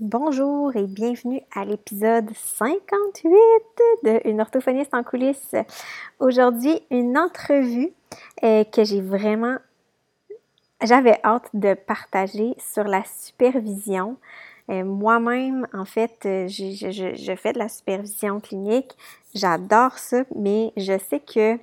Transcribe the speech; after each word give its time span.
Bonjour 0.00 0.74
et 0.76 0.86
bienvenue 0.86 1.42
à 1.54 1.66
l'épisode 1.66 2.30
58 2.34 3.34
de 4.02 4.28
Une 4.30 4.40
orthophoniste 4.40 4.94
en 4.94 5.02
coulisses. 5.02 5.54
Aujourd'hui, 6.20 6.80
une 6.90 7.18
entrevue 7.18 7.92
euh, 8.42 8.64
que 8.64 8.82
j'ai 8.82 9.02
vraiment, 9.02 9.58
j'avais 10.82 11.20
hâte 11.22 11.50
de 11.52 11.74
partager 11.74 12.54
sur 12.56 12.84
la 12.84 13.02
supervision. 13.04 14.16
Euh, 14.70 14.86
moi-même, 14.86 15.66
en 15.74 15.84
fait, 15.84 16.24
euh, 16.24 16.48
je, 16.48 17.34
fais 17.36 17.52
de 17.52 17.58
la 17.58 17.68
supervision 17.68 18.40
clinique. 18.40 18.96
J'adore 19.34 19.98
ça, 19.98 20.22
mais 20.34 20.72
je 20.78 20.98
sais 21.10 21.20
que 21.20 21.58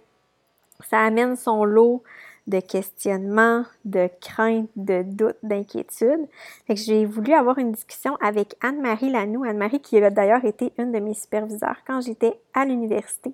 ça 0.88 1.00
amène 1.00 1.36
son 1.36 1.64
lot 1.64 2.04
de 2.48 2.60
questionnements, 2.62 3.64
de 3.86 4.10
craintes, 4.22 4.70
de 4.76 5.04
doutes, 5.04 5.38
d'inquiétudes. 5.44 6.28
J'ai 6.70 7.06
voulu 7.06 7.34
avoir 7.34 7.58
une 7.58 7.74
discussion 7.74 8.16
avec 8.22 8.56
Anne-Marie 8.62 9.12
Lanoux. 9.12 9.44
Anne-Marie 9.44 9.82
qui 9.82 9.98
a 9.98 10.10
d'ailleurs 10.10 10.46
été 10.46 10.72
une 10.78 10.92
de 10.92 11.00
mes 11.00 11.14
superviseurs 11.14 11.78
quand 11.86 12.02
j'étais 12.02 12.40
à 12.54 12.66
l'université. 12.66 13.34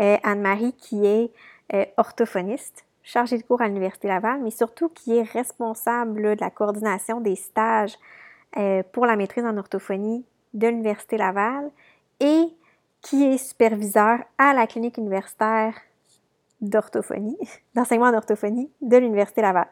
Euh, 0.00 0.16
Anne-Marie 0.22 0.74
qui 0.74 1.06
est 1.06 1.30
euh, 1.74 1.84
orthophoniste, 1.96 2.84
chargée 3.02 3.38
de 3.38 3.42
cours 3.42 3.62
à 3.62 3.68
l'Université 3.68 4.08
Laval, 4.08 4.40
mais 4.42 4.50
surtout 4.50 4.88
qui 4.90 5.16
est 5.16 5.22
responsable 5.22 6.36
de 6.36 6.40
la 6.40 6.50
coordination 6.50 7.20
des 7.20 7.36
stages 7.36 7.96
euh, 8.58 8.82
pour 8.92 9.06
la 9.06 9.16
maîtrise 9.16 9.44
en 9.44 9.56
orthophonie 9.56 10.24
de 10.52 10.68
l'Université 10.68 11.16
Laval 11.16 11.70
et 12.20 12.44
qui 13.00 13.24
est 13.24 13.38
superviseur 13.38 14.18
à 14.38 14.52
la 14.52 14.66
clinique 14.66 14.98
universitaire 14.98 15.74
d'orthophonie, 16.62 17.36
d'enseignement 17.74 18.10
d'orthophonie 18.10 18.70
de 18.80 18.96
l'Université 18.96 19.42
Laval. 19.42 19.66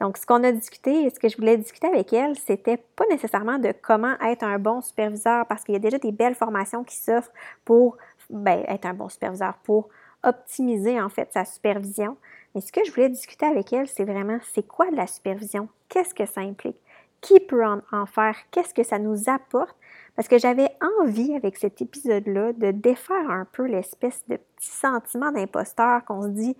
Donc, 0.00 0.16
ce 0.16 0.26
qu'on 0.26 0.42
a 0.42 0.50
discuté 0.50 1.04
et 1.04 1.10
ce 1.10 1.20
que 1.20 1.28
je 1.28 1.36
voulais 1.36 1.56
discuter 1.56 1.86
avec 1.86 2.12
elle, 2.12 2.34
c'était 2.36 2.78
pas 2.96 3.04
nécessairement 3.08 3.58
de 3.58 3.72
comment 3.82 4.18
être 4.20 4.42
un 4.42 4.58
bon 4.58 4.80
superviseur, 4.80 5.46
parce 5.46 5.62
qu'il 5.62 5.74
y 5.74 5.76
a 5.76 5.80
déjà 5.80 5.98
des 5.98 6.10
belles 6.10 6.34
formations 6.34 6.82
qui 6.82 6.96
s'offrent 6.96 7.30
pour 7.64 7.96
ben, 8.30 8.64
être 8.66 8.86
un 8.86 8.94
bon 8.94 9.08
superviseur, 9.08 9.54
pour 9.62 9.88
optimiser 10.24 11.00
en 11.00 11.08
fait 11.08 11.32
sa 11.32 11.44
supervision. 11.44 12.16
Mais 12.54 12.60
ce 12.60 12.72
que 12.72 12.84
je 12.84 12.90
voulais 12.90 13.10
discuter 13.10 13.46
avec 13.46 13.72
elle, 13.72 13.86
c'est 13.86 14.04
vraiment 14.04 14.38
c'est 14.52 14.66
quoi 14.66 14.90
de 14.90 14.96
la 14.96 15.06
supervision? 15.06 15.68
Qu'est-ce 15.88 16.14
que 16.14 16.26
ça 16.26 16.40
implique? 16.40 16.78
Qui 17.20 17.38
peut 17.38 17.64
en 17.64 18.06
faire? 18.06 18.36
Qu'est-ce 18.50 18.74
que 18.74 18.82
ça 18.82 18.98
nous 18.98 19.28
apporte? 19.28 19.76
Parce 20.16 20.28
que 20.28 20.38
j'avais 20.38 20.68
envie, 21.00 21.34
avec 21.34 21.56
cet 21.56 21.80
épisode-là, 21.80 22.52
de 22.52 22.70
défaire 22.70 23.30
un 23.30 23.46
peu 23.50 23.66
l'espèce 23.66 24.22
de 24.28 24.36
petit 24.36 24.70
sentiment 24.70 25.32
d'imposteur 25.32 26.04
qu'on 26.04 26.22
se 26.22 26.28
dit, 26.28 26.56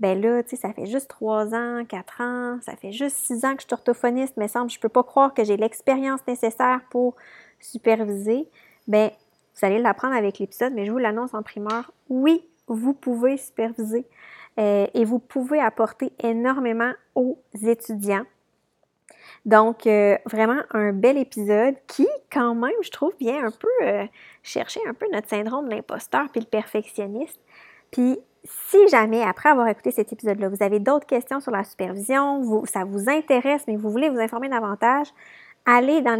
ben 0.00 0.20
là, 0.20 0.42
tu 0.42 0.50
sais, 0.50 0.56
ça 0.56 0.72
fait 0.72 0.86
juste 0.86 1.08
trois 1.08 1.54
ans, 1.54 1.84
quatre 1.86 2.20
ans, 2.20 2.58
ça 2.62 2.76
fait 2.76 2.92
juste 2.92 3.16
six 3.16 3.44
ans 3.44 3.54
que 3.54 3.62
je 3.62 3.66
suis 3.66 3.74
orthophoniste, 3.74 4.36
mais 4.36 4.48
semble, 4.48 4.70
je 4.70 4.80
peux 4.80 4.88
pas 4.88 5.02
croire 5.04 5.34
que 5.34 5.44
j'ai 5.44 5.56
l'expérience 5.56 6.20
nécessaire 6.26 6.80
pour 6.90 7.14
superviser. 7.60 8.48
Ben, 8.88 9.10
vous 9.54 9.66
allez 9.66 9.78
l'apprendre 9.78 10.16
avec 10.16 10.38
l'épisode, 10.38 10.72
mais 10.74 10.84
je 10.84 10.90
vous 10.90 10.98
l'annonce 10.98 11.34
en 11.34 11.42
primeur. 11.42 11.92
Oui, 12.08 12.44
vous 12.66 12.92
pouvez 12.92 13.36
superviser 13.36 14.06
euh, 14.58 14.86
et 14.94 15.04
vous 15.04 15.18
pouvez 15.18 15.60
apporter 15.60 16.12
énormément 16.22 16.92
aux 17.14 17.38
étudiants. 17.62 18.24
Donc, 19.44 19.86
euh, 19.86 20.16
vraiment 20.26 20.60
un 20.70 20.92
bel 20.92 21.18
épisode 21.18 21.76
qui, 21.86 22.08
quand 22.34 22.54
même, 22.56 22.74
je 22.82 22.90
trouve, 22.90 23.12
vient 23.20 23.46
un 23.46 23.50
peu 23.52 23.86
euh, 23.86 24.04
chercher 24.42 24.80
un 24.88 24.92
peu 24.92 25.06
notre 25.12 25.28
syndrome 25.28 25.68
de 25.68 25.74
l'imposteur 25.74 26.26
puis 26.32 26.40
le 26.40 26.46
perfectionniste. 26.46 27.40
Puis, 27.92 28.18
si 28.42 28.88
jamais, 28.88 29.22
après 29.22 29.50
avoir 29.50 29.68
écouté 29.68 29.92
cet 29.92 30.12
épisode-là, 30.12 30.48
vous 30.48 30.62
avez 30.62 30.80
d'autres 30.80 31.06
questions 31.06 31.40
sur 31.40 31.52
la 31.52 31.62
supervision, 31.62 32.64
ça 32.66 32.84
vous 32.84 33.08
intéresse, 33.08 33.62
mais 33.68 33.76
vous 33.76 33.90
voulez 33.90 34.10
vous 34.10 34.18
informer 34.18 34.48
davantage, 34.48 35.06
allez 35.64 36.02
dans 36.02 36.16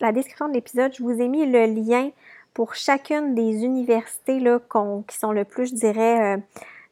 la 0.00 0.12
description 0.12 0.48
de 0.48 0.54
l'épisode. 0.54 0.92
Je 0.94 1.02
vous 1.02 1.18
ai 1.20 1.28
mis 1.28 1.46
le 1.46 1.64
lien 1.64 2.10
pour 2.52 2.74
chacune 2.74 3.34
des 3.34 3.64
universités 3.64 4.38
là, 4.38 4.60
qui 5.08 5.16
sont 5.16 5.32
le 5.32 5.44
plus, 5.44 5.70
je 5.70 5.74
dirais, 5.74 6.36
euh, 6.36 6.40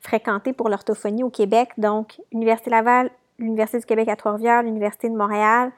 fréquentées 0.01 0.53
pour 0.53 0.69
l'orthophonie 0.69 1.23
au 1.23 1.31
Québec. 1.31 1.69
Donc, 1.79 2.21
Université 2.33 2.71
Laval, 2.71 3.11
l'Université 3.39 3.79
du 3.79 3.87
Québec 3.87 4.09
à 4.09 4.17
Trois-Rivières, 4.17 4.63
l'Université 4.63 5.09
de 5.09 5.15
Montréal 5.15 5.71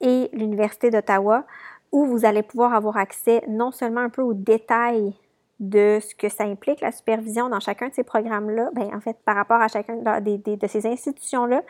et 0.00 0.30
l'Université 0.32 0.90
d'Ottawa, 0.90 1.44
où 1.92 2.06
vous 2.06 2.24
allez 2.24 2.42
pouvoir 2.42 2.74
avoir 2.74 2.96
accès 2.96 3.42
non 3.48 3.70
seulement 3.70 4.00
un 4.00 4.08
peu 4.08 4.22
aux 4.22 4.34
détails 4.34 5.14
de 5.60 6.00
ce 6.00 6.14
que 6.14 6.28
ça 6.28 6.44
implique, 6.44 6.80
la 6.80 6.90
supervision 6.90 7.48
dans 7.48 7.60
chacun 7.60 7.88
de 7.88 7.94
ces 7.94 8.02
programmes-là, 8.02 8.70
bien, 8.74 8.90
en 8.96 9.00
fait, 9.00 9.16
par 9.24 9.36
rapport 9.36 9.60
à 9.60 9.68
chacun 9.68 9.96
de, 9.96 10.66
ces 10.66 10.86
institutions-là, 10.86 11.62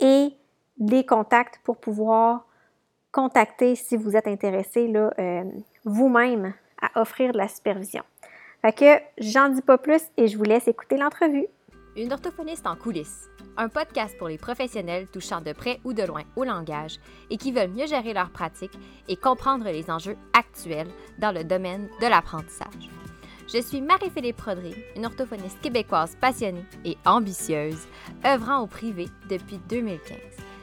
et 0.00 0.34
des 0.78 1.06
contacts 1.06 1.60
pour 1.62 1.76
pouvoir 1.76 2.46
contacter 3.12 3.76
si 3.76 3.96
vous 3.96 4.16
êtes 4.16 4.26
intéressé 4.26 4.88
là, 4.88 5.12
euh, 5.18 5.44
vous-même 5.84 6.54
à 6.82 7.00
offrir 7.00 7.32
de 7.32 7.38
la 7.38 7.48
supervision. 7.48 8.02
Fait 8.62 8.72
que 8.72 9.02
j'en 9.18 9.48
dis 9.48 9.62
pas 9.62 9.78
plus 9.78 10.02
et 10.16 10.26
je 10.26 10.36
vous 10.36 10.44
laisse 10.44 10.66
écouter 10.68 10.96
l'entrevue. 10.96 11.46
Une 11.96 12.12
orthophoniste 12.12 12.66
en 12.66 12.76
coulisses 12.76 13.30
un 13.56 13.68
podcast 13.68 14.16
pour 14.16 14.28
les 14.28 14.38
professionnels 14.38 15.06
touchant 15.08 15.40
de 15.40 15.52
près 15.52 15.80
ou 15.84 15.92
de 15.92 16.02
loin 16.02 16.22
au 16.36 16.44
langage 16.44 16.98
et 17.30 17.36
qui 17.36 17.52
veulent 17.52 17.70
mieux 17.70 17.86
gérer 17.86 18.14
leur 18.14 18.30
pratique 18.30 18.72
et 19.08 19.16
comprendre 19.16 19.66
les 19.66 19.90
enjeux 19.90 20.16
actuels 20.32 20.88
dans 21.18 21.32
le 21.32 21.44
domaine 21.44 21.88
de 22.00 22.06
l'apprentissage. 22.06 22.88
Je 23.52 23.60
suis 23.60 23.80
Marie-Philippe 23.80 24.36
Prodry, 24.36 24.74
une 24.96 25.04
orthophoniste 25.04 25.60
québécoise 25.60 26.16
passionnée 26.20 26.64
et 26.84 26.96
ambitieuse, 27.04 27.86
œuvrant 28.24 28.60
au 28.60 28.66
privé 28.66 29.08
depuis 29.28 29.58
2015. 29.68 30.16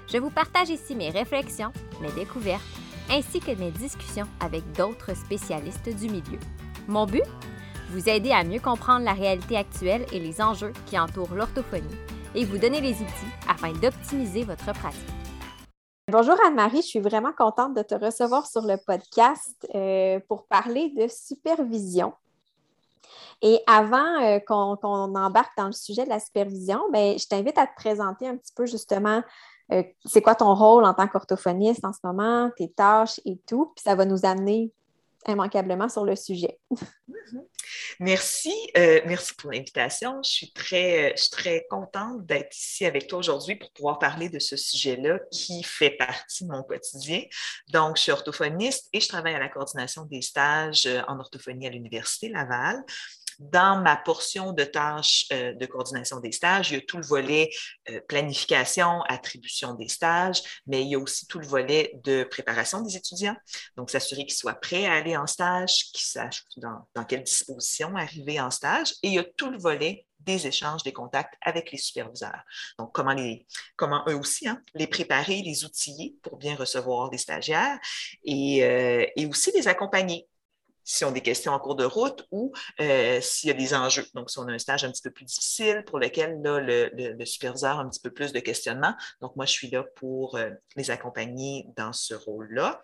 Je 0.08 0.18
vous 0.18 0.30
partage 0.30 0.70
ici 0.70 0.96
mes 0.96 1.10
réflexions, 1.10 1.74
mes 2.02 2.12
découvertes, 2.14 2.64
ainsi 3.12 3.42
que 3.42 3.52
mes 3.52 3.72
discussions 3.72 4.28
avec 4.40 4.64
d'autres 4.72 5.16
spécialistes 5.16 5.90
du 5.90 6.08
milieu. 6.10 6.40
Mon 6.88 7.06
but? 7.06 7.24
Vous 7.90 8.10
aider 8.10 8.32
à 8.32 8.44
mieux 8.44 8.60
comprendre 8.60 9.06
la 9.06 9.14
réalité 9.14 9.56
actuelle 9.56 10.06
et 10.12 10.20
les 10.20 10.42
enjeux 10.42 10.74
qui 10.88 11.00
entourent 11.00 11.34
l'orthophonie 11.34 11.96
et 12.36 12.44
vous 12.44 12.58
donner 12.58 12.82
les 12.82 12.96
outils 12.96 13.32
afin 13.48 13.72
d'optimiser 13.72 14.44
votre 14.44 14.74
pratique. 14.74 15.08
Bonjour 16.12 16.36
Anne-Marie, 16.46 16.82
je 16.82 16.88
suis 16.88 17.00
vraiment 17.00 17.32
contente 17.32 17.76
de 17.76 17.82
te 17.82 17.96
recevoir 17.96 18.46
sur 18.46 18.64
le 18.64 18.76
podcast 18.86 19.66
euh, 19.74 20.20
pour 20.28 20.48
parler 20.48 20.90
de 20.98 21.08
supervision. 21.08 22.12
Et 23.42 23.62
avant 23.68 24.22
euh, 24.22 24.40
qu'on 24.40 25.16
embarque 25.16 25.58
dans 25.58 25.68
le 25.68 25.72
sujet 25.72 26.04
de 26.04 26.10
la 26.10 26.20
supervision, 26.20 26.82
ben, 26.92 27.18
je 27.18 27.26
t'invite 27.26 27.58
à 27.58 27.68
te 27.68 27.76
présenter 27.76 28.28
un 28.28 28.36
petit 28.36 28.54
peu 28.54 28.66
justement 28.66 29.24
euh, 29.72 29.84
c'est 30.04 30.22
quoi 30.22 30.36
ton 30.36 30.54
rôle 30.54 30.84
en 30.84 30.94
tant 30.94 31.08
qu'orthophoniste 31.08 31.86
en 31.86 31.94
ce 31.94 32.00
moment, 32.04 32.52
tes 32.58 32.70
tâches 32.70 33.22
et 33.24 33.38
tout, 33.48 33.72
puis 33.76 33.84
ça 33.84 33.96
va 33.96 34.04
nous 34.04 34.26
amener 34.26 34.74
immanquablement 35.28 35.90
sur 35.90 36.06
le 36.06 36.16
sujet. 36.16 36.60
Merci, 38.00 38.54
euh, 38.78 39.02
merci 39.06 39.34
pour 39.34 39.52
l'invitation. 39.52 40.22
Je 40.24 40.30
suis 40.30 40.54
très, 40.54 41.14
je 41.16 41.24
suis 41.24 41.32
très 41.32 41.66
contente 41.70 42.26
d'être 42.26 42.56
ici 42.56 42.86
avec 42.86 43.08
toi 43.08 43.20
aujourd'hui 43.20 43.56
pour 43.56 43.72
pouvoir 43.72 44.00
parler 44.00 44.30
de 44.30 44.40
ce 44.40 44.56
sujet-là 44.56 45.20
qui 45.32 45.64
fait 45.64 45.92
partie 45.92 46.46
de 46.46 46.52
mon 46.52 46.64
quotidien. 46.64 47.24
Donc, 47.70 47.98
je 47.98 48.04
suis 48.04 48.12
orthophoniste 48.12 48.88
et 48.94 49.00
je 49.00 49.08
travaille 49.08 49.34
à 49.34 49.40
la 49.40 49.50
coordination 49.50 50.06
des 50.06 50.22
stages 50.22 50.86
euh, 50.86 51.02
en 51.08 51.20
orthophonie 51.20 51.68
à 51.68 51.70
l'Université 51.70 52.30
Laval. 52.30 52.84
Dans 53.40 53.82
ma 53.82 53.96
portion 53.96 54.52
de 54.52 54.64
tâches 54.64 55.28
euh, 55.32 55.54
de 55.54 55.66
coordination 55.66 56.20
des 56.20 56.32
stages, 56.32 56.72
il 56.72 56.74
y 56.76 56.78
a 56.78 56.82
tout 56.82 56.98
le 56.98 57.06
volet 57.06 57.50
euh, 57.90 58.00
planification, 58.08 59.02
attribution 59.04 59.76
des 59.76 59.88
stages, 59.90 60.42
mais 60.66 60.82
il 60.82 60.90
y 60.90 60.96
a 60.96 61.00
aussi 61.00 61.28
tout 61.28 61.40
le 61.40 61.48
volet 61.48 61.92
de 62.04 62.24
préparation 62.24 62.82
des 62.82 62.98
étudiants. 62.98 63.36
Donc, 63.76 63.92
s'assurer 63.92 64.26
qu'ils 64.26 64.38
soient 64.38 64.56
prêts 64.56 64.86
à 64.86 64.94
aller 64.94 65.16
en 65.16 65.28
stage, 65.28 65.92
qu'ils 65.94 66.06
sachent 66.06 66.46
dans, 66.58 66.88
dans 66.96 67.04
quelle 67.04 67.24
disposition 67.24 67.96
arriver 67.96 68.40
en 68.42 68.50
stage. 68.50 68.94
Et 69.04 69.10
il 69.10 69.14
y 69.14 69.20
a 69.20 69.24
tout 69.24 69.52
le 69.52 69.60
volet 69.60 70.08
des 70.20 70.48
échanges, 70.48 70.84
des 70.84 70.94
contacts 70.94 71.36
avec 71.42 71.72
les 71.72 71.78
superviseurs. 71.78 72.42
Donc, 72.80 72.92
comment, 72.94 73.14
les, 73.14 73.46
comment 73.76 74.04
eux 74.08 74.16
aussi 74.16 74.48
hein, 74.48 74.62
les 74.74 74.88
préparer, 74.88 75.42
les 75.42 75.64
outiller 75.64 76.16
pour 76.24 76.38
bien 76.38 76.56
recevoir 76.56 77.10
les 77.12 77.18
stagiaires 77.18 77.80
et, 78.24 78.64
euh, 78.64 79.06
et 79.16 79.26
aussi 79.26 79.52
les 79.52 79.68
accompagner 79.68 80.28
si 80.88 81.04
on 81.04 81.10
a 81.10 81.12
des 81.12 81.22
questions 81.22 81.52
en 81.52 81.60
cours 81.60 81.76
de 81.76 81.84
route 81.84 82.26
ou 82.32 82.54
euh, 82.80 83.20
s'il 83.22 83.50
y 83.50 83.52
a 83.52 83.54
des 83.54 83.74
enjeux. 83.74 84.06
Donc, 84.16 84.32
si 84.32 84.40
on 84.40 84.48
a 84.48 84.54
un 84.54 84.58
stage 84.58 84.86
un 84.86 84.92
petit 84.92 85.02
peu 85.02 85.12
plus 85.12 85.26
difficile 85.26 85.84
pour 85.86 86.00
lequel 86.00 86.42
là, 86.42 86.60
le, 86.62 87.26
superviseur 87.26 87.78
a 87.78 87.82
un 87.82 87.90
petit 87.90 88.00
peu 88.00 88.10
plus 88.10 88.32
de 88.32 88.40
questionnement. 88.40 88.96
Donc, 89.22 89.36
moi, 89.36 89.46
je 89.46 89.52
suis 89.52 89.70
là 89.70 89.84
pour 89.98 90.38
euh, 90.38 90.50
les 90.78 90.90
accompagner 90.90 91.68
dans 91.76 91.92
ce 91.92 92.14
rôle-là. 92.14 92.82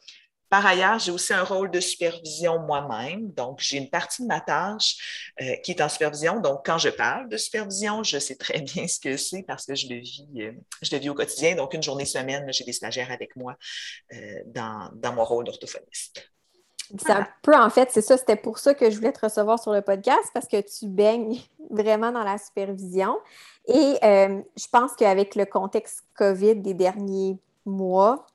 Par 0.50 0.66
ailleurs, 0.66 1.00
j'ai 1.00 1.12
aussi 1.12 1.34
un 1.34 1.46
rôle 1.46 1.72
de 1.72 1.80
supervision 1.80 2.60
moi-même. 2.60 3.32
Donc, 3.32 3.62
j'ai 3.62 3.78
une 3.78 3.90
partie 3.90 4.22
de 4.22 4.28
ma 4.28 4.42
tâche 4.42 5.34
euh, 5.42 5.56
qui 5.64 5.72
est 5.72 5.82
en 5.82 5.88
supervision. 5.88 6.42
Donc, 6.42 6.66
quand 6.66 6.78
je 6.78 6.90
parle 6.90 7.30
de 7.30 7.38
supervision, 7.38 8.04
je 8.04 8.20
sais 8.20 8.36
très 8.36 8.60
bien 8.62 8.86
ce 8.86 9.00
que 9.00 9.16
c'est 9.16 9.44
parce 9.44 9.66
que 9.66 9.76
je 9.76 9.88
le 9.88 10.00
vis, 10.02 10.28
je 10.82 10.92
le 10.92 10.98
vis 10.98 11.10
au 11.10 11.16
quotidien. 11.16 11.56
Donc, 11.56 11.74
une 11.74 11.82
journée 11.82 12.06
semaine, 12.06 12.52
j'ai 12.52 12.66
des 12.66 12.74
stagiaires 12.74 13.12
avec 13.12 13.38
moi 13.38 13.56
dans, 14.48 14.92
dans 14.94 15.14
mon 15.14 15.24
rôle 15.24 15.46
d'orthophoniste. 15.46 16.33
C'est 16.90 17.12
un 17.12 17.28
peu, 17.42 17.56
en 17.56 17.70
fait, 17.70 17.90
c'est 17.92 18.02
ça, 18.02 18.18
c'était 18.18 18.36
pour 18.36 18.60
ça 18.60 18.74
que 18.74 18.90
je 18.90 18.98
voulais 18.98 19.12
te 19.12 19.22
recevoir 19.22 19.60
sur 19.60 19.72
le 19.72 19.82
podcast 19.82 20.30
parce 20.34 20.48
que 20.48 20.62
tu 20.62 20.88
baignes 20.88 21.38
vraiment 21.70 22.12
dans 22.12 22.24
la 22.24 22.38
supervision. 22.38 23.18
Et 23.68 23.98
euh, 24.04 24.42
je 24.58 24.68
pense 24.72 24.94
qu'avec 24.96 25.36
le 25.36 25.46
contexte 25.46 26.04
COVID 26.18 26.58
des 26.58 26.74
derniers 26.74 27.38
mois, 27.66 28.26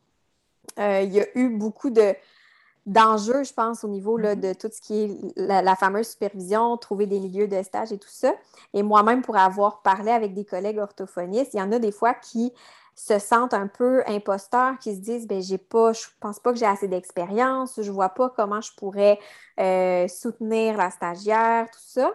euh, 0.79 1.03
il 1.03 1.13
y 1.13 1.21
a 1.21 1.27
eu 1.35 1.51
beaucoup 1.51 1.91
de, 1.91 2.15
d'enjeux, 2.89 3.45
je 3.45 3.53
pense, 3.53 3.85
au 3.85 3.89
niveau 3.89 4.17
là, 4.17 4.35
mm-hmm. 4.35 4.41
de 4.41 4.53
tout 4.55 4.71
ce 4.73 4.81
qui 4.81 5.03
est 5.03 5.19
la, 5.37 5.77
fameuse 5.77 6.09
supervision, 6.09 6.77
trouver 6.79 7.07
des 7.07 7.21
milieux 7.21 7.47
de 7.47 7.63
stage 7.63 7.93
et 7.93 7.99
tout 7.99 8.09
ça. 8.11 8.35
Et 8.73 8.83
moi-même, 8.83 9.23
pour 9.23 9.37
avoir 9.37 9.83
parlé 9.83 10.11
avec 10.11 10.33
des 10.35 10.45
collègues 10.45 10.79
orthophonistes, 10.79 11.53
il 11.55 11.59
y 11.59 11.63
en 11.63 11.71
a 11.73 11.79
des 11.79 11.93
fois 11.93 12.15
qui 12.15 12.53
se 12.99 13.21
sentent 13.21 13.55
un 13.55 13.69
peu 13.69 14.03
imposteurs, 14.09 14.77
qui 14.81 14.95
se 14.95 15.01
disent 15.01 15.29
ben 15.29 15.41
j'ai 15.41 15.57
pas, 15.57 15.93
je 15.93 16.07
pense 16.19 16.41
pas 16.41 16.53
que 16.53 16.59
j'ai 16.59 16.67
assez 16.67 16.89
d'expérience, 16.89 17.81
je 17.81 17.91
vois 17.93 18.09
pas 18.09 18.29
comment 18.29 18.61
je 18.61 18.73
pourrais 18.77 19.21
euh, 19.61 20.09
soutenir 20.09 20.77
la 20.77 20.91
stagiaire, 20.91 21.71
tout 21.71 21.79
ça. 21.81 22.11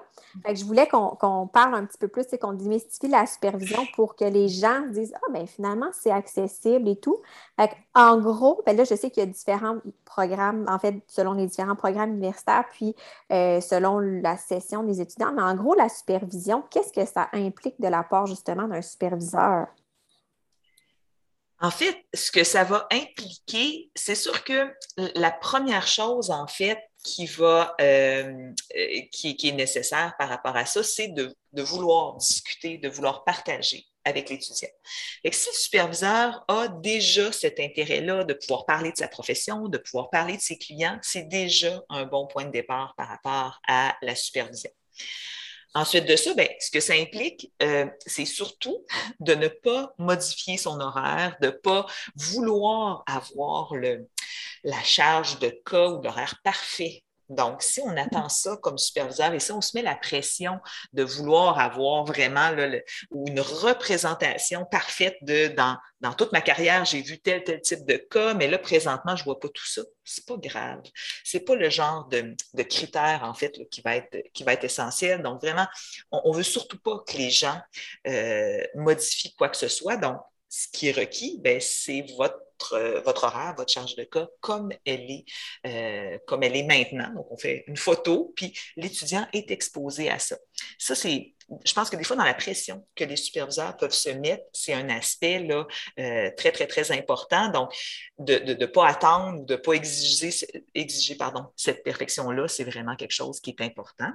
Fait 0.46 0.54
que 0.54 0.60
je 0.60 0.66
voulais 0.66 0.88
qu'on 0.88 1.48
parle 1.48 1.76
un 1.76 1.86
petit 1.86 1.98
peu 1.98 2.10
plus 2.10 2.26
et 2.34 2.38
qu'on 2.38 2.52
démystifie 2.52 3.08
la 3.08 3.26
supervision 3.26 3.86
pour 3.96 4.18
que 4.18 4.26
les 4.26 4.50
gens 4.50 4.82
disent 4.90 5.14
Ah 5.16 5.32
ben 5.32 5.48
finalement, 5.48 5.90
c'est 5.94 6.12
accessible 6.12 6.90
et 6.90 6.98
tout. 6.98 7.22
Fait 7.58 7.72
en 7.96 8.20
gros, 8.20 8.62
ben 8.66 8.76
là, 8.76 8.84
je 8.84 8.96
sais 8.96 9.10
qu'il 9.10 9.24
y 9.24 9.26
a 9.26 9.30
différents 9.30 9.78
programmes, 10.04 10.66
en 10.68 10.80
fait, 10.80 11.02
selon 11.08 11.32
les 11.32 11.48
différents 11.48 11.76
programmes 11.78 12.12
universitaires, 12.12 12.66
puis 12.72 12.94
euh, 13.32 13.62
selon 13.62 14.00
la 14.00 14.36
session 14.36 14.84
des 14.84 15.00
étudiants, 15.00 15.32
mais 15.34 15.44
en 15.44 15.56
gros, 15.56 15.76
la 15.76 15.88
supervision, 15.88 16.64
qu'est-ce 16.70 16.92
que 16.92 17.06
ça 17.06 17.30
implique 17.32 17.80
de 17.80 17.88
la 17.88 18.04
part 18.04 18.26
justement 18.26 18.68
d'un 18.68 18.82
superviseur? 18.82 19.68
En 21.64 21.72
fait, 21.72 21.96
ce 22.14 22.30
que 22.30 22.44
ça 22.44 22.66
va 22.66 22.88
impliquer, 22.92 23.90
c'est 23.96 24.16
sûr 24.16 24.44
que 24.44 24.70
la 25.16 25.32
première 25.32 25.88
chose, 25.88 26.30
en 26.30 26.46
fait, 26.46 26.78
euh, 27.40 27.74
euh, 27.82 28.52
qui, 29.14 29.38
est 29.44 29.52
nécessaire 29.54 30.14
par 30.20 30.28
rapport 30.28 30.58
à 30.58 30.66
ça, 30.66 30.84
c'est 30.84 31.08
de, 31.08 31.34
vouloir 31.54 32.18
discuter, 32.18 32.80
de 32.80 32.90
vouloir 32.90 33.24
partager 33.24 33.86
avec 34.04 34.30
l'étudiant. 34.30 34.68
Si 35.32 35.50
le 35.50 35.58
superviseur 35.58 36.44
a 36.50 36.68
déjà 36.68 37.32
cet 37.32 37.62
intérêt-là 37.62 38.26
de 38.26 38.34
pouvoir 38.34 38.66
parler 38.66 38.92
de 38.92 38.98
sa 38.98 39.08
profession, 39.08 39.70
de 39.70 39.78
pouvoir 39.78 40.10
parler 40.10 40.36
de 40.36 40.42
ses 40.42 40.58
clients, 40.58 41.00
c'est 41.02 41.30
déjà 41.30 41.82
un 41.88 42.06
bon 42.06 42.28
point 42.28 42.44
de 42.44 42.52
départ 42.52 42.94
par 42.98 43.08
rapport 43.08 43.62
à 43.70 43.96
la 44.02 44.16
supervision. 44.16 44.72
Ensuite 45.76 46.06
de 46.08 46.16
ça, 46.16 46.34
ben, 46.36 46.48
ce 46.60 46.70
que 46.70 46.80
ça 46.80 46.94
implique, 46.94 47.52
euh, 47.64 47.88
c'est 48.06 48.26
surtout 48.26 48.86
de 49.20 49.34
ne 49.34 49.48
pas 49.48 49.94
modifier 49.98 50.58
son 50.58 50.80
horaire, 50.80 51.36
de 51.42 51.48
ne 51.48 51.52
pas 51.52 51.88
vouloir 52.16 53.04
avoir 53.08 53.74
le, 53.76 54.08
la 54.64 54.82
charge 54.84 55.40
de 55.40 55.50
cas 55.66 55.90
ou 55.90 56.02
l'horaire 56.04 56.40
parfait 56.44 57.04
donc, 57.30 57.64
si 57.64 57.80
on 57.82 57.96
attend 57.96 58.30
ça 58.30 58.58
comme 58.58 58.78
superviseur 58.78 59.34
et 59.34 59.40
si 59.40 59.52
on 59.52 59.62
se 59.62 59.76
met 59.76 59.82
la 59.82 59.96
pression 59.96 60.60
de 60.92 61.04
vouloir 61.04 61.60
avoir 61.60 62.04
vraiment 62.06 62.52
une 63.14 63.40
représentation 63.40 64.66
parfaite 64.66 65.18
de 65.22 65.48
dans, 65.48 65.78
toute 66.14 66.34
ma 66.34 66.42
carrière, 66.42 66.84
j'ai 66.84 67.02
vu 67.02 67.20
tel, 67.20 67.44
tel 67.44 67.62
type 67.62 67.86
de 67.86 67.96
cas, 67.96 68.34
mais 68.34 68.48
là, 68.48 68.58
présentement, 68.58 69.16
je 69.16 69.22
ne 69.22 69.26
vois 69.26 69.40
pas 69.40 69.48
tout 69.48 69.66
ça. 69.66 69.82
C'est 70.04 70.26
pas 70.26 70.36
grave. 70.38 70.82
C'est 71.24 71.40
pas 71.40 71.56
le 71.56 71.70
genre 71.70 72.10
de, 72.10 72.36
critère, 72.64 73.22
en 73.24 73.34
fait, 73.34 73.58
qui, 73.72 73.82
va 73.82 73.96
être, 73.96 74.18
qui 74.34 74.44
va 74.44 74.54
être 74.54 74.66
essentiel. 74.66 75.22
Donc, 75.22 75.42
vraiment, 75.42 75.68
on 76.12 76.32
ne 76.32 76.38
veut 76.38 76.44
surtout 76.44 76.80
pas 76.80 77.00
que 77.08 77.18
les 77.18 77.30
gens 77.30 77.60
euh, 78.08 78.64
modifient 78.76 79.34
quoi 79.36 79.48
que 79.48 79.58
ce 79.58 79.70
soit. 79.70 79.96
Donc, 79.96 80.18
ce 80.50 80.68
qui 80.68 80.90
est 80.90 80.92
requis, 80.92 81.40
ben, 81.42 81.60
c'est 81.62 82.06
votre 82.18 82.38
euh, 82.74 83.02
votre, 83.02 83.26
horaire, 83.26 83.54
votre 83.58 83.72
charge 83.72 83.96
de 83.96 84.04
cas 84.04 84.28
comme 84.40 84.72
elle 84.86 85.12
est, 85.12 85.26
euh, 85.68 86.18
comme 86.26 86.44
elle 86.44 86.56
est 86.56 86.64
maintenant. 86.64 87.14
Donc, 87.14 87.28
on 87.32 87.38
fait 87.38 87.66
une 87.68 87.76
photo, 87.78 88.34
puis 88.36 88.58
l'étudiant 88.78 89.28
est 89.34 89.52
exposé 89.52 90.10
à 90.10 90.20
ça. 90.20 90.38
Ça, 90.78 90.96
c'est, 90.96 91.34
je 91.66 91.74
pense 91.74 91.90
que 91.90 91.98
des 91.98 92.04
fois, 92.06 92.16
dans 92.16 92.24
la 92.24 92.34
pression 92.34 92.86
que 92.96 93.04
les 93.04 93.18
superviseurs 93.18 93.76
peuvent 93.76 93.92
se 93.92 94.10
mettre, 94.10 94.44
c'est 94.54 94.74
un 94.74 94.90
aspect 94.90 95.40
là, 95.40 95.68
euh, 96.00 96.32
très, 96.38 96.52
très, 96.52 96.68
très 96.68 96.92
important. 96.92 97.50
Donc, 97.50 97.74
de 98.20 98.54
ne 98.54 98.66
pas 98.66 98.88
attendre, 98.88 99.46
de 99.46 99.54
ne 99.54 99.60
pas 99.60 99.74
exiger, 99.74 100.32
exiger 100.74 101.16
pardon, 101.16 101.46
cette 101.56 101.84
perfection-là, 101.84 102.48
c'est 102.48 102.64
vraiment 102.64 102.96
quelque 102.96 103.12
chose 103.12 103.40
qui 103.42 103.50
est 103.50 103.62
important. 103.62 104.12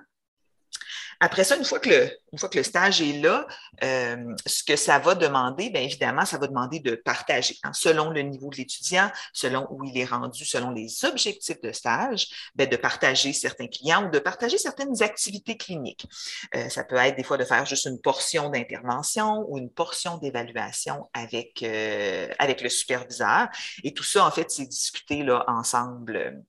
Après 1.21 1.43
ça, 1.43 1.57
une 1.57 1.65
fois 1.65 1.81
que 1.81 1.89
le, 1.89 2.11
une 2.33 2.39
fois 2.39 2.49
que 2.49 2.59
le 2.59 2.63
stage 2.63 3.03
est 3.03 3.21
là, 3.21 3.47
euh, 3.83 4.35
ce 4.47 4.63
que 4.63 4.77
ça 4.77 4.99
va 4.99 5.15
demander, 5.15 5.71
bien 5.71 5.83
évidemment, 5.83 6.25
ça 6.25 6.39
va 6.39 6.47
demander 6.47 6.79
de 6.79 6.95
partager 6.95 7.57
hein, 7.65 7.73
selon 7.73 8.11
le 8.11 8.23
niveau 8.23 8.51
de 8.51 8.57
l'étudiant, 8.57 9.11
selon 9.33 9.67
où 9.71 9.83
il 9.85 9.99
est 9.99 10.05
rendu, 10.05 10.45
selon 10.45 10.71
les 10.71 11.05
objectifs 11.05 11.61
de 11.61 11.73
stage, 11.73 12.29
bien, 12.55 12.67
de 12.67 12.77
partager 12.77 13.33
certains 13.33 13.67
clients 13.67 14.07
ou 14.07 14.11
de 14.11 14.19
partager 14.19 14.59
certaines 14.59 15.03
activités 15.03 15.57
cliniques. 15.57 16.07
Euh, 16.55 16.69
ça 16.69 16.85
peut 16.85 16.97
être 16.97 17.17
des 17.17 17.25
fois 17.25 17.37
de 17.37 17.45
faire 17.45 17.67
juste 17.67 17.87
une 17.87 18.01
portion 18.01 18.51
d'intervention 18.51 19.45
ou 19.49 19.59
une 19.59 19.71
portion 19.71 20.19
d'évaluation 20.19 21.09
avec, 21.15 21.63
euh, 21.63 22.29
avec 22.39 22.61
le 22.61 22.69
superviseur. 22.69 23.49
Et 23.83 23.93
tout 23.93 24.05
ça, 24.05 24.25
en 24.25 24.31
fait, 24.31 24.51
c'est 24.51 24.67
discuté 24.67 25.23
là, 25.23 25.45
ensemble 25.49 26.45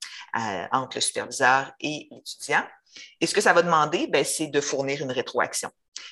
entre 0.71 0.97
le 0.97 1.01
superviseur 1.01 1.71
et 1.79 2.07
l'étudiant. 2.11 2.63
Et 3.21 3.27
ce 3.27 3.33
que 3.33 3.41
ça 3.41 3.53
va 3.53 3.61
demander, 3.61 4.07
ben, 4.07 4.23
c'est 4.23 4.47
de 4.47 4.61
fournir 4.61 5.01
une 5.01 5.11
rétroaction. 5.11 5.71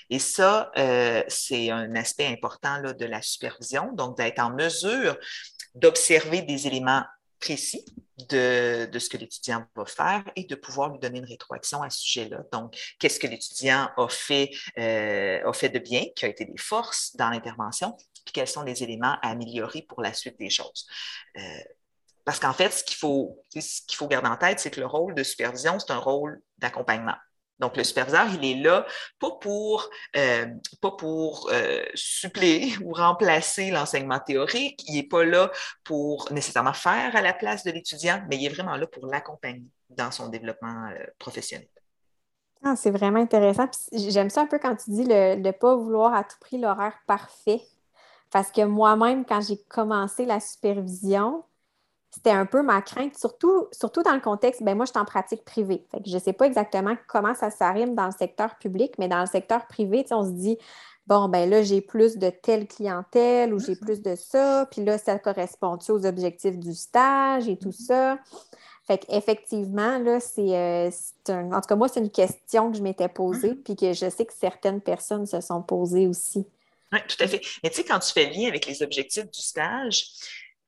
Et 0.10 0.20
ça, 0.20 0.72
euh, 0.78 1.24
c'est 1.28 1.70
un 1.70 1.96
aspect 1.96 2.28
important 2.28 2.78
là, 2.80 2.94
de 2.94 3.06
la 3.06 3.22
supervision, 3.22 3.92
donc 3.94 4.18
d'être 4.18 4.40
en 4.40 4.52
mesure 4.52 5.18
d'observer 5.76 6.42
des 6.42 6.66
éléments 6.66 7.04
précis 7.40 7.86
de, 8.30 8.90
ce 8.98 9.10
que 9.10 9.18
l'étudiant 9.18 9.66
va 9.76 9.86
faire 9.86 10.24
et 10.36 10.46
de 10.46 10.56
pouvoir 10.56 10.90
lui 10.90 11.00
donner 11.00 11.20
une 11.20 11.26
rétroaction 11.26 11.84
à 11.84 11.90
ce 11.90 12.00
sujet-là. 12.00 12.44
Donc, 12.52 12.76
qu'est-ce 13.00 13.20
que 13.20 13.28
l'étudiant 13.28 13.90
a 13.96 14.08
fait, 14.10 14.50
euh, 14.80 15.48
a 15.48 15.54
fait 15.54 15.70
de 15.70 15.80
bien, 15.80 16.06
qui 16.16 16.26
a 16.26 16.28
été 16.28 16.46
des 16.46 16.58
forces 16.58 17.16
dans 17.16 17.30
l'intervention, 17.30 17.96
puis 18.26 18.34
quels 18.34 18.48
sont 18.48 18.64
les 18.64 18.82
éléments 18.82 19.18
à 19.22 19.30
améliorer 19.30 19.84
pour 19.84 20.02
la 20.02 20.14
suite 20.14 20.38
des 20.40 20.50
choses. 20.50 20.88
Euh, 21.38 21.42
parce 22.28 22.42
qu'en 22.42 22.52
fait, 22.52 22.72
ce 22.72 22.84
qu'il 22.84 22.98
faut, 22.98 23.42
faut 23.94 24.08
garder 24.08 24.28
en 24.28 24.36
tête, 24.36 24.60
c'est 24.60 24.70
que 24.70 24.82
le 24.82 24.86
rôle 24.86 25.16
de 25.16 25.24
supervision, 25.24 25.80
c'est 25.80 25.94
un 25.94 25.98
rôle 25.98 26.42
d'accompagnement. 26.58 27.16
Donc, 27.60 27.78
le 27.78 27.86
superviseur, 27.86 28.28
il 28.34 28.44
est 28.44 28.62
là 28.62 28.86
pas 29.18 29.32
pour, 29.40 29.90
euh, 30.18 30.46
pas 30.82 30.92
pour 30.92 31.50
euh, 31.54 31.86
suppléer 31.96 32.74
ou 32.84 32.92
remplacer 32.92 33.72
l'enseignement 33.72 34.20
théorique. 34.20 34.84
Il 34.90 34.96
n'est 34.96 35.08
pas 35.08 35.24
là 35.24 35.50
pour 35.86 36.30
nécessairement 36.34 36.74
faire 36.74 37.16
à 37.16 37.22
la 37.22 37.34
place 37.34 37.64
de 37.64 37.72
l'étudiant, 37.72 38.22
mais 38.30 38.36
il 38.36 38.46
est 38.46 38.54
vraiment 38.54 38.76
là 38.76 38.88
pour 38.88 39.06
l'accompagner 39.06 39.72
dans 39.90 40.12
son 40.12 40.28
développement 40.28 40.90
euh, 40.90 41.06
professionnel. 41.20 41.70
Ah, 42.62 42.76
c'est 42.76 42.92
vraiment 42.92 43.22
intéressant. 43.22 43.70
J'aime 43.94 44.30
ça 44.30 44.42
un 44.42 44.48
peu 44.48 44.60
quand 44.60 44.76
tu 44.76 44.90
dis 44.90 45.06
de 45.06 45.36
ne 45.36 45.52
pas 45.52 45.78
vouloir 45.78 46.14
à 46.14 46.26
tout 46.26 46.36
prix 46.42 46.58
l'horaire 46.58 47.00
parfait. 47.08 47.62
Parce 48.32 48.52
que 48.52 48.66
moi-même, 48.66 49.24
quand 49.24 49.40
j'ai 49.40 49.64
commencé 49.70 50.26
la 50.26 50.42
supervision, 50.42 51.46
c'était 52.10 52.32
un 52.32 52.46
peu 52.46 52.64
ma 52.64 52.82
crainte, 52.82 53.18
surtout, 53.18 53.68
surtout 53.72 54.02
dans 54.02 54.14
le 54.14 54.22
contexte, 54.22 54.64
ben 54.64 54.76
moi, 54.76 54.86
je 54.86 54.92
suis 54.92 55.00
en 55.00 55.06
pratique 55.06 55.44
privée. 55.44 55.86
je 56.06 56.16
ne 56.16 56.20
sais 56.20 56.34
pas 56.34 56.46
exactement 56.46 56.96
comment 57.08 57.36
ça 57.36 57.52
s'arrime 57.52 57.96
dans 57.96 58.06
le 58.06 58.12
secteur 58.12 58.58
public, 58.58 58.94
mais 58.98 59.08
dans 59.08 59.20
le 59.20 59.28
secteur 59.28 59.68
privé, 59.68 60.06
on 60.12 60.24
se 60.24 60.32
dit, 60.32 60.58
bon, 61.06 61.30
ben 61.30 61.50
là, 61.50 61.64
j'ai 61.64 61.82
plus 61.82 62.18
de 62.18 62.30
telle 62.30 62.68
clientèle 62.68 63.54
ou 63.54 63.60
j'ai 63.60 63.74
mm-hmm. 63.74 63.80
plus 63.80 64.02
de 64.02 64.16
ça, 64.16 64.68
puis 64.72 64.84
là, 64.84 64.98
ça 64.98 65.20
correspond 65.20 65.78
aux 65.90 66.06
objectifs 66.06 66.58
du 66.58 66.74
stage 66.74 67.48
et 67.48 67.58
tout 67.58 67.70
mm-hmm. 67.70 67.86
ça? 67.86 68.20
Fait 68.86 69.00
qu'effectivement, 69.00 70.00
là, 70.00 70.22
c'est, 70.22 70.56
euh, 70.56 70.90
un... 71.28 71.52
En 71.52 71.60
tout 71.60 71.68
cas, 71.68 71.76
moi, 71.76 71.90
c'est 71.90 72.00
une 72.00 72.10
question 72.10 72.72
que 72.72 72.78
je 72.78 72.84
m'étais 72.84 73.10
posée, 73.10 73.52
mm-hmm. 73.52 73.64
puis 73.64 73.76
que 73.76 73.94
je 73.94 74.10
sais 74.10 74.26
que 74.26 74.34
certaines 74.34 74.82
personnes 74.82 75.26
se 75.26 75.42
sont 75.42 75.62
posées 75.62 76.08
aussi. 76.08 76.48
Oui, 76.94 77.00
tout 77.08 77.22
à 77.22 77.28
fait. 77.28 77.42
Mais 77.64 77.70
tu 77.70 77.78
sais, 77.78 77.84
quand 77.84 78.00
tu 78.00 78.14
fais 78.14 78.30
lien 78.30 78.48
avec 78.48 78.66
les 78.66 78.82
objectifs 78.82 79.30
du 79.30 79.42
stage, 79.42 80.08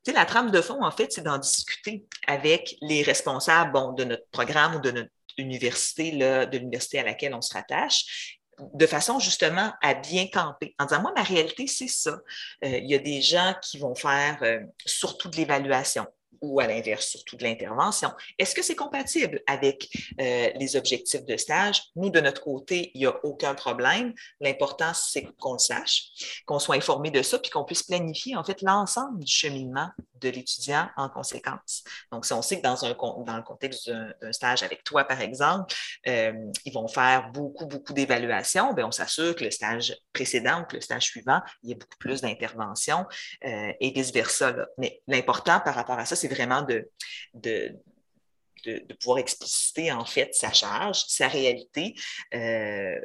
la 0.07 0.25
trame 0.25 0.51
de 0.51 0.61
fond, 0.61 0.83
en 0.83 0.91
fait, 0.91 1.11
c'est 1.11 1.21
d'en 1.21 1.37
discuter 1.37 2.05
avec 2.27 2.75
les 2.81 3.03
responsables 3.03 3.77
de 3.95 4.03
notre 4.03 4.27
programme 4.31 4.75
ou 4.75 4.79
de 4.79 4.91
notre 4.91 5.11
université, 5.37 6.11
de 6.11 6.57
l'université 6.57 6.99
à 6.99 7.03
laquelle 7.03 7.33
on 7.33 7.41
se 7.41 7.53
rattache, 7.53 8.39
de 8.73 8.85
façon 8.85 9.19
justement 9.19 9.73
à 9.81 9.93
bien 9.93 10.27
camper, 10.27 10.75
en 10.79 10.85
disant, 10.85 11.01
moi, 11.01 11.13
ma 11.15 11.23
réalité, 11.23 11.67
c'est 11.67 11.87
ça. 11.87 12.19
Euh, 12.63 12.77
il 12.77 12.89
y 12.89 12.95
a 12.95 12.99
des 12.99 13.21
gens 13.21 13.55
qui 13.61 13.77
vont 13.77 13.95
faire 13.95 14.37
euh, 14.41 14.59
surtout 14.85 15.29
de 15.29 15.37
l'évaluation 15.37 16.05
ou 16.41 16.59
à 16.59 16.67
l'inverse, 16.67 17.07
surtout 17.07 17.35
de 17.35 17.43
l'intervention. 17.43 18.09
Est-ce 18.37 18.55
que 18.55 18.61
c'est 18.61 18.75
compatible 18.75 19.41
avec 19.47 19.89
euh, 20.19 20.49
les 20.55 20.75
objectifs 20.75 21.25
de 21.25 21.37
stage? 21.37 21.83
Nous, 21.95 22.09
de 22.09 22.19
notre 22.19 22.41
côté, 22.41 22.91
il 22.93 23.01
n'y 23.01 23.05
a 23.05 23.19
aucun 23.23 23.55
problème. 23.55 24.13
L'important, 24.39 24.93
c'est 24.93 25.27
qu'on 25.39 25.53
le 25.53 25.59
sache, 25.59 26.43
qu'on 26.45 26.59
soit 26.59 26.75
informé 26.75 27.11
de 27.11 27.21
ça, 27.21 27.39
puis 27.39 27.49
qu'on 27.51 27.63
puisse 27.63 27.83
planifier 27.83 28.35
en 28.35 28.43
fait 28.43 28.61
l'ensemble 28.61 29.23
du 29.23 29.31
cheminement 29.31 29.89
de 30.19 30.29
l'étudiant 30.29 30.89
en 30.97 31.09
conséquence. 31.09 31.83
Donc, 32.11 32.25
si 32.25 32.33
on 32.33 32.41
sait 32.41 32.57
que 32.57 32.63
dans, 32.63 32.75
le 32.81 33.43
contexte 33.43 33.89
d'un 33.89 34.31
stage 34.31 34.63
avec 34.63 34.83
toi, 34.83 35.03
par 35.03 35.21
exemple, 35.21 35.73
euh, 36.07 36.33
ils 36.65 36.73
vont 36.73 36.87
faire 36.87 37.31
beaucoup, 37.31 37.65
beaucoup 37.65 37.93
d'évaluations, 37.93 38.73
ben, 38.73 38.85
on 38.85 38.91
s'assure 38.91 39.35
que 39.35 39.43
le 39.43 39.51
stage 39.51 39.95
précédent 40.13 40.61
ou 40.61 40.65
que 40.65 40.75
le 40.75 40.81
stage 40.81 41.03
suivant, 41.03 41.41
il 41.63 41.69
y 41.69 41.73
a 41.73 41.75
beaucoup 41.75 41.97
plus 41.99 42.21
d'interventions 42.21 43.05
euh, 43.45 43.71
et 43.79 43.91
vice-versa. 43.91 44.55
Mais 44.77 45.01
l'important 45.07 45.59
par 45.59 45.75
rapport 45.75 45.97
à 45.97 46.05
ça, 46.05 46.15
c'est 46.15 46.27
vraiment 46.27 46.61
de, 46.61 46.89
pouvoir 48.99 49.19
expliciter 49.19 49.91
en 49.91 50.05
fait 50.05 50.33
sa 50.33 50.51
charge, 50.51 51.05
sa 51.07 51.27
réalité, 51.27 51.95
euh, 52.33 52.95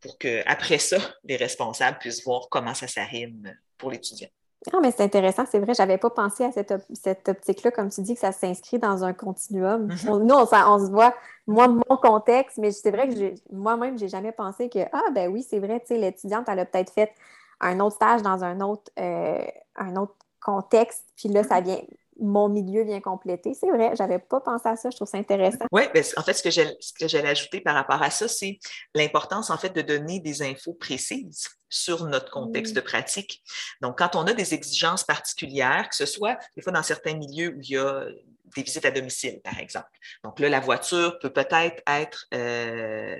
pour 0.00 0.18
qu'après 0.18 0.78
ça, 0.78 0.98
les 1.24 1.36
responsables 1.36 1.98
puissent 1.98 2.24
voir 2.24 2.48
comment 2.50 2.74
ça 2.74 2.88
s'arrime 2.88 3.54
pour 3.76 3.90
l'étudiant. 3.90 4.30
Ah, 4.72 4.78
mais 4.82 4.90
c'est 4.90 5.02
intéressant, 5.02 5.44
c'est 5.50 5.60
vrai, 5.60 5.74
j'avais 5.74 5.98
pas 5.98 6.10
pensé 6.10 6.44
à 6.44 6.50
cette, 6.50 6.74
cette 6.92 7.28
optique-là, 7.28 7.70
comme 7.70 7.88
tu 7.88 8.00
dis, 8.02 8.14
que 8.14 8.20
ça 8.20 8.32
s'inscrit 8.32 8.78
dans 8.78 9.04
un 9.04 9.12
continuum. 9.12 9.88
Mm-hmm. 9.88 10.22
nous, 10.22 10.34
on, 10.34 10.46
se 10.46 10.90
voit, 10.90 11.14
moi, 11.46 11.68
mon 11.68 11.96
contexte, 11.96 12.58
mais 12.58 12.72
c'est 12.72 12.90
vrai 12.90 13.08
que 13.08 13.34
moi-même, 13.52 13.98
j'ai 13.98 14.08
jamais 14.08 14.32
pensé 14.32 14.68
que, 14.68 14.80
ah, 14.92 15.04
ben 15.14 15.30
oui, 15.30 15.46
c'est 15.48 15.60
vrai, 15.60 15.80
tu 15.80 15.88
sais, 15.88 15.98
l'étudiante, 15.98 16.48
elle 16.48 16.58
a 16.58 16.64
peut-être 16.64 16.92
fait 16.92 17.12
un 17.60 17.78
autre 17.80 17.96
stage 17.96 18.22
dans 18.22 18.42
un 18.42 18.60
autre, 18.60 18.90
euh, 18.98 19.44
un 19.76 19.96
autre 19.96 20.14
contexte, 20.40 21.04
puis 21.16 21.28
là, 21.28 21.44
ça 21.44 21.60
mm-hmm. 21.60 21.64
vient 21.64 21.80
mon 22.18 22.48
milieu 22.48 22.82
vient 22.82 23.00
compléter. 23.00 23.54
C'est 23.54 23.70
vrai, 23.70 23.92
j'avais 23.96 24.18
pas 24.18 24.40
pensé 24.40 24.68
à 24.68 24.76
ça, 24.76 24.90
je 24.90 24.96
trouve 24.96 25.08
ça 25.08 25.18
intéressant. 25.18 25.66
Oui, 25.70 25.82
ben, 25.92 26.02
en 26.16 26.22
fait, 26.22 26.32
ce 26.32 26.42
que 26.42 27.08
j'allais 27.08 27.28
ajouter 27.28 27.60
par 27.60 27.74
rapport 27.74 28.02
à 28.02 28.10
ça, 28.10 28.26
c'est 28.28 28.58
l'importance, 28.94 29.50
en 29.50 29.56
fait, 29.56 29.70
de 29.70 29.82
donner 29.82 30.20
des 30.20 30.42
infos 30.42 30.74
précises 30.74 31.48
sur 31.68 32.04
notre 32.06 32.30
contexte 32.30 32.74
de 32.74 32.80
pratique. 32.80 33.42
Donc, 33.80 33.98
quand 33.98 34.16
on 34.16 34.26
a 34.26 34.32
des 34.32 34.54
exigences 34.54 35.04
particulières, 35.04 35.88
que 35.88 35.96
ce 35.96 36.06
soit 36.06 36.38
des 36.56 36.62
fois 36.62 36.72
dans 36.72 36.82
certains 36.82 37.14
milieux 37.14 37.54
où 37.56 37.60
il 37.60 37.70
y 37.70 37.76
a 37.76 38.06
des 38.54 38.62
visites 38.62 38.84
à 38.84 38.90
domicile, 38.90 39.40
par 39.42 39.58
exemple. 39.58 39.88
Donc 40.22 40.38
là, 40.38 40.48
la 40.48 40.60
voiture 40.60 41.18
peut 41.18 41.32
peut-être 41.32 41.82
être, 41.86 42.26
euh, 42.32 43.16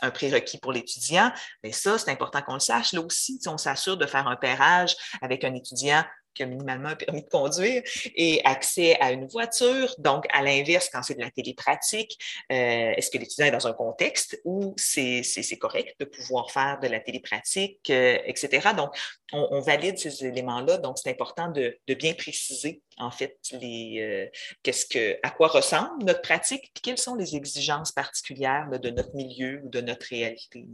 un 0.00 0.10
prérequis 0.10 0.58
pour 0.58 0.72
l'étudiant, 0.72 1.32
mais 1.62 1.72
ça, 1.72 1.98
c'est 1.98 2.10
important 2.10 2.42
qu'on 2.42 2.54
le 2.54 2.60
sache. 2.60 2.92
Là 2.92 3.00
aussi, 3.00 3.40
on 3.46 3.58
s'assure 3.58 3.96
de 3.96 4.06
faire 4.06 4.28
un 4.28 4.36
pairage 4.36 4.96
avec 5.20 5.44
un 5.44 5.54
étudiant 5.54 6.04
qui 6.38 6.44
a 6.44 6.46
minimalement 6.46 6.90
un 6.90 6.96
permis 6.96 7.22
de 7.22 7.28
conduire 7.28 7.82
et 8.14 8.40
accès 8.44 8.98
à 9.00 9.12
une 9.12 9.26
voiture. 9.26 9.94
Donc, 9.98 10.24
à 10.32 10.42
l'inverse, 10.42 10.88
quand 10.90 11.02
c'est 11.02 11.16
de 11.16 11.20
la 11.20 11.30
télépratique, 11.30 12.16
euh, 12.50 12.92
est-ce 12.96 13.10
que 13.10 13.18
l'étudiant 13.18 13.46
est 13.46 13.50
dans 13.50 13.66
un 13.66 13.72
contexte 13.72 14.40
où 14.44 14.74
c'est 14.76 15.22
correct 15.58 15.96
de 16.00 16.04
pouvoir 16.04 16.50
faire 16.50 16.78
de 16.80 16.86
la 16.86 17.00
télépratique, 17.00 17.90
euh, 17.90 18.18
etc. 18.24 18.68
Donc, 18.76 18.94
on, 19.32 19.60
valide 19.60 19.98
ces 19.98 20.24
éléments-là. 20.24 20.78
Donc, 20.78 20.98
c'est 20.98 21.10
important 21.10 21.50
de, 21.50 21.76
bien 21.94 22.14
préciser, 22.14 22.80
en 22.96 23.10
fait, 23.10 23.36
les, 23.52 23.98
euh, 24.00 24.38
qu'est-ce 24.62 24.86
que, 24.86 25.18
à 25.22 25.30
quoi 25.30 25.48
ressemble 25.48 26.04
notre 26.04 26.22
pratique, 26.22 26.64
et 26.76 26.80
quelles 26.80 26.98
sont 26.98 27.16
les 27.16 27.34
exigences 27.34 27.92
particulières 27.92 28.68
de 28.70 28.90
notre 28.90 29.14
milieu 29.14 29.60
ou 29.64 29.68
de 29.68 29.80
notre 29.80 30.06
réalité. 30.06 30.66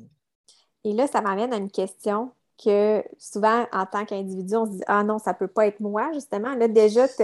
Et 0.85 0.93
là, 0.93 1.07
ça 1.07 1.23
m'amène 1.23 1.53
à 1.55 1.57
une 1.57 1.71
question 1.71 2.33
que 2.63 3.05
souvent, 3.19 3.67
en 3.73 3.87
tant 3.87 4.05
qu'individu, 4.05 4.57
on 4.57 4.67
se 4.67 4.73
dit 4.73 4.83
Ah 4.87 5.05
non, 5.05 5.19
ça 5.19 5.33
ne 5.33 5.39
peut 5.39 5.49
pas 5.49 5.67
être 5.67 5.81
moi, 5.81 6.13
justement. 6.13 6.55
Là, 6.55 6.69
déjà, 6.69 7.09
tu 7.09 7.23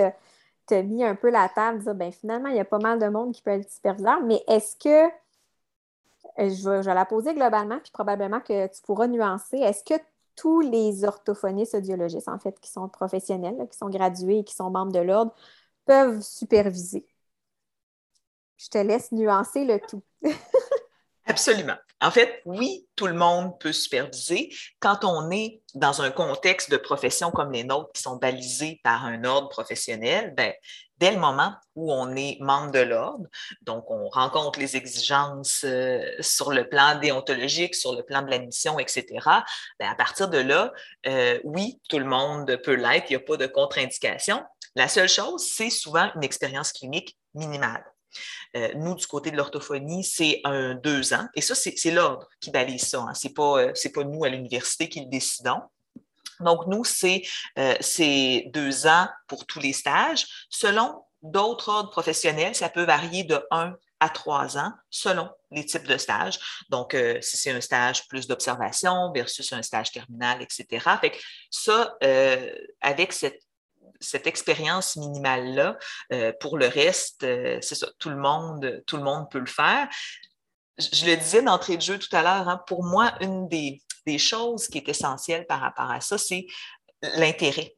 as 0.74 0.82
mis 0.82 1.04
un 1.04 1.14
peu 1.14 1.30
la 1.30 1.48
table, 1.48 1.80
dire 1.80 1.94
ben 1.94 2.12
finalement, 2.12 2.48
il 2.48 2.56
y 2.56 2.60
a 2.60 2.64
pas 2.64 2.78
mal 2.78 2.98
de 2.98 3.08
monde 3.08 3.32
qui 3.32 3.42
peut 3.42 3.50
être 3.50 3.70
superviseur, 3.70 4.22
mais 4.22 4.42
est-ce 4.48 4.76
que 4.76 5.10
euh, 6.38 6.50
je 6.50 6.68
vais, 6.68 6.94
la 6.94 7.04
poser 7.04 7.34
globalement, 7.34 7.78
puis 7.80 7.90
probablement 7.92 8.40
que 8.40 8.66
tu 8.68 8.82
pourras 8.82 9.06
nuancer. 9.08 9.58
Est-ce 9.58 9.84
que 9.84 10.00
tous 10.36 10.60
les 10.60 11.04
orthophonistes 11.04 11.74
audiologistes, 11.74 12.28
en 12.28 12.38
fait, 12.38 12.58
qui 12.60 12.70
sont 12.70 12.88
professionnels, 12.88 13.56
qui 13.70 13.78
sont 13.78 13.90
gradués 13.90 14.38
et 14.38 14.44
qui 14.44 14.54
sont 14.54 14.70
membres 14.70 14.92
de 14.92 15.00
l'ordre, 15.00 15.34
peuvent 15.86 16.20
superviser? 16.22 17.06
Je 18.58 18.68
te 18.68 18.78
laisse 18.78 19.10
nuancer 19.12 19.64
le 19.64 19.80
tout. 19.80 20.02
Absolument. 21.30 21.76
En 22.00 22.10
fait, 22.10 22.42
oui, 22.44 22.88
tout 22.96 23.06
le 23.06 23.14
monde 23.14 23.56
peut 23.60 23.72
superviser. 23.72 24.52
Quand 24.80 25.04
on 25.04 25.30
est 25.30 25.62
dans 25.74 26.02
un 26.02 26.10
contexte 26.10 26.70
de 26.72 26.76
profession 26.76 27.30
comme 27.30 27.52
les 27.52 27.62
nôtres 27.62 27.92
qui 27.92 28.02
sont 28.02 28.16
balisés 28.16 28.80
par 28.82 29.04
un 29.04 29.22
ordre 29.22 29.48
professionnel, 29.48 30.34
ben, 30.36 30.52
dès 30.98 31.12
le 31.12 31.18
moment 31.18 31.54
où 31.76 31.92
on 31.92 32.16
est 32.16 32.36
membre 32.40 32.72
de 32.72 32.80
l'ordre, 32.80 33.26
donc 33.62 33.88
on 33.90 34.08
rencontre 34.08 34.58
les 34.58 34.76
exigences 34.76 35.62
euh, 35.64 36.02
sur 36.18 36.50
le 36.50 36.68
plan 36.68 36.98
déontologique, 36.98 37.76
sur 37.76 37.94
le 37.94 38.02
plan 38.02 38.22
de 38.22 38.30
la 38.30 38.40
mission, 38.40 38.80
etc., 38.80 39.04
ben, 39.78 39.88
à 39.88 39.94
partir 39.94 40.28
de 40.30 40.38
là, 40.38 40.72
euh, 41.06 41.38
oui, 41.44 41.80
tout 41.88 42.00
le 42.00 42.06
monde 42.06 42.60
peut 42.64 42.74
l'être, 42.74 43.08
il 43.08 43.16
n'y 43.16 43.22
a 43.22 43.24
pas 43.24 43.36
de 43.36 43.46
contre-indication. 43.46 44.42
La 44.74 44.88
seule 44.88 45.08
chose, 45.08 45.46
c'est 45.46 45.70
souvent 45.70 46.10
une 46.16 46.24
expérience 46.24 46.72
clinique 46.72 47.16
minimale. 47.34 47.84
Euh, 48.56 48.72
nous, 48.76 48.94
du 48.94 49.06
côté 49.06 49.30
de 49.30 49.36
l'orthophonie, 49.36 50.04
c'est 50.04 50.40
un 50.44 50.74
deux 50.74 51.12
ans. 51.12 51.26
Et 51.34 51.40
ça, 51.40 51.54
c'est 51.54 51.90
l'ordre 51.90 52.28
qui 52.40 52.50
balise 52.50 52.86
ça. 52.86 53.00
Hein. 53.00 53.14
Ce 53.14 53.28
n'est 53.28 53.34
pas, 53.34 53.62
euh, 53.62 53.72
pas 53.94 54.04
nous 54.04 54.24
à 54.24 54.28
l'université 54.28 54.88
qui 54.88 55.00
le 55.00 55.06
décidons. 55.06 55.60
Donc, 56.40 56.66
nous, 56.66 56.82
euh, 57.58 57.74
c'est 57.80 58.44
deux 58.52 58.86
ans 58.86 59.08
pour 59.26 59.46
tous 59.46 59.60
les 59.60 59.72
stages. 59.72 60.26
Selon 60.48 61.04
d'autres 61.22 61.68
ordres 61.68 61.90
professionnels, 61.90 62.54
ça 62.54 62.70
peut 62.70 62.84
varier 62.84 63.24
de 63.24 63.44
un 63.50 63.74
à 64.02 64.08
trois 64.08 64.56
ans 64.56 64.72
selon 64.88 65.28
les 65.50 65.66
types 65.66 65.86
de 65.86 65.98
stages. 65.98 66.38
Donc, 66.70 66.96
si 67.20 67.36
c'est 67.36 67.50
un 67.50 67.60
stage 67.60 68.08
plus 68.08 68.26
d'observation 68.26 69.12
versus 69.12 69.52
un 69.52 69.60
stage 69.60 69.92
terminal, 69.92 70.40
etc. 70.40 70.86
Fait 71.02 71.12
ça, 71.50 71.98
avec 72.80 73.12
cette 73.12 73.42
cette 74.00 74.26
expérience 74.26 74.96
minimale-là. 74.96 75.78
Euh, 76.12 76.32
pour 76.40 76.58
le 76.58 76.66
reste, 76.66 77.22
euh, 77.24 77.58
c'est 77.60 77.74
ça, 77.74 77.88
tout 77.98 78.10
le, 78.10 78.16
monde, 78.16 78.82
tout 78.86 78.96
le 78.96 79.02
monde 79.02 79.30
peut 79.30 79.38
le 79.38 79.46
faire. 79.46 79.88
Je, 80.78 81.06
le 81.06 81.16
disais 81.16 81.42
d'entrée 81.42 81.76
de 81.76 81.82
jeu 81.82 81.98
tout 81.98 82.14
à 82.14 82.22
l'heure, 82.22 82.48
hein, 82.48 82.62
pour 82.66 82.84
moi, 82.84 83.12
une 83.20 83.48
des, 83.48 83.82
des, 84.06 84.18
choses 84.18 84.68
qui 84.68 84.78
est 84.78 84.88
essentielle 84.88 85.46
par 85.46 85.60
rapport 85.60 85.90
à 85.90 86.00
ça, 86.00 86.16
c'est 86.16 86.46
l'intérêt. 87.02 87.76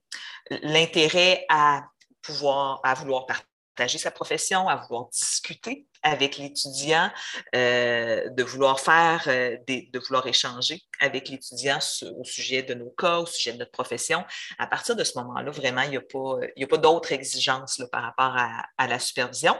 L'intérêt 0.63 1.45
à 1.49 1.85
pouvoir, 2.23 2.81
à 2.85 2.95
vouloir 2.95 3.27
partager 3.27 3.52
sa 3.77 4.11
profession, 4.11 4.69
à 4.69 4.77
vouloir 4.77 5.09
discuter 5.09 5.87
avec 6.03 6.37
l'étudiant, 6.37 7.11
euh, 7.55 8.29
de 8.31 8.43
vouloir 8.43 8.81
faire, 8.81 9.25
euh, 9.29 9.57
de 9.67 9.99
vouloir 9.99 10.27
échanger 10.27 10.81
avec 11.01 11.29
l'étudiant 11.29 11.79
au 12.17 12.25
sujet 12.25 12.63
de 12.63 12.75
nos 12.75 12.91
cas, 12.91 13.19
au 13.19 13.27
sujet 13.27 13.53
de 13.53 13.59
notre 13.59 13.71
profession. 13.71 14.25
À 14.59 14.67
partir 14.67 14.97
de 14.97 15.05
ce 15.05 15.19
moment-là, 15.19 15.51
vraiment, 15.51 15.83
il 15.83 15.91
n'y 15.91 15.97
a 15.97 16.01
pas, 16.01 16.67
pas 16.69 16.77
d'autres 16.77 17.13
exigences 17.13 17.83
par 17.91 18.03
rapport 18.03 18.37
à, 18.37 18.87
la 18.87 18.99
supervision. 18.99 19.57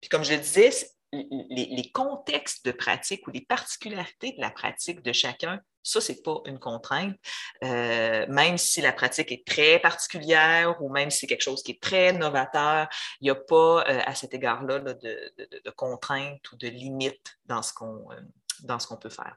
Puis 0.00 0.08
comme 0.08 0.24
je 0.24 0.32
le 0.32 0.38
disais, 0.38 0.70
les, 1.12 1.90
contextes 1.92 2.64
de 2.64 2.72
pratique 2.72 3.26
ou 3.26 3.30
les 3.30 3.40
particularités 3.40 4.32
de 4.32 4.40
la 4.40 4.50
pratique 4.50 5.02
de 5.02 5.12
chacun, 5.12 5.60
ça, 5.82 6.00
ce 6.00 6.12
n'est 6.12 6.20
pas 6.20 6.40
une 6.44 6.58
contrainte. 6.58 7.16
Euh, 7.64 8.26
même 8.28 8.58
si 8.58 8.80
la 8.80 8.92
pratique 8.92 9.32
est 9.32 9.46
très 9.46 9.78
particulière 9.78 10.76
ou 10.82 10.90
même 10.90 11.10
si 11.10 11.20
c'est 11.20 11.26
quelque 11.26 11.42
chose 11.42 11.62
qui 11.62 11.72
est 11.72 11.82
très 11.82 12.12
novateur, 12.12 12.88
il 13.20 13.24
n'y 13.24 13.30
a 13.30 13.34
pas 13.34 13.84
euh, 13.88 14.00
à 14.04 14.14
cet 14.14 14.34
égard-là 14.34 14.80
de, 14.80 14.92
de, 15.38 15.70
contraintes 15.70 16.52
ou 16.52 16.56
de 16.56 16.68
limites 16.68 17.38
dans 17.46 17.62
ce 17.62 17.72
qu'on 17.72 18.06
euh, 18.12 18.78
qu'on 18.88 18.96
peut 18.96 19.08
faire. 19.08 19.36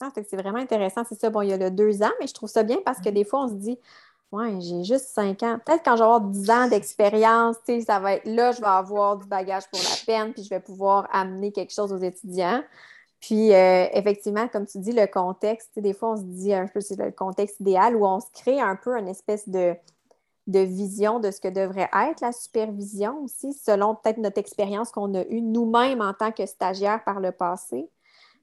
Ah, 0.00 0.10
c'est 0.14 0.36
vraiment 0.36 0.58
intéressant, 0.58 1.04
c'est 1.08 1.18
ça. 1.18 1.30
Bon, 1.30 1.42
il 1.42 1.50
y 1.50 1.52
a 1.52 1.56
le 1.56 1.70
deux 1.70 2.02
ans, 2.02 2.12
mais 2.20 2.26
je 2.26 2.34
trouve 2.34 2.48
ça 2.48 2.64
bien 2.64 2.78
parce 2.84 2.98
que 2.98 3.08
mm-hmm. 3.08 3.12
des 3.12 3.24
fois, 3.24 3.44
on 3.44 3.48
se 3.48 3.54
dit, 3.54 3.78
Ouais, 4.34 4.60
j'ai 4.60 4.82
juste 4.82 5.10
cinq 5.10 5.44
ans. 5.44 5.60
Peut-être 5.64 5.84
quand 5.84 5.92
je 5.92 6.00
vais 6.00 6.06
avoir 6.06 6.20
10 6.20 6.50
ans 6.50 6.66
d'expérience, 6.68 7.54
ça 7.86 8.00
va 8.00 8.14
être 8.14 8.26
là, 8.26 8.50
je 8.50 8.60
vais 8.60 8.66
avoir 8.66 9.16
du 9.16 9.28
bagage 9.28 9.62
pour 9.70 9.78
la 9.78 9.96
peine, 10.04 10.32
puis 10.32 10.42
je 10.42 10.50
vais 10.50 10.58
pouvoir 10.58 11.08
amener 11.12 11.52
quelque 11.52 11.72
chose 11.72 11.92
aux 11.92 11.98
étudiants. 11.98 12.60
Puis, 13.20 13.54
euh, 13.54 13.86
effectivement, 13.92 14.48
comme 14.48 14.66
tu 14.66 14.78
dis, 14.78 14.90
le 14.90 15.06
contexte, 15.06 15.78
des 15.78 15.92
fois, 15.94 16.14
on 16.14 16.16
se 16.16 16.24
dit 16.24 16.52
un 16.52 16.66
peu, 16.66 16.80
c'est 16.80 16.98
le 16.98 17.12
contexte 17.12 17.60
idéal 17.60 17.94
où 17.94 18.04
on 18.04 18.18
se 18.18 18.26
crée 18.34 18.60
un 18.60 18.74
peu 18.74 18.98
une 18.98 19.06
espèce 19.06 19.48
de, 19.48 19.76
de 20.48 20.58
vision 20.58 21.20
de 21.20 21.30
ce 21.30 21.40
que 21.40 21.46
devrait 21.46 21.88
être 22.08 22.20
la 22.20 22.32
supervision 22.32 23.22
aussi, 23.22 23.52
selon 23.52 23.94
peut-être 23.94 24.18
notre 24.18 24.38
expérience 24.38 24.90
qu'on 24.90 25.14
a 25.14 25.22
eue 25.26 25.42
nous-mêmes 25.42 26.00
en 26.00 26.12
tant 26.12 26.32
que 26.32 26.44
stagiaire 26.44 27.04
par 27.04 27.20
le 27.20 27.30
passé. 27.30 27.88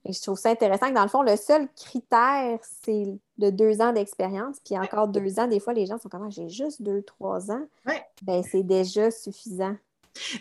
Et 0.05 0.13
je 0.13 0.21
trouve 0.21 0.37
ça 0.37 0.49
intéressant 0.49 0.89
que 0.89 0.95
dans 0.95 1.03
le 1.03 1.09
fond, 1.09 1.21
le 1.21 1.35
seul 1.35 1.67
critère, 1.75 2.59
c'est 2.83 3.05
de 3.37 3.49
deux 3.49 3.81
ans 3.81 3.93
d'expérience. 3.93 4.57
Puis 4.65 4.77
encore 4.77 5.07
deux 5.07 5.39
ans, 5.39 5.47
des 5.47 5.59
fois, 5.59 5.73
les 5.73 5.85
gens 5.85 5.99
sont 5.99 6.09
comme 6.09 6.23
ah, 6.25 6.29
j'ai 6.29 6.49
juste 6.49 6.81
deux, 6.81 7.03
trois 7.03 7.51
ans. 7.51 7.65
Ben, 8.23 8.43
c'est 8.43 8.63
déjà 8.63 9.11
suffisant. 9.11 9.75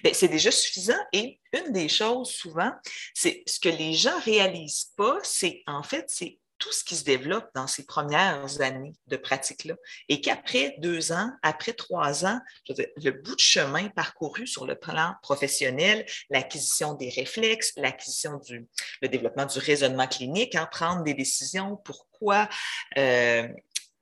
Ben, 0.03 0.13
c'est 0.15 0.29
déjà 0.29 0.51
suffisant. 0.51 0.99
Et 1.13 1.39
une 1.53 1.73
des 1.73 1.89
choses, 1.89 2.31
souvent, 2.31 2.73
c'est 3.15 3.43
ce 3.47 3.61
que 3.61 3.69
les 3.69 3.93
gens 3.93 4.17
ne 4.17 4.25
réalisent 4.25 4.93
pas, 4.97 5.19
c'est 5.23 5.63
en 5.67 5.83
fait, 5.83 6.07
c'est 6.09 6.40
tout 6.61 6.71
ce 6.73 6.85
qui 6.85 6.95
se 6.95 7.05
développe 7.05 7.49
dans 7.55 7.67
ces 7.67 7.85
premières 7.85 8.61
années 8.61 8.93
de 9.09 9.17
pratique-là. 9.17 9.75
Et 10.09 10.21
qu'après 10.21 10.77
deux 10.79 11.11
ans, 11.11 11.33
après 11.43 11.73
trois 11.73 12.25
ans, 12.25 12.39
le 12.69 13.11
bout 13.11 13.35
de 13.35 13.41
chemin 13.41 13.89
parcouru 13.89 14.47
sur 14.47 14.67
le 14.67 14.77
plan 14.77 15.15
professionnel, 15.23 16.07
l'acquisition 16.29 16.95
des 16.95 17.09
réflexes, 17.09 17.73
l'acquisition 17.77 18.39
du, 18.39 18.69
développement 19.03 19.47
du 19.47 19.59
raisonnement 19.59 20.07
clinique, 20.07 20.55
hein, 20.55 20.69
prendre 20.71 21.03
des 21.03 21.15
décisions, 21.15 21.77
pourquoi, 21.79 22.49
euh, 22.99 23.49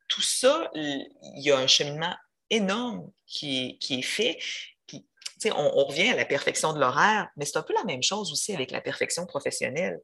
tout 0.08 0.22
ça, 0.22 0.68
il 0.74 1.06
y 1.36 1.52
a 1.52 1.58
un 1.58 1.68
cheminement 1.68 2.14
énorme 2.50 3.10
qui 3.26 3.78
est 3.88 4.02
fait 4.02 4.38
on, 5.46 5.84
revient 5.84 6.10
à 6.10 6.16
la 6.16 6.24
perfection 6.24 6.72
de 6.72 6.80
l'horaire, 6.80 7.28
mais 7.36 7.44
c'est 7.44 7.56
un 7.56 7.62
peu 7.62 7.74
la 7.74 7.84
même 7.84 8.02
chose 8.02 8.32
aussi 8.32 8.52
avec 8.54 8.70
la 8.70 8.80
perfection 8.80 9.26
professionnelle. 9.26 10.00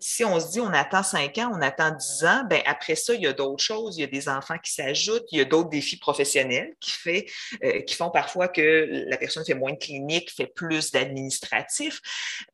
si 0.00 0.24
on 0.24 0.38
se 0.40 0.50
dit 0.50 0.60
on 0.60 0.72
attend 0.72 1.02
cinq 1.02 1.38
ans, 1.38 1.50
on 1.54 1.62
attend 1.62 1.90
dix 1.90 2.24
ans, 2.24 2.42
ben 2.48 2.62
après 2.66 2.94
ça, 2.94 3.14
il 3.14 3.22
y 3.22 3.26
a 3.26 3.32
d'autres 3.32 3.62
choses, 3.62 3.96
il 3.96 4.02
y 4.02 4.04
a 4.04 4.08
des 4.08 4.28
enfants 4.28 4.58
qui 4.62 4.72
s'ajoutent, 4.72 5.26
il 5.32 5.38
y 5.38 5.40
a 5.40 5.44
d'autres 5.44 5.70
défis 5.70 5.98
professionnels 5.98 6.74
qui, 6.80 6.92
fait, 6.92 7.26
euh, 7.64 7.80
qui 7.82 7.94
font 7.94 8.10
parfois 8.10 8.48
que 8.48 9.04
la 9.08 9.16
personne 9.16 9.44
fait 9.44 9.54
moins 9.54 9.72
de 9.72 9.78
clinique, 9.78 10.30
fait 10.30 10.46
plus 10.46 10.90
d'administratif. 10.90 12.00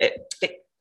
Euh, 0.02 0.08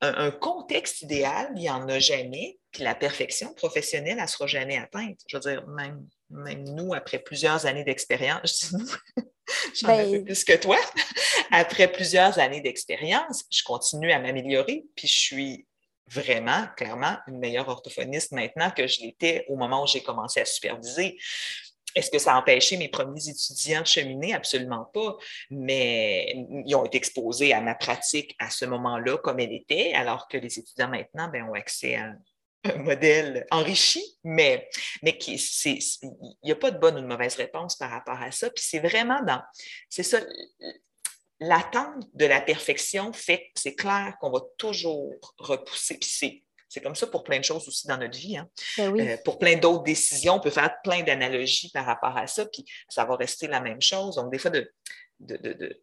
un, 0.01 0.31
contexte 0.31 1.03
idéal, 1.03 1.51
il 1.55 1.61
n'y 1.61 1.69
en 1.69 1.87
a 1.87 1.99
jamais, 1.99 2.59
puis 2.71 2.83
la 2.83 2.95
perfection 2.95 3.53
professionnelle, 3.53 4.17
elle 4.17 4.23
ne 4.23 4.27
sera 4.27 4.47
jamais 4.47 4.77
atteinte. 4.77 5.19
Je 5.27 5.37
veux 5.37 5.41
dire, 5.41 5.67
même 5.67 6.07
même 6.31 6.63
nous, 6.63 6.93
après 6.93 7.19
plusieurs 7.19 7.65
années 7.65 7.83
d'expérience, 7.83 8.73
j'en 9.81 9.99
ai 9.99 10.11
ben 10.11 10.25
plus 10.25 10.43
que 10.43 10.57
toi, 10.57 10.77
après 11.51 11.91
plusieurs 11.91 12.39
années 12.39 12.61
d'expérience, 12.61 13.43
je 13.51 13.63
continue 13.63 14.11
à 14.11 14.19
m'améliorer, 14.19 14.85
puis 14.95 15.07
je 15.07 15.17
suis 15.17 15.67
vraiment, 16.07 16.67
clairement, 16.75 17.17
une 17.27 17.39
meilleure 17.39 17.69
orthophoniste 17.69 18.31
maintenant 18.31 18.71
que 18.71 18.87
je 18.87 19.01
l'étais 19.01 19.45
au 19.47 19.55
moment 19.55 19.83
où 19.83 19.87
j'ai 19.87 20.03
commencé 20.03 20.41
à 20.41 20.45
superviser. 20.45 21.17
Est-ce 21.95 22.11
que 22.11 22.19
ça 22.19 22.35
a 22.35 22.39
empêché 22.39 22.77
mes 22.77 22.89
premiers 22.89 23.29
étudiants 23.29 23.81
de 23.81 23.87
cheminer? 23.87 24.33
Absolument 24.33 24.85
pas. 24.93 25.17
Mais 25.49 26.35
ils 26.65 26.75
ont 26.75 26.85
été 26.85 26.97
exposés 26.97 27.53
à 27.53 27.61
ma 27.61 27.75
pratique 27.75 28.35
à 28.39 28.49
ce 28.49 28.65
moment-là 28.65 29.17
comme 29.17 29.39
elle 29.39 29.53
était, 29.53 29.93
alors 29.93 30.27
que 30.27 30.37
les 30.37 30.59
étudiants 30.59 30.89
maintenant 30.89 31.29
ben, 31.29 31.43
ont 31.43 31.53
accès 31.53 31.95
à 31.95 32.13
un 32.63 32.77
modèle 32.77 33.47
enrichi, 33.49 34.03
mais, 34.23 34.69
mais 35.01 35.17
il 35.25 35.39
n'y 36.43 36.51
a 36.51 36.55
pas 36.55 36.71
de 36.71 36.77
bonne 36.77 36.97
ou 36.97 37.01
de 37.01 37.07
mauvaise 37.07 37.35
réponse 37.35 37.75
par 37.75 37.89
rapport 37.89 38.21
à 38.21 38.31
ça. 38.31 38.49
Puis 38.51 38.63
c'est 38.67 38.79
vraiment 38.79 39.21
dans, 39.23 39.41
c'est 39.89 40.03
ça, 40.03 40.19
l'attente 41.39 42.07
de 42.13 42.25
la 42.25 42.39
perfection 42.39 43.11
fait 43.13 43.39
que 43.39 43.59
c'est 43.61 43.75
clair 43.75 44.15
qu'on 44.21 44.31
va 44.31 44.41
toujours 44.57 45.15
repousser. 45.39 45.97
Puis 45.97 46.09
c'est 46.09 46.43
c'est 46.71 46.79
comme 46.79 46.95
ça 46.95 47.05
pour 47.05 47.25
plein 47.25 47.37
de 47.37 47.43
choses 47.43 47.67
aussi 47.67 47.85
dans 47.85 47.97
notre 47.97 48.17
vie. 48.17 48.37
Hein. 48.37 48.47
Ben 48.77 48.97
euh, 48.97 49.17
pour 49.25 49.37
plein 49.37 49.57
d'autres 49.57 49.83
décisions, 49.83 50.35
on 50.35 50.39
peut 50.39 50.49
faire 50.49 50.73
plein 50.83 51.03
d'analogies 51.03 51.69
par 51.69 51.85
rapport 51.85 52.15
à 52.15 52.27
ça, 52.27 52.45
puis 52.45 52.65
ça 52.87 53.03
va 53.03 53.17
rester 53.17 53.47
la 53.47 53.59
même 53.59 53.81
chose. 53.81 54.15
Donc, 54.15 54.31
des 54.31 54.37
fois, 54.37 54.51
de, 54.51 54.71
de, 55.19 55.35
de, 55.35 55.81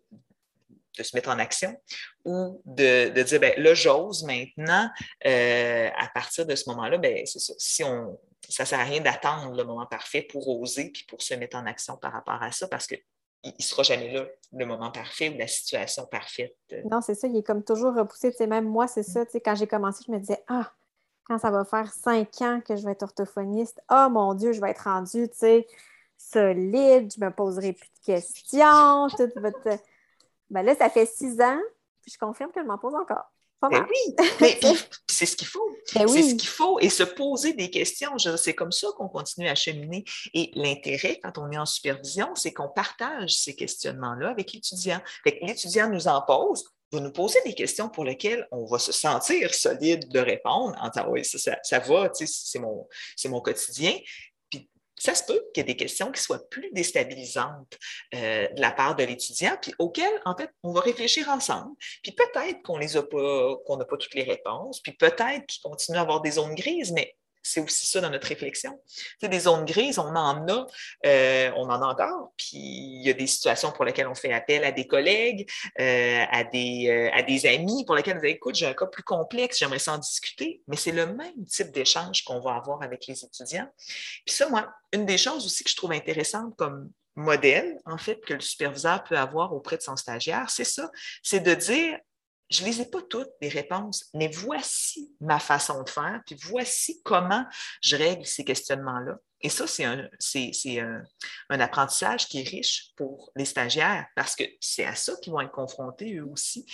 de 0.96 1.02
se 1.02 1.14
mettre 1.14 1.28
en 1.28 1.38
action 1.38 1.76
ou 2.24 2.62
de, 2.64 3.10
dire, 3.22 3.38
ben, 3.38 3.52
là, 3.58 3.74
j'ose 3.74 4.24
maintenant, 4.24 4.88
euh, 5.26 5.90
à 5.94 6.08
partir 6.08 6.46
de 6.46 6.54
ce 6.54 6.70
moment-là, 6.70 6.96
ben, 6.96 7.26
c'est 7.26 7.38
ça. 7.38 7.52
Si 7.58 7.84
on, 7.84 8.18
ça 8.48 8.62
ne 8.62 8.68
sert 8.68 8.80
à 8.80 8.84
rien 8.84 9.02
d'attendre 9.02 9.54
le 9.54 9.64
moment 9.64 9.84
parfait 9.84 10.22
pour 10.22 10.48
oser 10.48 10.90
puis 10.90 11.04
pour 11.06 11.20
se 11.20 11.34
mettre 11.34 11.58
en 11.58 11.66
action 11.66 11.98
par 11.98 12.12
rapport 12.12 12.42
à 12.42 12.50
ça 12.50 12.66
parce 12.66 12.86
que 12.86 12.94
il 13.44 13.54
ne 13.56 13.62
sera 13.62 13.82
jamais 13.82 14.10
là, 14.12 14.26
le 14.52 14.66
moment 14.66 14.90
parfait 14.90 15.28
ou 15.28 15.38
la 15.38 15.46
situation 15.46 16.06
parfaite. 16.06 16.56
Non, 16.90 17.00
c'est 17.00 17.14
ça, 17.14 17.28
il 17.28 17.36
est 17.36 17.42
comme 17.42 17.62
toujours 17.62 17.94
repoussé. 17.94 18.30
Tu 18.32 18.38
sais, 18.38 18.46
même 18.46 18.64
moi, 18.64 18.88
c'est 18.88 19.04
ça. 19.04 19.24
Tu 19.24 19.32
sais, 19.32 19.40
quand 19.40 19.54
j'ai 19.54 19.66
commencé, 19.66 20.02
je 20.06 20.12
me 20.12 20.18
disais, 20.18 20.42
ah, 20.48 20.72
quand 21.28 21.38
ça 21.38 21.50
va 21.50 21.64
faire 21.64 21.92
cinq 21.92 22.40
ans 22.40 22.60
que 22.66 22.74
je 22.76 22.84
vais 22.84 22.92
être 22.92 23.02
orthophoniste, 23.02 23.80
oh 23.90 24.08
mon 24.10 24.34
Dieu, 24.34 24.52
je 24.52 24.60
vais 24.60 24.70
être 24.70 24.84
rendue, 24.84 25.28
tu 25.28 25.38
sais, 25.38 25.66
solide, 26.16 27.12
je 27.14 27.24
me 27.24 27.30
poserai 27.30 27.74
plus 27.74 27.88
de 27.88 28.04
questions. 28.04 29.08
Tout 29.08 29.30
ben 30.50 30.62
là, 30.62 30.74
ça 30.74 30.88
fait 30.88 31.06
six 31.06 31.40
ans, 31.40 31.60
puis 32.02 32.12
je 32.12 32.18
confirme 32.18 32.50
que 32.50 32.62
je 32.62 32.66
m'en 32.66 32.78
pose 32.78 32.94
encore. 32.94 33.30
Pas 33.60 33.68
ben 33.68 33.84
oui, 33.90 34.14
c'est 35.10 35.26
ce 35.26 35.36
qu'il 35.36 35.48
faut. 35.48 35.68
Ben 35.94 36.06
c'est 36.06 36.22
ce 36.22 36.34
qu'il 36.36 36.48
faut. 36.48 36.78
Et 36.78 36.88
se 36.88 37.02
poser 37.02 37.54
des 37.54 37.70
questions. 37.70 38.16
C'est 38.18 38.54
comme 38.54 38.70
ça 38.70 38.86
qu'on 38.96 39.08
continue 39.08 39.48
à 39.48 39.56
cheminer. 39.56 40.04
Et 40.32 40.52
l'intérêt, 40.54 41.18
quand 41.20 41.38
on 41.38 41.50
est 41.50 41.58
en 41.58 41.66
supervision, 41.66 42.28
c'est 42.36 42.52
qu'on 42.52 42.68
partage 42.68 43.36
ces 43.36 43.56
questionnements-là 43.56 44.30
avec 44.30 44.52
l'étudiant. 44.52 45.00
L'étudiant 45.42 45.90
nous 45.90 46.06
en 46.06 46.22
pose, 46.22 46.64
vous 46.90 47.00
nous 47.00 47.12
posez 47.12 47.40
des 47.44 47.54
questions 47.54 47.88
pour 47.88 48.04
lesquelles 48.04 48.46
on 48.50 48.64
va 48.64 48.78
se 48.78 48.92
sentir 48.92 49.54
solide 49.54 50.08
de 50.08 50.20
répondre 50.20 50.76
en 50.80 50.88
disant 50.88 51.08
oui, 51.08 51.24
ça, 51.24 51.58
ça, 51.62 51.78
va, 51.80 52.10
c'est 52.12 52.58
mon, 52.58 52.88
mon 53.26 53.40
quotidien. 53.40 53.92
Puis 54.50 54.68
ça 54.96 55.14
se 55.14 55.24
peut 55.24 55.42
qu'il 55.52 55.60
y 55.60 55.70
ait 55.70 55.72
des 55.72 55.76
questions 55.76 56.10
qui 56.10 56.22
soient 56.22 56.48
plus 56.48 56.70
déstabilisantes 56.72 57.78
euh, 58.14 58.48
de 58.48 58.60
la 58.60 58.72
part 58.72 58.96
de 58.96 59.04
l'étudiant, 59.04 59.56
puis 59.60 59.74
auxquelles, 59.78 60.20
en 60.24 60.36
fait, 60.36 60.50
on 60.62 60.72
va 60.72 60.80
réfléchir 60.80 61.28
ensemble. 61.28 61.74
Puis 62.02 62.12
peut-être 62.12 62.62
qu'on 62.62 62.78
les 62.78 62.96
a 62.96 63.02
pas, 63.02 63.56
qu'on 63.66 63.76
n'a 63.76 63.84
pas 63.84 63.96
toutes 63.96 64.14
les 64.14 64.24
réponses, 64.24 64.80
puis 64.80 64.92
peut-être 64.92 65.46
qu'il 65.46 65.62
continue 65.62 65.98
à 65.98 66.02
avoir 66.02 66.22
des 66.22 66.32
zones 66.32 66.54
grises, 66.54 66.92
mais 66.92 67.14
c'est 67.48 67.60
aussi 67.60 67.86
ça 67.86 68.00
dans 68.00 68.10
notre 68.10 68.28
réflexion. 68.28 68.78
C'est 69.20 69.28
des 69.28 69.40
zones 69.40 69.64
grises, 69.64 69.98
on 69.98 70.14
en 70.14 70.48
a, 70.48 70.66
euh, 71.06 71.50
on 71.56 71.68
en 71.70 71.82
a 71.82 71.86
encore, 71.86 72.32
puis 72.36 72.56
il 72.56 73.02
y 73.06 73.10
a 73.10 73.14
des 73.14 73.26
situations 73.26 73.72
pour 73.72 73.84
lesquelles 73.84 74.08
on 74.08 74.14
fait 74.14 74.32
appel 74.32 74.64
à 74.64 74.72
des 74.72 74.86
collègues, 74.86 75.48
euh, 75.80 76.24
à, 76.30 76.44
des, 76.44 76.88
euh, 76.88 77.10
à 77.16 77.22
des 77.22 77.46
amis 77.46 77.84
pour 77.86 77.94
lesquels 77.94 78.18
on 78.18 78.20
dit 78.20 78.28
écoute, 78.28 78.54
j'ai 78.54 78.66
un 78.66 78.74
cas 78.74 78.86
plus 78.86 79.02
complexe, 79.02 79.58
j'aimerais 79.58 79.78
s'en 79.78 79.98
discuter, 79.98 80.62
mais 80.68 80.76
c'est 80.76 80.92
le 80.92 81.06
même 81.06 81.44
type 81.46 81.70
d'échange 81.72 82.24
qu'on 82.24 82.40
va 82.40 82.56
avoir 82.56 82.82
avec 82.82 83.06
les 83.06 83.24
étudiants. 83.24 83.68
Puis 84.26 84.34
ça, 84.34 84.48
moi, 84.48 84.68
une 84.92 85.06
des 85.06 85.18
choses 85.18 85.46
aussi 85.46 85.64
que 85.64 85.70
je 85.70 85.76
trouve 85.76 85.92
intéressante 85.92 86.54
comme 86.56 86.90
modèle, 87.16 87.78
en 87.84 87.98
fait, 87.98 88.20
que 88.24 88.34
le 88.34 88.40
superviseur 88.40 89.02
peut 89.04 89.18
avoir 89.18 89.52
auprès 89.52 89.76
de 89.76 89.82
son 89.82 89.96
stagiaire, 89.96 90.50
c'est 90.50 90.64
ça, 90.64 90.90
c'est 91.22 91.40
de 91.40 91.54
dire 91.54 91.98
je 92.50 92.62
ne 92.62 92.68
les 92.68 92.80
ai 92.80 92.86
pas 92.86 93.02
toutes, 93.02 93.30
les 93.40 93.48
réponses, 93.48 94.08
mais 94.14 94.28
voici 94.28 95.14
ma 95.20 95.38
façon 95.38 95.82
de 95.82 95.90
faire, 95.90 96.20
puis 96.26 96.36
voici 96.42 97.00
comment 97.02 97.44
je 97.82 97.96
règle 97.96 98.26
ces 98.26 98.44
questionnements-là. 98.44 99.18
Et 99.40 99.50
ça, 99.50 99.66
c'est 99.68 99.84
un, 99.84 100.08
un, 101.50 101.60
apprentissage 101.60 102.26
qui 102.26 102.40
est 102.40 102.48
riche 102.48 102.90
pour 102.96 103.30
les 103.36 103.44
stagiaires 103.44 104.06
parce 104.16 104.34
que 104.34 104.42
c'est 104.60 104.84
à 104.84 104.96
ça 104.96 105.14
qu'ils 105.22 105.32
vont 105.32 105.40
être 105.40 105.52
confrontés 105.52 106.16
eux 106.16 106.24
aussi, 106.24 106.66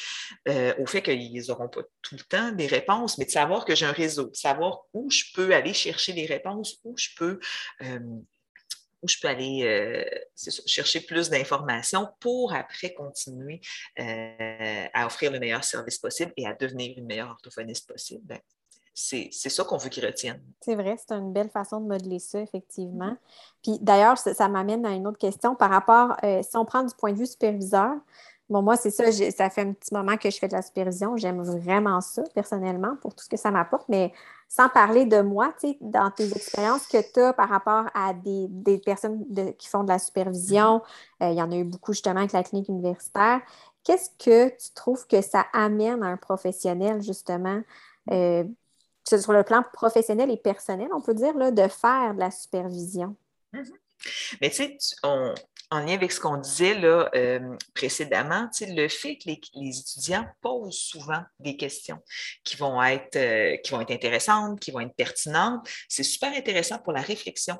euh, 0.48 0.72
au 0.78 0.87
fait 0.87 1.02
qu'ils 1.02 1.44
n'auront 1.48 1.68
pas 1.68 1.82
tout 2.00 2.14
le 2.14 2.22
temps 2.22 2.52
des 2.52 2.66
réponses, 2.66 3.18
mais 3.18 3.26
de 3.26 3.30
savoir 3.30 3.66
que 3.66 3.74
j'ai 3.74 3.84
un 3.84 3.92
réseau, 3.92 4.30
de 4.30 4.37
savoir 4.37 4.84
où 4.94 5.10
je 5.10 5.24
peux 5.34 5.54
aller 5.54 5.74
chercher 5.74 6.14
les 6.14 6.24
réponses, 6.24 6.78
où 6.84 6.96
je 6.96 7.08
peux 7.16 7.38
euh, 7.82 8.00
où 9.04 9.08
je 9.08 9.18
peux 9.20 9.28
aller 9.28 9.62
euh, 9.64 10.02
chercher 10.66 11.00
plus 11.00 11.28
d'informations 11.28 12.08
pour 12.20 12.54
après 12.54 12.94
continuer 12.94 13.60
euh, 14.00 14.86
à 14.94 15.06
offrir 15.06 15.30
le 15.30 15.38
meilleur 15.38 15.62
service 15.62 15.98
possible 15.98 16.32
et 16.38 16.46
à 16.46 16.54
devenir 16.54 16.96
une 16.96 17.06
meilleure 17.06 17.30
orthophoniste 17.30 17.86
possible. 17.86 18.24
Ben, 18.24 18.38
c'est 18.94 19.30
ça 19.30 19.64
qu'on 19.64 19.76
veut 19.76 19.90
qu'ils 19.90 20.06
retiennent. 20.06 20.42
C'est 20.60 20.76
vrai, 20.76 20.96
c'est 20.96 21.14
une 21.14 21.32
belle 21.32 21.50
façon 21.50 21.80
de 21.80 21.86
modeler 21.86 22.20
ça, 22.20 22.40
effectivement. 22.40 23.10
Mm-hmm. 23.10 23.62
Puis 23.62 23.78
d'ailleurs, 23.80 24.16
ça, 24.16 24.48
m'amène 24.48 24.86
à 24.86 24.90
une 24.90 25.06
autre 25.06 25.18
question 25.18 25.54
par 25.54 25.70
rapport, 25.70 26.16
euh, 26.22 26.42
si 26.42 26.56
on 26.56 26.64
prend 26.64 26.82
du 26.82 26.94
point 26.94 27.12
de 27.12 27.18
vue 27.18 27.26
superviseur, 27.26 27.92
Bon, 28.50 28.60
moi, 28.60 28.76
c'est 28.76 28.90
ça, 28.90 29.10
ça 29.10 29.48
fait 29.48 29.62
un 29.62 29.72
petit 29.72 29.94
moment 29.94 30.18
que 30.18 30.28
je 30.28 30.38
fais 30.38 30.48
de 30.48 30.52
la 30.52 30.60
supervision. 30.60 31.16
J'aime 31.16 31.42
vraiment 31.42 32.02
ça, 32.02 32.22
personnellement, 32.34 32.94
pour 33.00 33.14
tout 33.14 33.24
ce 33.24 33.28
que 33.30 33.38
ça 33.38 33.50
m'apporte. 33.50 33.88
Mais 33.88 34.12
sans 34.48 34.68
parler 34.68 35.07
de 35.07 35.20
moi, 35.20 35.52
tu 35.61 35.68
sais, 35.68 35.78
dans 35.80 36.11
tes 36.11 36.30
expériences 36.33 36.87
que 36.87 36.98
tu 37.12 37.20
as 37.20 37.33
par 37.33 37.48
rapport 37.48 37.87
à 37.94 38.14
des, 38.14 38.78
personnes 38.85 39.24
qui 39.59 39.68
font 39.68 39.85
de 39.85 39.88
la 39.88 39.98
supervision, 39.98 40.83
euh, 41.22 41.30
il 41.30 41.37
y 41.37 41.42
en 41.42 41.50
a 41.50 41.57
eu 41.57 41.64
beaucoup 41.64 41.92
justement 41.92 42.20
avec 42.20 42.33
la 42.33 42.42
clinique 42.42 42.68
universitaire. 42.68 43.40
Qu'est-ce 43.83 44.11
que 44.18 44.48
tu 44.48 44.72
trouves 44.74 45.07
que 45.07 45.20
ça 45.20 45.46
amène 45.52 46.02
à 46.02 46.07
un 46.07 46.16
professionnel, 46.16 47.02
justement, 47.02 47.61
euh, 48.11 48.44
sur 49.07 49.33
le 49.33 49.42
plan 49.42 49.62
professionnel 49.72 50.30
et 50.30 50.37
personnel, 50.37 50.88
on 50.94 51.00
peut 51.00 51.14
dire, 51.14 51.37
là, 51.37 51.50
de 51.50 51.68
faire 51.68 52.14
de 52.14 52.20
la 52.20 52.30
supervision? 52.30 53.16
Mm-hmm. 53.52 53.83
Mais 54.40 54.50
tu 54.50 54.56
sais, 54.56 54.76
on, 55.02 55.34
en 55.74 55.80
lien 55.80 55.94
avec 55.94 56.12
ce 56.12 56.20
qu'on 56.20 56.36
disait 56.36 56.74
là, 56.74 57.10
euh, 57.14 57.56
précédemment, 57.74 58.48
le 58.60 58.88
fait 58.88 59.16
que 59.16 59.24
les, 59.26 59.78
étudiants 59.78 60.26
posent 60.40 60.78
souvent 60.78 61.22
des 61.40 61.56
questions 61.56 61.98
qui 62.44 62.56
vont, 62.56 62.82
être, 62.82 63.16
euh, 63.16 63.56
qui 63.58 63.72
vont 63.72 63.80
être 63.80 63.90
intéressantes, 63.90 64.60
qui 64.60 64.70
vont 64.70 64.80
être 64.80 64.94
pertinentes, 64.94 65.68
c'est 65.88 66.02
super 66.02 66.32
intéressant 66.32 66.78
pour 66.78 66.92
la 66.92 67.00
réflexion 67.00 67.58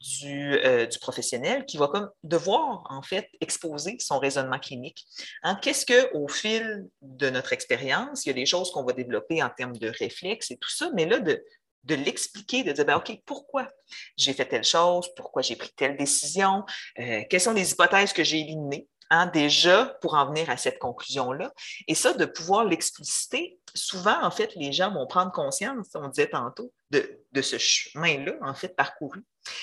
du, 0.00 0.54
euh, 0.54 0.86
du, 0.86 0.98
professionnel 0.98 1.64
qui 1.64 1.76
va 1.76 1.88
comme 1.88 2.10
devoir 2.22 2.84
en 2.90 3.02
fait 3.02 3.28
exposer 3.40 3.96
son 3.98 4.18
raisonnement 4.18 4.58
clinique. 4.58 5.04
Hein, 5.42 5.58
qu'est-ce 5.60 5.86
que 5.86 6.12
au 6.14 6.28
fil 6.28 6.86
de 7.02 7.30
notre 7.30 7.52
expérience, 7.52 8.24
il 8.24 8.28
y 8.28 8.30
a 8.30 8.34
des 8.34 8.46
choses 8.46 8.70
qu'on 8.70 8.84
va 8.84 8.92
développer 8.92 9.42
en 9.42 9.50
termes 9.50 9.76
de 9.76 9.88
réflexes 9.88 10.50
et 10.50 10.56
tout 10.56 10.70
ça, 10.70 10.90
mais 10.94 11.06
là, 11.06 11.18
de, 11.18 11.42
de 11.86 11.94
l'expliquer, 11.94 12.64
de 12.64 12.72
dire, 12.72 12.84
ben, 12.84 12.96
OK, 12.96 13.12
pourquoi 13.24 13.68
j'ai 14.16 14.32
fait 14.32 14.46
telle 14.46 14.64
chose, 14.64 15.08
pourquoi 15.16 15.42
j'ai 15.42 15.56
pris 15.56 15.70
telle 15.76 15.96
décision, 15.96 16.64
euh, 16.98 17.22
quelles 17.30 17.40
sont 17.40 17.52
les 17.52 17.70
hypothèses 17.70 18.12
que 18.12 18.24
j'ai 18.24 18.40
éliminées 18.40 18.88
hein, 19.10 19.26
déjà 19.26 19.96
pour 20.00 20.14
en 20.14 20.26
venir 20.26 20.50
à 20.50 20.56
cette 20.56 20.80
conclusion-là? 20.80 21.52
Et 21.86 21.94
ça, 21.94 22.12
de 22.12 22.24
pouvoir 22.24 22.64
l'expliciter, 22.64 23.58
souvent, 23.72 24.20
en 24.22 24.32
fait, 24.32 24.52
les 24.56 24.72
gens 24.72 24.92
vont 24.92 25.06
prendre 25.06 25.30
conscience, 25.30 25.86
on 25.94 26.08
disait 26.08 26.28
tantôt, 26.28 26.72
de, 26.90 27.42
ce 27.42 27.58
chemin-là, 27.58 28.34
en 28.42 28.54
fait, 28.54 28.74
parcouru, 28.74 29.22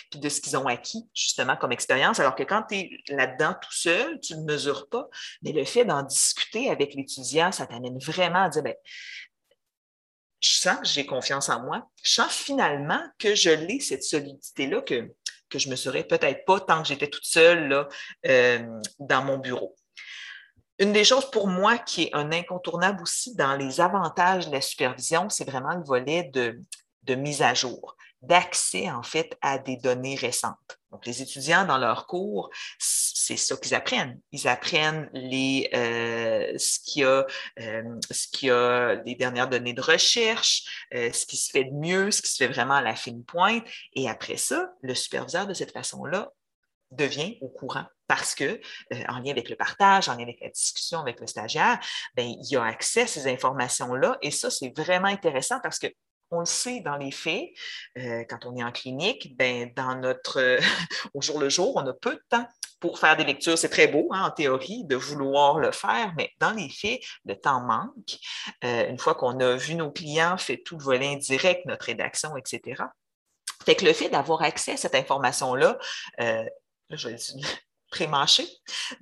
puis 0.10 0.20
de 0.20 0.30
ce 0.30 0.40
qu'ils 0.40 0.56
ont 0.56 0.68
acquis, 0.68 1.10
justement, 1.14 1.58
comme 1.58 1.74
expérience, 1.74 2.22
alors 2.22 2.36
que 2.36 2.44
quand 2.44 2.64
tu 2.70 2.76
es 2.76 2.90
là-dedans 3.10 3.56
tout 3.62 3.74
seul, 3.74 4.20
tu 4.22 4.38
ne 4.38 4.44
mesures 4.44 4.88
pas, 4.88 5.10
mais 5.42 5.52
le 5.52 5.66
fait 5.66 5.84
d'en 5.84 6.04
discuter 6.04 6.70
avec 6.70 6.94
l'étudiant, 6.94 7.52
ça 7.52 7.68
t'amène 7.68 7.98
vraiment 8.00 8.44
à 8.44 8.50
dire, 8.50 8.64
ben, 8.64 8.76
je 10.44 10.58
sens 10.58 10.80
que 10.80 10.88
j'ai 10.88 11.06
confiance 11.06 11.48
en 11.48 11.62
moi. 11.62 11.88
Je 12.04 12.14
sens 12.16 12.32
finalement 12.32 13.02
que 13.18 13.34
je 13.34 13.50
l'ai, 13.50 13.80
cette 13.80 14.04
solidité-là, 14.04 14.82
que, 14.82 15.10
que 15.50 15.58
je 15.58 15.68
ne 15.68 15.72
me 15.72 15.76
serais 15.78 16.04
peut-être 16.04 16.44
pas 16.44 16.60
tant 16.60 16.82
que 16.82 16.90
j'étais 16.90 17.08
toute 17.08 17.26
seule 17.26 17.88
euh, 18.28 18.80
dans 19.00 19.24
mon 19.24 19.38
bureau. 19.38 19.74
Une 20.80 20.92
des 20.92 21.06
choses 21.06 21.32
pour 21.32 21.48
moi 21.48 21.78
qui 21.78 22.04
est 22.04 22.10
un 22.14 22.32
incontournable 22.34 23.02
aussi 23.04 23.36
dans 23.36 23.56
les 23.56 23.80
avantages 23.80 24.48
de 24.48 24.52
la 24.52 24.60
supervision, 24.60 25.30
c'est 25.30 25.50
vraiment 25.50 25.76
le 25.76 25.84
volet 25.84 26.30
de 26.34 27.16
mise 27.16 27.42
à 27.42 27.54
jour, 27.54 27.96
d'accès 28.22 28.92
en 28.92 29.04
fait 29.04 29.38
à 29.42 29.60
des 29.60 29.78
données 29.78 30.16
récentes. 30.16 30.80
Donc, 30.94 31.08
les 31.08 31.24
étudiants, 31.24 31.66
dans 31.66 31.80
leur 31.80 32.06
cours, 32.06 32.52
c'est 32.78 33.36
ça 33.36 33.58
qu'ils 33.58 33.74
apprennent. 33.74 34.20
Ils 34.32 34.48
apprennent 34.48 35.10
les, 35.12 35.68
euh, 35.74 36.56
ce 36.60 36.80
qu'il 36.80 37.02
y 37.02 37.06
a, 37.06 37.26
euh, 37.60 38.00
ce 38.12 38.28
qu'il 38.28 38.50
y 38.50 38.52
a, 38.52 39.02
les 39.04 39.16
dernières 39.16 39.50
données 39.50 39.74
de 39.74 39.82
recherche, 39.82 40.88
euh, 40.94 41.12
ce 41.12 41.26
qui 41.26 41.36
se 41.36 41.50
fait 41.50 41.64
de 41.64 41.74
mieux, 41.74 42.12
ce 42.12 42.22
qui 42.22 42.30
se 42.30 42.38
fait 42.38 42.48
vraiment 42.48 42.76
à 42.76 42.82
la 42.84 42.96
fine 42.96 43.26
pointe. 43.26 43.66
Et 43.94 44.08
après 44.08 44.38
ça, 44.38 44.72
le 44.82 44.94
superviseur, 44.94 45.48
de 45.48 45.56
cette 45.56 45.72
façon-là, 45.72 46.32
devient 46.92 47.40
au 47.42 47.48
courant 47.50 47.86
parce 48.08 48.36
que, 48.36 48.62
en 49.10 49.18
lien 49.18 49.32
avec 49.32 49.50
le 49.50 49.56
partage, 49.56 50.10
en 50.10 50.14
lien 50.16 50.24
avec 50.24 50.40
la 50.42 50.50
discussion 50.50 51.00
avec 51.00 51.20
le 51.20 51.26
stagiaire, 51.26 51.80
ben, 52.16 52.28
il 52.28 52.58
a 52.58 52.66
accès 52.66 53.02
à 53.02 53.08
ces 53.08 53.28
informations-là. 53.28 54.20
Et 54.22 54.30
ça, 54.30 54.52
c'est 54.52 54.72
vraiment 54.78 55.08
intéressant 55.08 55.60
parce 55.64 55.80
que 55.80 55.88
on 56.34 56.40
le 56.40 56.46
sait 56.46 56.82
dans 56.82 56.98
les 56.98 57.12
faits, 57.12 57.50
euh, 57.98 58.24
quand 58.30 58.46
on 58.46 58.56
est 58.56 58.64
en 58.64 58.72
clinique, 58.72 59.36
ben, 59.38 59.72
dans 59.76 59.96
notre, 59.96 60.60
au 61.14 61.22
jour 61.22 61.40
le 61.40 61.50
jour, 61.50 61.76
on 61.76 61.86
a 61.88 61.94
peu 61.94 62.16
de 62.16 62.24
temps 62.30 62.48
pour 62.80 63.00
faire 63.00 63.16
des 63.16 63.24
lectures. 63.24 63.58
C'est 63.58 63.70
très 63.70 63.88
beau 63.88 64.10
hein, 64.12 64.26
en 64.26 64.32
théorie 64.32 64.84
de 64.86 64.98
vouloir 64.98 65.58
le 65.58 65.72
faire, 65.72 66.14
mais 66.18 66.32
dans 66.40 66.52
les 66.52 66.70
faits, 66.70 67.00
le 67.24 67.40
temps 67.40 67.62
manque. 67.62 68.18
Euh, 68.66 68.90
une 68.90 69.00
fois 69.00 69.16
qu'on 69.16 69.40
a 69.40 69.56
vu 69.56 69.76
nos 69.76 69.90
clients, 69.90 70.38
fait 70.38 70.58
tout 70.58 70.78
le 70.78 70.84
volet 70.84 71.14
indirect, 71.14 71.66
notre 71.66 71.86
rédaction, 71.86 72.36
etc. 72.36 72.84
Fait 73.66 73.76
que 73.76 73.86
le 73.86 73.94
fait 73.94 74.10
d'avoir 74.10 74.42
accès 74.42 74.74
à 74.74 74.78
cette 74.78 74.96
information-là, 74.96 75.78
euh, 76.20 76.44
je 76.90 77.08
vais 77.08 77.16
pré-mâché. 77.90 78.46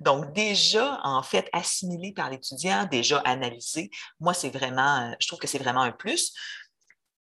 Donc, 0.00 0.32
déjà, 0.32 1.00
en 1.02 1.22
fait, 1.22 1.48
assimilé 1.52 2.12
par 2.12 2.30
l'étudiant, 2.30 2.86
déjà 2.90 3.18
analysé, 3.20 3.90
moi, 4.20 4.34
c'est 4.34 4.50
vraiment, 4.50 5.12
je 5.18 5.26
trouve 5.26 5.40
que 5.40 5.48
c'est 5.48 5.58
vraiment 5.58 5.82
un 5.82 5.92
plus. 5.92 6.32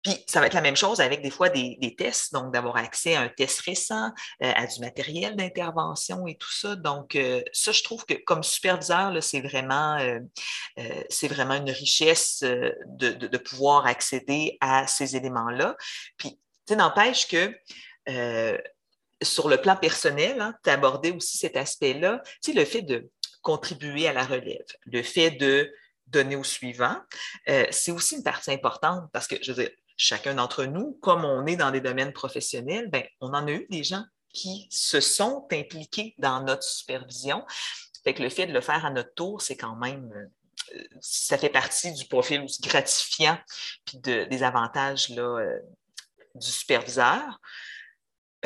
Puis, 0.02 0.24
ça 0.28 0.40
va 0.40 0.46
être 0.46 0.54
la 0.54 0.60
même 0.60 0.76
chose 0.76 1.00
avec 1.00 1.22
des 1.22 1.30
fois 1.30 1.48
des, 1.48 1.94
tests, 1.98 2.32
donc 2.32 2.52
d'avoir 2.52 2.76
accès 2.76 3.16
à 3.16 3.22
un 3.22 3.28
test 3.28 3.60
récent, 3.60 4.10
euh, 4.42 4.52
à 4.54 4.66
du 4.66 4.80
matériel 4.80 5.34
d'intervention 5.34 6.26
et 6.26 6.36
tout 6.36 6.52
ça. 6.52 6.76
Donc, 6.76 7.16
euh, 7.16 7.42
ça, 7.52 7.72
je 7.72 7.82
trouve 7.82 8.04
que 8.06 8.14
comme 8.14 8.44
superviseur, 8.44 9.12
c'est 9.22 9.40
vraiment, 9.40 9.98
euh, 9.98 10.20
vraiment 11.22 11.54
une 11.54 11.70
richesse 11.70 12.42
de, 12.42 13.38
pouvoir 13.38 13.86
accéder 13.86 14.56
à 14.60 14.86
ces 14.86 15.16
éléments-là. 15.16 15.76
Puis, 16.16 16.38
tu 16.66 16.76
n'empêche 16.76 17.26
que 17.26 17.54
sur 19.22 19.48
le 19.48 19.56
plan 19.56 19.76
personnel, 19.76 20.40
hein, 20.40 20.54
tu 20.62 20.70
as 20.70 20.74
abordé 20.74 21.10
aussi 21.10 21.38
cet 21.38 21.56
aspect-là, 21.56 22.22
tu 22.42 22.52
le 22.52 22.64
fait 22.64 22.82
de 22.82 23.10
contribuer 23.42 24.06
à 24.06 24.12
la 24.12 24.24
relève, 24.24 24.66
le 24.86 25.02
fait 25.02 25.30
de 25.30 25.72
donner 26.06 26.36
au 26.36 26.44
suivant, 26.44 26.96
c'est 27.46 27.90
aussi 27.90 28.16
une 28.16 28.22
partie 28.22 28.50
importante 28.50 29.08
parce 29.12 29.26
que, 29.26 29.36
je 29.42 29.52
veux 29.52 29.64
dire, 29.64 29.72
chacun 29.98 30.34
d'entre 30.34 30.64
nous, 30.64 30.96
comme 31.02 31.24
on 31.24 31.44
est 31.44 31.56
dans 31.56 31.70
des 31.70 31.82
domaines 31.82 32.12
professionnels, 32.12 32.88
ben, 32.88 33.04
on 33.20 33.34
en 33.34 33.46
a 33.46 33.50
eu 33.50 33.66
des 33.68 33.84
gens 33.84 34.04
qui 34.32 34.68
se 34.70 35.00
sont 35.00 35.46
impliqués 35.52 36.14
dans 36.18 36.42
notre 36.42 36.62
supervision. 36.62 37.44
Fait 38.04 38.14
que 38.14 38.22
le 38.22 38.30
fait 38.30 38.46
de 38.46 38.52
le 38.52 38.60
faire 38.60 38.86
à 38.86 38.90
notre 38.90 39.12
tour, 39.14 39.42
c'est 39.42 39.56
quand 39.56 39.74
même, 39.74 40.10
euh, 40.74 40.82
ça 41.00 41.36
fait 41.36 41.48
partie 41.48 41.92
du 41.92 42.06
profil 42.06 42.46
gratifiant 42.62 43.38
puis 43.84 43.98
des 43.98 44.42
avantages 44.42 45.08
là, 45.10 45.40
euh, 45.40 45.58
du 46.36 46.46
superviseur. 46.46 47.40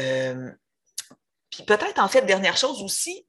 Euh, 0.00 0.50
puis 1.52 1.64
peut-être, 1.64 1.98
en 1.98 2.08
fait, 2.08 2.22
dernière 2.22 2.56
chose 2.56 2.82
aussi, 2.82 3.26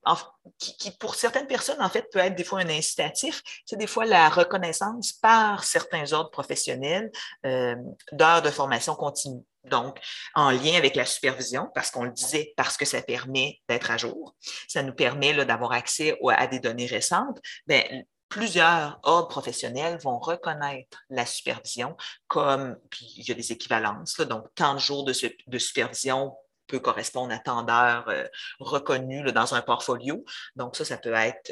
qui, 0.58 0.92
pour 0.92 1.16
certaines 1.16 1.46
personnes, 1.46 1.82
en 1.82 1.90
fait, 1.90 2.10
peut 2.10 2.20
être 2.20 2.36
des 2.36 2.46
fois 2.46 2.60
un 2.60 2.70
incitatif, 2.70 3.44
c'est 3.66 3.76
des 3.76 3.86
fois 3.86 4.06
la 4.06 4.30
reconnaissance 4.30 5.12
par 5.12 5.66
certains 5.66 6.14
ordres 6.14 6.32
professionnels 6.32 7.12
euh, 7.46 7.76
d'heures 8.14 8.42
de 8.42 8.50
formation 8.50 8.96
continue. 8.96 9.44
Donc, 9.66 10.00
en 10.36 10.52
lien 10.52 10.76
avec 10.78 10.96
la 10.96 11.06
supervision, 11.06 11.70
parce 11.76 11.92
qu'on 11.92 12.06
le 12.06 12.12
disait, 12.12 12.54
parce 12.56 12.78
que 12.78 12.86
ça 12.86 13.02
permet 13.02 13.60
d'être 13.68 13.92
à 13.92 13.98
jour, 13.98 14.36
ça 14.70 14.84
nous 14.84 14.94
permet 14.94 15.46
d'avoir 15.46 15.74
accès 15.74 16.18
à 16.30 16.48
des 16.48 16.60
données 16.60 16.86
récentes, 16.86 17.42
bien, 17.68 17.84
plusieurs 18.30 19.00
ordres 19.04 19.28
professionnels 19.28 20.00
vont 20.02 20.18
reconnaître 20.18 21.04
la 21.10 21.26
supervision 21.26 21.96
comme, 22.28 22.78
puis 22.90 23.14
il 23.18 23.28
y 23.28 23.32
a 23.32 23.36
des 23.36 23.52
équivalences, 23.52 24.20
donc 24.22 24.48
tant 24.56 24.74
de 24.74 24.80
jours 24.80 25.04
de 25.06 25.60
supervision 25.60 26.34
peut 26.74 26.80
correspondre 26.80 27.32
à 27.34 27.38
tant 27.38 27.62
d'heures 27.62 28.06
euh, 28.08 28.26
reconnues 28.60 29.32
dans 29.32 29.54
un 29.54 29.62
portfolio. 29.62 30.26
Donc, 30.56 30.76
ça, 30.76 30.84
ça 30.84 30.98
peut 30.98 31.14
être, 31.14 31.52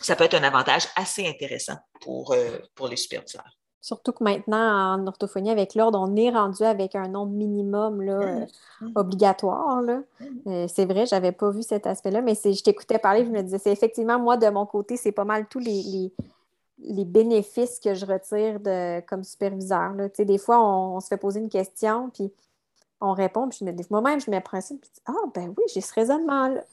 ça 0.00 0.16
peut 0.16 0.24
être 0.24 0.34
un 0.34 0.42
avantage 0.42 0.86
assez 0.96 1.28
intéressant 1.28 1.76
pour, 2.00 2.32
euh, 2.32 2.58
pour 2.74 2.88
les 2.88 2.96
superviseurs. 2.96 3.58
Surtout 3.82 4.12
que 4.12 4.24
maintenant, 4.24 4.94
en 4.94 5.06
orthophonie, 5.06 5.50
avec 5.50 5.74
l'ordre, 5.74 6.00
on 6.00 6.16
est 6.16 6.30
rendu 6.30 6.62
avec 6.62 6.94
un 6.94 7.06
nombre 7.06 7.32
minimum 7.32 8.00
là, 8.00 8.16
mmh. 8.16 8.22
Euh, 8.22 8.46
mmh. 8.80 8.92
obligatoire. 8.94 9.82
Mmh. 9.82 10.68
c'est 10.68 10.86
vrai, 10.86 11.04
je 11.04 11.14
n'avais 11.14 11.32
pas 11.32 11.50
vu 11.50 11.62
cet 11.62 11.86
aspect-là, 11.86 12.22
mais 12.22 12.34
je 12.34 12.62
t'écoutais 12.62 12.98
parler, 12.98 13.26
je 13.26 13.30
me 13.30 13.42
disais, 13.42 13.58
c'est 13.58 13.72
effectivement, 13.72 14.18
moi, 14.18 14.38
de 14.38 14.48
mon 14.48 14.64
côté, 14.64 14.96
c'est 14.96 15.12
pas 15.12 15.26
mal 15.26 15.46
tous 15.50 15.58
les, 15.58 16.10
les, 16.78 17.04
bénéfices 17.04 17.78
que 17.78 17.92
je 17.92 18.06
retire 18.06 18.58
de, 18.58 19.00
comme 19.06 19.22
superviseur. 19.22 19.92
Là. 19.92 20.08
Des 20.08 20.38
fois, 20.38 20.58
on, 20.64 20.96
on, 20.96 21.00
se 21.00 21.08
fait 21.08 21.18
poser 21.18 21.40
une 21.40 21.50
question, 21.50 22.08
puis 22.08 22.32
on 23.04 23.12
répond, 23.12 23.48
puis 23.48 23.66
moi-même, 23.90 24.20
je 24.20 24.30
me 24.30 24.40
principe, 24.40 24.80
puis 24.80 24.90
ah, 25.06 25.12
ben 25.34 25.48
oui, 25.56 25.64
j'ai 25.72 25.80
ce 25.80 25.92
raisonnement-là. 25.94 26.64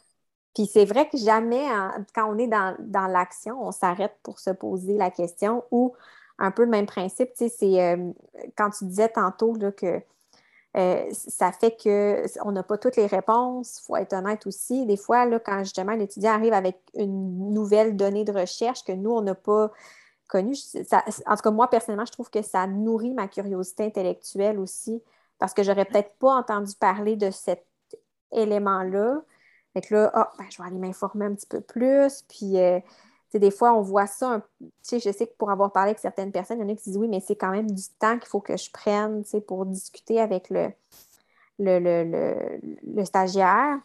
Puis 0.56 0.66
c'est 0.66 0.86
vrai 0.86 1.08
que 1.10 1.18
jamais, 1.18 1.66
quand 2.14 2.30
on 2.34 2.38
est 2.38 2.48
dans, 2.48 3.08
l'action, 3.08 3.62
on 3.66 3.72
s'arrête 3.72 4.16
pour 4.24 4.40
se 4.40 4.50
poser 4.50 4.98
la 4.98 5.12
question 5.12 5.64
ou 5.72 5.94
un 6.40 6.52
peu 6.52 6.64
le 6.64 6.70
même 6.70 6.88
principe, 6.88 7.30
tu 7.34 7.48
sais, 7.48 7.50
c'est 7.50 7.82
euh, 7.82 8.12
quand 8.58 8.70
tu 8.72 8.86
disais 8.86 9.10
tantôt 9.10 9.54
là, 9.56 9.72
que 9.72 10.02
euh, 10.78 11.06
ça 11.12 11.52
fait 11.52 11.78
qu'on 11.82 12.52
n'a 12.52 12.64
pas 12.64 12.78
toutes 12.78 12.96
les 12.96 13.06
réponses, 13.06 13.80
il 13.80 13.86
faut 13.86 13.96
être 13.98 14.14
honnête 14.14 14.48
aussi. 14.48 14.86
Des 14.86 14.98
fois, 14.98 15.26
là, 15.26 15.40
quand 15.40 15.60
justement 15.60 15.94
l'étudiant 15.94 16.32
arrive 16.32 16.54
avec 16.54 16.80
une 16.96 17.54
nouvelle 17.54 17.96
donnée 17.96 18.24
de 18.26 18.32
recherche 18.32 18.84
que 18.84 18.94
nous, 18.94 19.12
on 19.12 19.22
n'a 19.22 19.36
pas 19.36 19.72
connue, 20.28 20.56
en 21.26 21.36
tout 21.36 21.42
cas, 21.44 21.52
moi, 21.52 21.70
personnellement, 21.70 22.06
je 22.06 22.14
trouve 22.14 22.30
que 22.30 22.42
ça 22.42 22.68
nourrit 22.68 23.14
ma 23.14 23.28
curiosité 23.28 23.86
intellectuelle 23.86 24.60
aussi 24.60 25.04
parce 25.42 25.56
que 25.56 25.64
j'aurais 25.64 25.86
peut-être 25.86 26.14
pas 26.20 26.36
entendu 26.36 26.76
parler 26.76 27.16
de 27.16 27.32
cet 27.32 27.66
élément-là. 28.32 29.24
Fait 29.74 29.82
que 29.82 29.96
là, 29.96 30.12
ah, 30.14 30.32
ben, 30.38 30.46
je 30.52 30.62
vais 30.62 30.68
aller 30.68 30.78
m'informer 30.78 31.26
un 31.26 31.34
petit 31.34 31.48
peu 31.48 31.62
plus. 31.62 32.22
Puis, 32.30 32.60
euh, 32.60 32.80
des 33.34 33.50
fois, 33.50 33.74
on 33.74 33.82
voit 33.82 34.06
ça. 34.06 34.46
Tu 34.60 34.70
sais, 34.84 35.00
je 35.00 35.12
sais 35.12 35.26
que 35.26 35.34
pour 35.40 35.50
avoir 35.50 35.72
parlé 35.72 35.90
avec 35.90 36.00
certaines 36.00 36.32
personnes, 36.32 36.60
il 36.60 36.62
y 36.62 36.66
en 36.66 36.72
a 36.72 36.76
qui 36.76 36.84
disent 36.84 36.98
oui, 36.98 37.08
mais 37.08 37.22
c'est 37.22 37.36
quand 37.36 37.50
même 37.50 37.72
du 37.72 37.84
temps 37.98 38.20
qu'il 38.20 38.28
faut 38.28 38.40
que 38.40 38.56
je 38.56 38.70
prenne, 38.70 39.24
tu 39.24 39.32
sais, 39.32 39.42
pour 39.42 39.66
discuter 39.66 40.22
avec 40.22 40.52
le, 40.52 40.72
le, 41.58 43.04
stagiaire. 43.04 43.80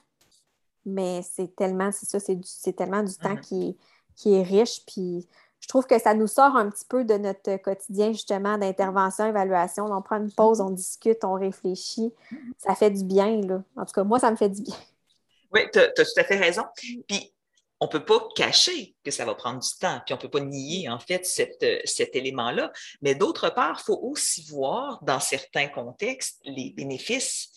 Mais 0.84 1.22
c'est 1.22 1.56
tellement, 1.56 1.90
c'est 1.90 2.04
ça, 2.04 2.18
c'est 2.20 2.72
tellement 2.74 3.02
du 3.02 3.14
temps 3.14 3.30
mm-hmm. 3.30 3.40
qui, 3.40 3.78
qui 4.14 4.34
est 4.34 4.42
riche. 4.42 4.84
Puis, 4.84 5.26
je 5.66 5.68
trouve 5.68 5.86
que 5.88 5.98
ça 5.98 6.14
nous 6.14 6.28
sort 6.28 6.54
un 6.54 6.70
petit 6.70 6.84
peu 6.88 7.04
de 7.04 7.14
notre 7.14 7.56
quotidien, 7.56 8.12
justement, 8.12 8.56
d'intervention, 8.56 9.26
évaluation. 9.26 9.86
On 9.86 10.00
prend 10.00 10.18
une 10.18 10.30
pause, 10.30 10.60
on 10.60 10.70
discute, 10.70 11.24
on 11.24 11.32
réfléchit. 11.32 12.14
Ça 12.56 12.76
fait 12.76 12.92
du 12.92 13.02
bien, 13.02 13.40
là. 13.40 13.64
En 13.74 13.84
tout 13.84 13.92
cas, 13.92 14.04
moi, 14.04 14.20
ça 14.20 14.30
me 14.30 14.36
fait 14.36 14.48
du 14.48 14.62
bien. 14.62 14.76
Oui, 15.52 15.62
tu 15.72 15.80
as, 15.80 15.88
tout 15.88 16.04
à 16.18 16.22
fait 16.22 16.36
raison. 16.36 16.62
Puis, 16.76 17.04
on 17.80 17.88
peut 17.88 18.04
pas 18.04 18.26
cacher 18.34 18.94
que 19.04 19.10
ça 19.10 19.24
va 19.24 19.34
prendre 19.34 19.60
du 19.60 19.68
temps, 19.78 20.00
puis 20.04 20.14
on 20.14 20.18
peut 20.18 20.30
pas 20.30 20.40
nier 20.40 20.88
en 20.88 20.98
fait 20.98 21.28
euh, 21.62 21.78
cet 21.84 22.16
élément-là. 22.16 22.72
Mais 23.02 23.14
d'autre 23.14 23.50
part, 23.50 23.78
il 23.80 23.84
faut 23.84 24.00
aussi 24.02 24.46
voir 24.48 24.98
dans 25.02 25.20
certains 25.20 25.68
contextes 25.68 26.40
les 26.44 26.70
bénéfices 26.70 27.50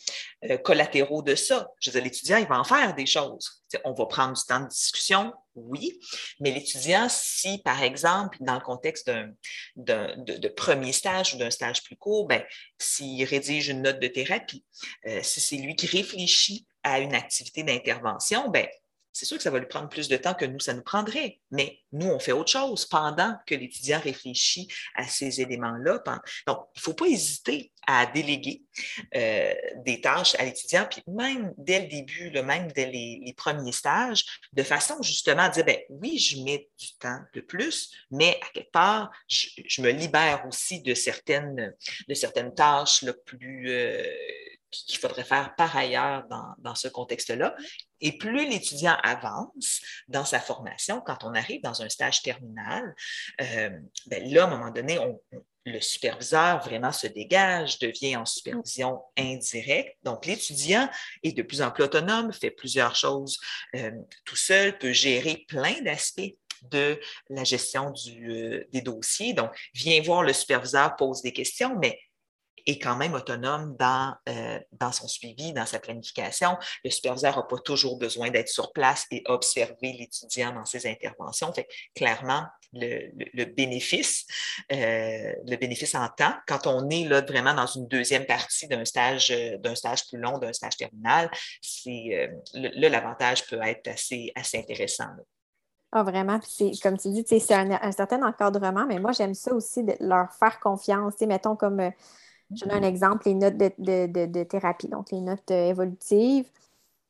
euh, 0.46 0.58
collatéraux 0.58 1.22
de 1.22 1.36
ça. 1.36 1.70
Je 1.80 1.90
veux 1.90 1.94
dire, 1.94 2.04
l'étudiant, 2.04 2.38
il 2.38 2.48
va 2.48 2.60
en 2.60 2.66
faire 2.66 2.94
des 2.96 3.06
choses. 3.06 3.64
on 3.86 3.94
va 3.94 4.06
prendre 4.08 4.34
du 4.34 4.44
temps 4.44 4.60
de 4.60 4.68
discussion, 4.68 5.34
oui, 5.56 6.00
mais 6.40 6.52
l'étudiant, 6.52 7.08
si 7.10 7.60
par 7.60 7.82
exemple, 7.82 8.38
dans 8.42 8.56
le 8.56 8.62
contexte 8.62 9.10
d'un, 9.10 10.16
de, 10.18 10.48
premier 10.50 10.92
stage 10.92 11.34
ou 11.34 11.38
d'un 11.38 11.52
stage 11.52 11.84
plus 11.84 11.96
court, 11.96 12.28
ben, 12.28 12.44
s'il 12.78 13.24
rédige 13.24 13.70
une 13.70 13.84
note 13.84 14.00
de 14.00 14.08
thérapie, 14.08 14.66
euh, 15.08 15.22
si 15.24 15.40
c'est 15.40 15.58
lui 15.58 15.76
qui 15.76 15.88
réfléchit 15.88 16.68
à 16.84 17.00
une 17.00 17.16
activité 17.16 17.64
d'intervention, 17.64 18.50
ben, 18.50 18.68
c'est 19.20 19.26
sûr 19.26 19.36
que 19.36 19.44
ça 19.44 19.52
va 19.52 19.60
lui 19.60 19.68
prendre 19.68 19.90
plus 19.90 20.08
de 20.08 20.16
temps 20.16 20.34
que 20.34 20.46
nous, 20.46 20.62
ça 20.62 20.74
nous 20.74 20.82
prendrait. 20.82 21.40
Mais 21.52 21.80
nous, 21.92 22.08
on 22.08 22.20
fait 22.20 22.32
autre 22.32 22.52
chose 22.52 22.86
pendant 22.86 23.36
que 23.46 23.54
l'étudiant 23.54 24.00
réfléchit 24.00 24.70
à 24.96 25.06
ces 25.06 25.42
éléments-là. 25.42 26.02
Donc, 26.48 26.60
il 26.74 26.78
ne 26.78 26.82
faut 26.82 26.94
pas 26.94 27.08
hésiter 27.08 27.74
à 27.86 28.06
déléguer 28.06 28.64
euh, 29.16 29.54
des 29.84 30.00
tâches 30.00 30.36
à 30.36 30.46
l'étudiant, 30.46 30.88
puis 30.90 31.04
même 31.08 31.54
dès 31.58 31.82
le 31.82 31.88
début, 31.88 32.32
même 32.32 32.72
dès 32.72 32.90
les, 32.90 33.34
premiers 33.36 33.74
stages, 33.74 34.24
de 34.54 34.64
façon 34.64 35.02
justement 35.02 35.44
à 35.44 35.50
dire, 35.50 35.66
ben 35.66 35.80
oui, 35.90 36.18
je 36.18 36.42
mets 36.42 36.70
du 36.80 36.94
temps 36.98 37.20
de 37.34 37.42
plus, 37.42 37.92
mais 38.12 38.40
à 38.42 38.50
quelque 38.54 38.72
part, 38.72 39.12
je, 39.28 39.82
me 39.82 39.90
libère 39.90 40.46
aussi 40.48 40.82
de 40.82 40.94
certaines, 40.94 41.76
de 42.08 42.14
certaines 42.14 42.54
tâches 42.54 43.04
plus... 43.26 43.70
Euh, 43.70 44.04
qu'il 44.72 44.98
faudrait 44.98 45.24
faire 45.24 45.56
par 45.56 45.76
ailleurs 45.76 46.26
dans, 46.28 46.76
ce 46.76 46.88
contexte-là. 46.88 47.56
Et 48.02 48.18
plus 48.18 48.48
l'étudiant 48.48 48.98
avance 49.04 49.82
dans 50.08 50.26
sa 50.26 50.40
formation, 50.40 51.02
quand 51.02 51.24
on 51.24 51.34
arrive 51.34 51.62
dans 51.62 51.82
un 51.82 51.90
stage 51.90 52.22
terminal, 52.22 52.96
euh, 53.42 53.70
ben 54.08 54.32
là, 54.32 54.44
à 54.44 54.48
un 54.48 54.50
moment 54.50 54.72
donné, 54.72 54.98
le 55.66 55.82
superviseur 55.82 56.64
vraiment 56.64 56.92
se 56.92 57.08
dégage, 57.08 57.80
devient 57.80 58.18
en 58.18 58.26
supervision 58.26 59.02
indirecte. 59.18 59.98
Donc, 60.04 60.26
l'étudiant 60.26 60.90
est 61.24 61.34
de 61.34 61.42
plus 61.42 61.62
en 61.62 61.72
plus 61.72 61.84
autonome, 61.84 62.32
fait 62.32 62.52
plusieurs 62.52 62.96
choses 62.96 63.40
euh, 63.76 63.92
tout 64.26 64.36
seul, 64.36 64.78
peut 64.78 64.94
gérer 64.94 65.46
plein 65.48 65.82
d'aspects 65.82 66.36
de 66.64 67.00
la 67.30 67.44
gestion 67.44 67.94
euh, 68.08 68.66
des 68.72 68.82
dossiers. 68.82 69.34
Donc, 69.34 69.52
vient 69.74 70.02
voir 70.02 70.24
le 70.24 70.34
superviseur, 70.34 70.96
pose 70.96 71.22
des 71.22 71.34
questions, 71.34 71.78
mais 71.80 72.00
est 72.70 72.80
quand 72.80 72.96
même 72.96 73.14
autonome 73.14 73.76
dans, 73.78 74.14
euh, 74.28 74.60
dans 74.74 74.92
son 74.92 75.08
suivi, 75.08 75.54
dans 75.54 75.66
sa 75.66 75.80
planification. 75.80 76.58
Le 76.84 76.90
superviseur 76.90 77.38
n'a 77.38 77.44
pas 77.44 77.58
toujours 77.60 77.98
besoin 77.98 78.30
d'être 78.30 78.50
sur 78.50 78.72
place 78.72 79.06
et 79.12 79.24
observer 79.26 79.94
l'étudiant 79.94 80.54
dans 80.54 80.66
ses 80.66 80.88
interventions. 80.88 81.52
Fait 81.54 81.68
clairement, 81.96 82.46
le, 82.74 83.46
bénéfice, 83.46 84.26
euh, 84.72 85.34
le 85.48 85.56
bénéfice 85.56 85.96
en 85.96 86.08
temps, 86.10 86.34
quand 86.48 86.68
on 86.68 86.90
est 86.90 87.06
là 87.06 87.22
vraiment 87.22 87.54
dans 87.54 87.66
une 87.66 87.88
deuxième 87.88 88.26
partie 88.26 88.68
d'un 88.68 88.86
stage, 88.86 89.30
d'un 89.60 89.76
stage 89.76 90.08
plus 90.08 90.20
long, 90.20 90.38
d'un 90.38 90.54
stage 90.54 90.78
terminal, 90.78 91.32
c'est, 91.62 92.30
là, 92.54 92.90
l'avantage 92.90 93.48
peut 93.48 93.60
être 93.64 93.88
assez, 93.88 94.32
assez 94.36 94.60
intéressant. 94.60 95.08
Ah, 95.92 96.04
vraiment. 96.04 96.40
c'est, 96.44 96.72
comme 96.84 96.98
tu 96.98 97.10
dis, 97.10 97.26
c'est 97.28 97.54
un, 97.54 97.92
certain 97.92 98.22
encadrement, 98.22 98.86
mais 98.86 99.00
moi, 99.00 99.12
j'aime 99.12 99.34
ça 99.34 99.54
aussi 99.54 99.84
de 99.84 99.94
leur 100.00 100.32
faire 100.34 100.60
confiance. 100.60 101.20
mettons 101.22 101.56
comme, 101.56 101.80
euh, 101.80 101.90
je 102.56 102.66
donne 102.66 102.84
un 102.84 102.88
exemple, 102.88 103.28
les 103.28 103.36
notes 103.36 103.58
de, 103.58 104.44
thérapie, 104.44 104.88
donc 104.88 105.12
les 105.12 105.22
notes 105.22 105.52
euh, 105.52 105.70
évolutives. 105.70 106.50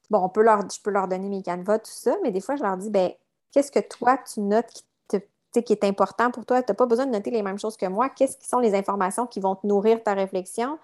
Bon, 0.09 0.23
on 0.23 0.29
peut 0.29 0.43
leur, 0.43 0.61
je 0.69 0.81
peux 0.81 0.91
leur 0.91 1.07
donner 1.07 1.29
mes 1.29 1.41
canevas, 1.41 1.79
tout 1.79 1.91
ça, 1.91 2.15
mais 2.23 2.31
des 2.31 2.41
fois, 2.41 2.55
je 2.55 2.63
leur 2.63 2.77
dis, 2.77 2.89
ben 2.89 3.11
qu'est-ce 3.51 3.71
que 3.71 3.79
toi, 3.79 4.17
tu 4.17 4.41
notes 4.41 4.83
qui, 5.07 5.63
qui 5.63 5.73
est 5.73 5.83
important 5.83 6.31
pour 6.31 6.45
toi? 6.45 6.61
Tu 6.61 6.71
n'as 6.71 6.75
pas 6.75 6.85
besoin 6.85 7.05
de 7.05 7.11
noter 7.11 7.31
les 7.31 7.41
mêmes 7.41 7.59
choses 7.59 7.77
que 7.77 7.85
moi. 7.85 8.09
Qu'est-ce 8.09 8.37
qui 8.37 8.47
sont 8.47 8.59
les 8.59 8.75
informations 8.75 9.25
qui 9.25 9.39
vont 9.39 9.55
te 9.55 9.65
nourrir 9.65 10.03
ta 10.03 10.13
réflexion? 10.13 10.77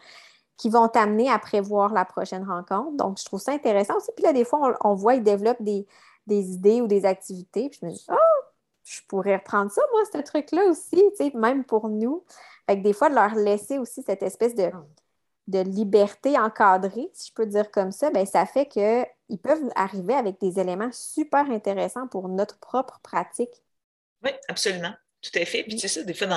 qui 0.57 0.69
vont 0.69 0.87
t'amener 0.87 1.29
à 1.29 1.37
prévoir 1.37 1.93
la 1.93 2.05
prochaine 2.05 2.45
rencontre? 2.45 2.95
Donc, 2.95 3.19
je 3.19 3.25
trouve 3.25 3.41
ça 3.41 3.51
intéressant 3.51 3.97
aussi. 3.97 4.09
Puis 4.15 4.23
là, 4.23 4.31
des 4.31 4.45
fois, 4.45 4.77
on, 4.81 4.91
on 4.91 4.95
voit, 4.95 5.15
ils 5.15 5.23
développent 5.23 5.61
des, 5.61 5.85
des 6.27 6.53
idées 6.53 6.81
ou 6.81 6.87
des 6.87 7.05
activités. 7.05 7.69
Puis 7.69 7.79
je 7.81 7.85
me 7.85 7.91
dis, 7.91 8.05
oh, 8.09 8.45
je 8.83 9.01
pourrais 9.07 9.37
reprendre 9.37 9.71
ça, 9.71 9.81
moi, 9.91 10.01
ce 10.11 10.19
truc-là 10.19 10.65
aussi, 10.65 11.03
même 11.33 11.63
pour 11.63 11.89
nous. 11.89 12.23
Fait 12.67 12.77
que 12.77 12.83
des 12.83 12.93
fois, 12.93 13.09
de 13.09 13.15
leur 13.15 13.35
laisser 13.35 13.77
aussi 13.77 14.01
cette 14.03 14.23
espèce 14.23 14.55
de, 14.55 14.71
de 15.47 15.59
liberté 15.59 16.37
encadrée, 16.39 17.09
si 17.13 17.29
je 17.29 17.33
peux 17.33 17.45
dire 17.45 17.71
comme 17.71 17.91
ça, 17.91 18.11
bien, 18.11 18.25
ça 18.25 18.45
fait 18.45 18.65
qu'ils 18.67 19.39
peuvent 19.41 19.69
arriver 19.75 20.15
avec 20.15 20.39
des 20.39 20.59
éléments 20.59 20.91
super 20.91 21.49
intéressants 21.51 22.07
pour 22.07 22.27
notre 22.29 22.59
propre 22.59 22.99
pratique. 23.03 23.63
Oui, 24.23 24.31
absolument. 24.47 24.93
Tout 25.25 25.39
à 25.39 25.45
fait. 25.45 25.63
Puis, 25.63 25.79
c'est 25.79 25.87
ça, 25.87 26.03
des 26.03 26.13
fois, 26.13 26.27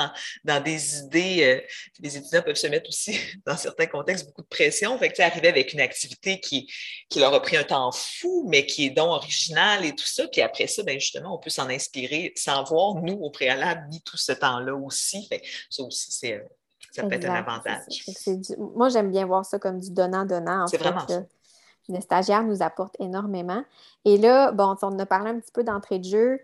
dans, 0.44 0.62
des 0.62 0.98
idées, 0.98 1.44
euh, 1.44 1.60
les 2.00 2.16
étudiants 2.16 2.42
peuvent 2.42 2.56
se 2.56 2.66
mettre 2.66 2.88
aussi, 2.88 3.18
dans 3.46 3.56
certains 3.56 3.86
contextes, 3.86 4.26
beaucoup 4.26 4.42
de 4.42 4.46
pression. 4.46 4.96
Fait 4.98 5.10
que, 5.10 5.16
tu 5.16 5.22
arriver 5.22 5.48
avec 5.48 5.72
une 5.72 5.80
activité 5.80 6.40
qui, 6.40 6.70
qui 7.10 7.20
leur 7.20 7.34
a 7.34 7.42
pris 7.42 7.56
un 7.56 7.64
temps 7.64 7.92
fou, 7.92 8.46
mais 8.48 8.64
qui 8.64 8.86
est 8.86 8.90
donc 8.90 9.08
originale 9.08 9.84
et 9.84 9.94
tout 9.94 10.06
ça. 10.06 10.26
Puis 10.28 10.40
après 10.40 10.66
ça, 10.66 10.82
bien, 10.82 10.98
justement, 10.98 11.34
on 11.34 11.38
peut 11.38 11.50
s'en 11.50 11.68
inspirer 11.68 12.32
sans 12.36 12.64
voir, 12.64 12.94
nous, 13.02 13.18
au 13.20 13.30
préalable, 13.30 13.86
mis 13.90 14.00
tout 14.02 14.16
ce 14.16 14.32
temps-là 14.32 14.74
aussi. 14.74 15.26
Fait 15.28 15.42
ça 15.68 15.82
aussi, 15.82 16.10
c'est, 16.10 16.34
euh, 16.34 16.42
ça 16.92 17.02
peut 17.02 17.12
être 17.12 17.28
un 17.28 17.34
avantage. 17.34 17.82
Moi, 18.56 18.88
j'aime 18.88 19.10
bien 19.10 19.26
voir 19.26 19.44
ça 19.44 19.58
comme 19.58 19.78
du 19.78 19.90
donnant-donnant. 19.90 20.66
C'est 20.66 20.78
vraiment 20.78 21.06
ça. 21.06 21.22
Le 21.90 22.00
stagiaire 22.00 22.42
nous 22.42 22.62
apporte 22.62 22.96
énormément. 23.00 23.64
Et 24.04 24.18
là, 24.18 24.52
bon, 24.52 24.76
on 24.82 24.98
a 24.98 25.06
parlé 25.06 25.30
un 25.30 25.40
petit 25.40 25.52
peu 25.52 25.64
d'entrée 25.64 25.98
de 25.98 26.04
jeu 26.04 26.40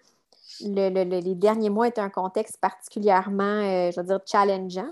les 0.61 1.35
derniers 1.35 1.71
mois 1.71 1.89
étaient 1.89 2.01
un 2.01 2.11
contexte 2.11 2.59
particulièrement, 2.61 3.45
euh, 3.45 3.91
je 3.91 4.01
veux 4.01 4.07
dire, 4.07 4.21
challengeant, 4.27 4.91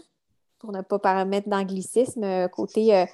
pour 0.59 0.73
ne 0.73 0.81
pas 0.83 1.25
mettre 1.25 1.49
d'anglicisme, 1.49 2.25
euh, 2.25 2.49
côté 2.49 2.97
euh, 2.97 3.05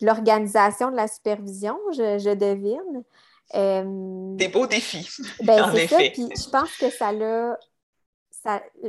de 0.00 0.06
l'organisation 0.06 0.90
de 0.90 0.96
la 0.96 1.08
supervision, 1.08 1.78
je, 1.92 2.34
devine. 2.34 3.04
Des 4.36 4.48
beaux 4.48 4.66
défis. 4.66 5.08
Ben, 5.42 5.62
en 5.64 5.72
effet. 5.72 6.10
Puis 6.12 6.28
je 6.36 6.50
pense 6.50 6.76
que 6.76 6.90
ça 6.90 7.12
l'a. 7.12 7.58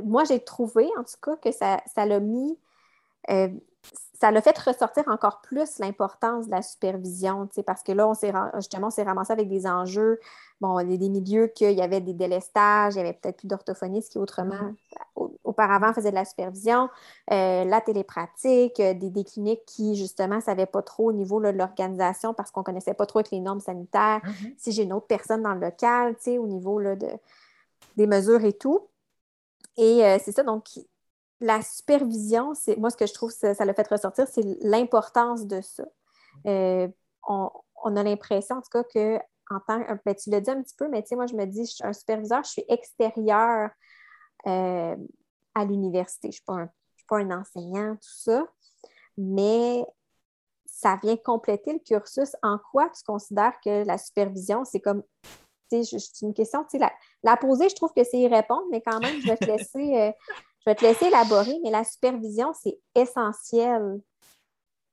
moi, 0.04 0.24
j'ai 0.26 0.40
trouvé, 0.40 0.90
en 0.98 1.04
tout 1.04 1.20
cas, 1.22 1.36
que 1.38 1.52
ça 1.52 2.06
l'a 2.06 2.20
mis 2.20 2.58
ça 4.20 4.32
l'a 4.32 4.42
fait 4.42 4.58
ressortir 4.58 5.04
encore 5.08 5.40
plus 5.42 5.80
l'importance 5.80 6.48
de 6.48 6.52
la 6.52 6.62
supervision, 6.62 7.48
parce 7.66 7.84
que 7.84 7.94
là, 7.94 8.08
on 8.08 8.14
s'est 8.14 8.34
justement, 8.56 8.88
on 8.88 8.92
s'est 8.92 9.04
ramassé 9.04 9.32
avec 9.32 9.48
des 9.48 9.66
enjeux, 9.66 10.20
bon, 10.62 10.84
des, 10.86 10.98
des 10.98 11.10
milieux 11.10 11.48
qu'il 11.48 11.72
y 11.72 11.82
avait 11.82 12.02
des 12.02 12.14
délestages, 12.14 12.96
il 12.96 12.98
y 12.98 13.02
avait 13.02 13.14
peut-être 13.14 13.38
plus 13.38 13.48
d'orthophonistes 13.48 14.12
qui 14.12 14.18
autrement, 14.18 14.74
auparavant, 15.44 15.94
faisaient 15.94 16.12
de 16.12 16.16
la 16.16 16.26
supervision, 16.26 16.90
euh, 17.32 17.64
la 17.66 17.82
télépratique, 17.82 18.80
euh, 18.80 18.94
des, 18.94 19.24
cliniques 19.24 19.66
qui, 19.66 19.96
justement, 19.96 20.38
ne 20.38 20.42
savaient 20.42 20.66
pas 20.66 20.82
trop 20.82 21.10
au 21.10 21.14
niveau 21.14 21.42
de 21.42 21.50
l'organisation 21.50 22.34
parce 22.34 22.52
qu'on 22.52 22.62
ne 22.62 22.66
connaissait 22.66 22.94
pas 22.94 23.06
trop 23.06 23.20
avec 23.20 23.32
les 23.32 23.40
normes 23.40 23.62
sanitaires, 23.62 24.22
mm-hmm. 24.24 24.54
si 24.58 24.72
j'ai 24.72 24.84
une 24.84 24.94
autre 24.94 25.08
personne 25.08 25.44
dans 25.44 25.54
le 25.54 25.62
local, 25.62 26.16
au 26.28 26.48
niveau 26.48 26.82
de, 26.82 27.08
des 27.98 28.08
mesures 28.08 28.44
et 28.44 28.54
tout. 28.54 28.88
Et 29.78 30.06
euh, 30.06 30.18
c'est 30.24 30.32
ça, 30.32 30.44
donc, 30.44 30.68
la 31.42 31.62
supervision, 31.62 32.54
c'est 32.54 32.76
moi 32.78 32.90
ce 32.90 32.98
que 32.98 33.06
je 33.06 33.14
trouve 33.14 33.32
ça, 33.32 33.54
ça 33.54 33.66
l'a 33.66 33.74
fait 33.74 33.88
ressortir, 33.88 34.28
c'est 34.28 34.44
l'importance 34.62 35.48
de 35.48 35.62
ça. 35.62 35.86
Euh, 36.46 36.88
on, 37.28 37.96
a 37.96 38.04
l'impression, 38.04 38.58
en 38.58 38.62
tout 38.62 38.70
cas, 38.72 38.84
que 38.84 39.20
ben, 39.50 40.16
tu 40.16 40.30
l'as 40.30 40.42
dit 40.42 40.52
un 40.52 40.62
petit 40.62 40.76
peu, 40.76 40.88
mais 40.90 41.02
tu 41.02 41.10
sais, 41.10 41.16
moi 41.16 41.28
je 41.28 41.36
me 41.36 41.46
dis, 41.46 41.66
je 41.66 41.72
suis 41.72 41.84
un 41.84 41.94
superviseur, 41.94 42.44
je 42.44 42.50
suis 42.50 42.66
extérieur 42.68 43.70
euh, 44.48 44.96
à 45.56 45.66
l'université. 45.66 46.32
Je 46.32 46.42
ne 46.52 46.66
suis, 46.96 47.06
pas 47.08 47.18
un 47.18 47.32
enseignant, 47.32 47.96
tout 47.96 48.00
ça, 48.02 48.46
mais 49.18 49.84
ça 50.66 50.98
vient 51.02 51.18
compléter 51.18 51.74
le 51.74 51.80
cursus. 51.80 52.36
En 52.44 52.60
quoi 52.72 52.90
tu 52.90 53.04
considères 53.04 53.60
que 53.64 53.84
la 53.86 53.98
supervision, 53.98 54.64
c'est 54.66 54.80
comme 54.80 55.04
c'est 55.70 56.22
une 56.22 56.34
question, 56.34 56.66
tu 56.70 56.78
la, 56.78 56.92
la, 57.24 57.38
poser, 57.38 57.70
je 57.70 57.76
trouve 57.76 57.94
que 57.96 58.04
c'est 58.04 58.18
y 58.18 58.28
répondre, 58.28 58.64
mais 58.72 58.82
quand 58.82 59.00
même, 59.00 59.22
je 59.22 59.28
vais 59.28 59.38
te 59.38 59.46
laisser, 59.46 59.98
euh, 59.98 60.12
je 60.60 60.70
vais 60.70 60.76
te 60.76 60.84
laisser 60.84 61.06
élaborer, 61.06 61.60
mais 61.64 61.70
la 61.70 61.84
supervision, 61.84 62.54
c'est 62.60 62.80
essentiel. 62.96 64.02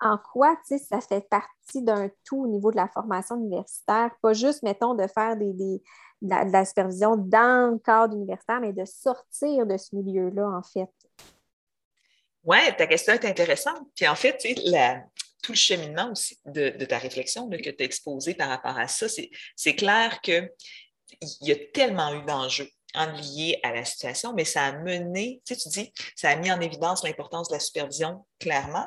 En 0.00 0.18
quoi, 0.18 0.56
ça 0.66 1.00
fait 1.00 1.26
partie 1.28 1.82
d'un 1.82 2.11
tout 2.24 2.42
au 2.42 2.46
niveau 2.46 2.70
de 2.70 2.76
la 2.76 2.88
formation 2.88 3.37
universitaire, 3.37 4.11
pas 4.20 4.35
juste, 4.35 4.62
mettons, 4.62 4.94
de 4.94 5.06
faire 5.06 5.37
de, 5.37 5.80
la, 6.20 6.64
supervision 6.64 7.16
dans 7.16 7.72
le 7.72 7.78
cadre 7.78 8.14
universitaire, 8.14 8.61
mais 8.61 8.74
de 8.74 8.85
sortir 8.85 9.66
de 9.66 9.76
ce 9.76 9.96
milieu-là, 9.96 10.48
en 10.48 10.62
fait. 10.62 10.90
Oui, 12.44 12.59
ta 12.76 12.87
question 12.87 13.14
est 13.14 13.24
intéressante. 13.24 13.88
Puis 13.94 14.06
en 14.06 14.14
fait, 14.14 14.37
tout 15.42 15.52
le 15.52 15.56
cheminement 15.56 16.11
aussi 16.12 16.38
de, 16.44 16.85
ta 16.85 16.98
réflexion 16.98 17.48
que 17.48 17.56
tu 17.56 17.82
as 17.82 17.85
exposé 17.85 18.35
par 18.35 18.48
rapport 18.48 18.78
à 18.78 18.88
ça, 18.88 19.06
c'est 19.09 19.74
clair 19.74 20.20
qu'il 20.20 20.50
y 21.40 21.52
a 21.52 21.56
tellement 21.72 22.12
eu 22.14 22.24
d'enjeux 22.24 22.68
lié 23.04 23.61
à 23.62 23.72
la 23.72 23.85
situation, 23.85 24.32
mais 24.32 24.44
ça 24.44 24.64
a 24.64 24.72
mené, 24.72 25.42
tu 25.46 25.54
sais, 25.54 25.61
tu 25.61 25.68
dis, 25.68 25.92
ça 26.14 26.30
a 26.30 26.37
mis 26.37 26.50
en 26.50 26.61
évidence 26.61 27.04
l'importance 27.04 27.48
de 27.48 27.54
la 27.54 27.61
supervision, 27.61 28.24
clairement, 28.40 28.87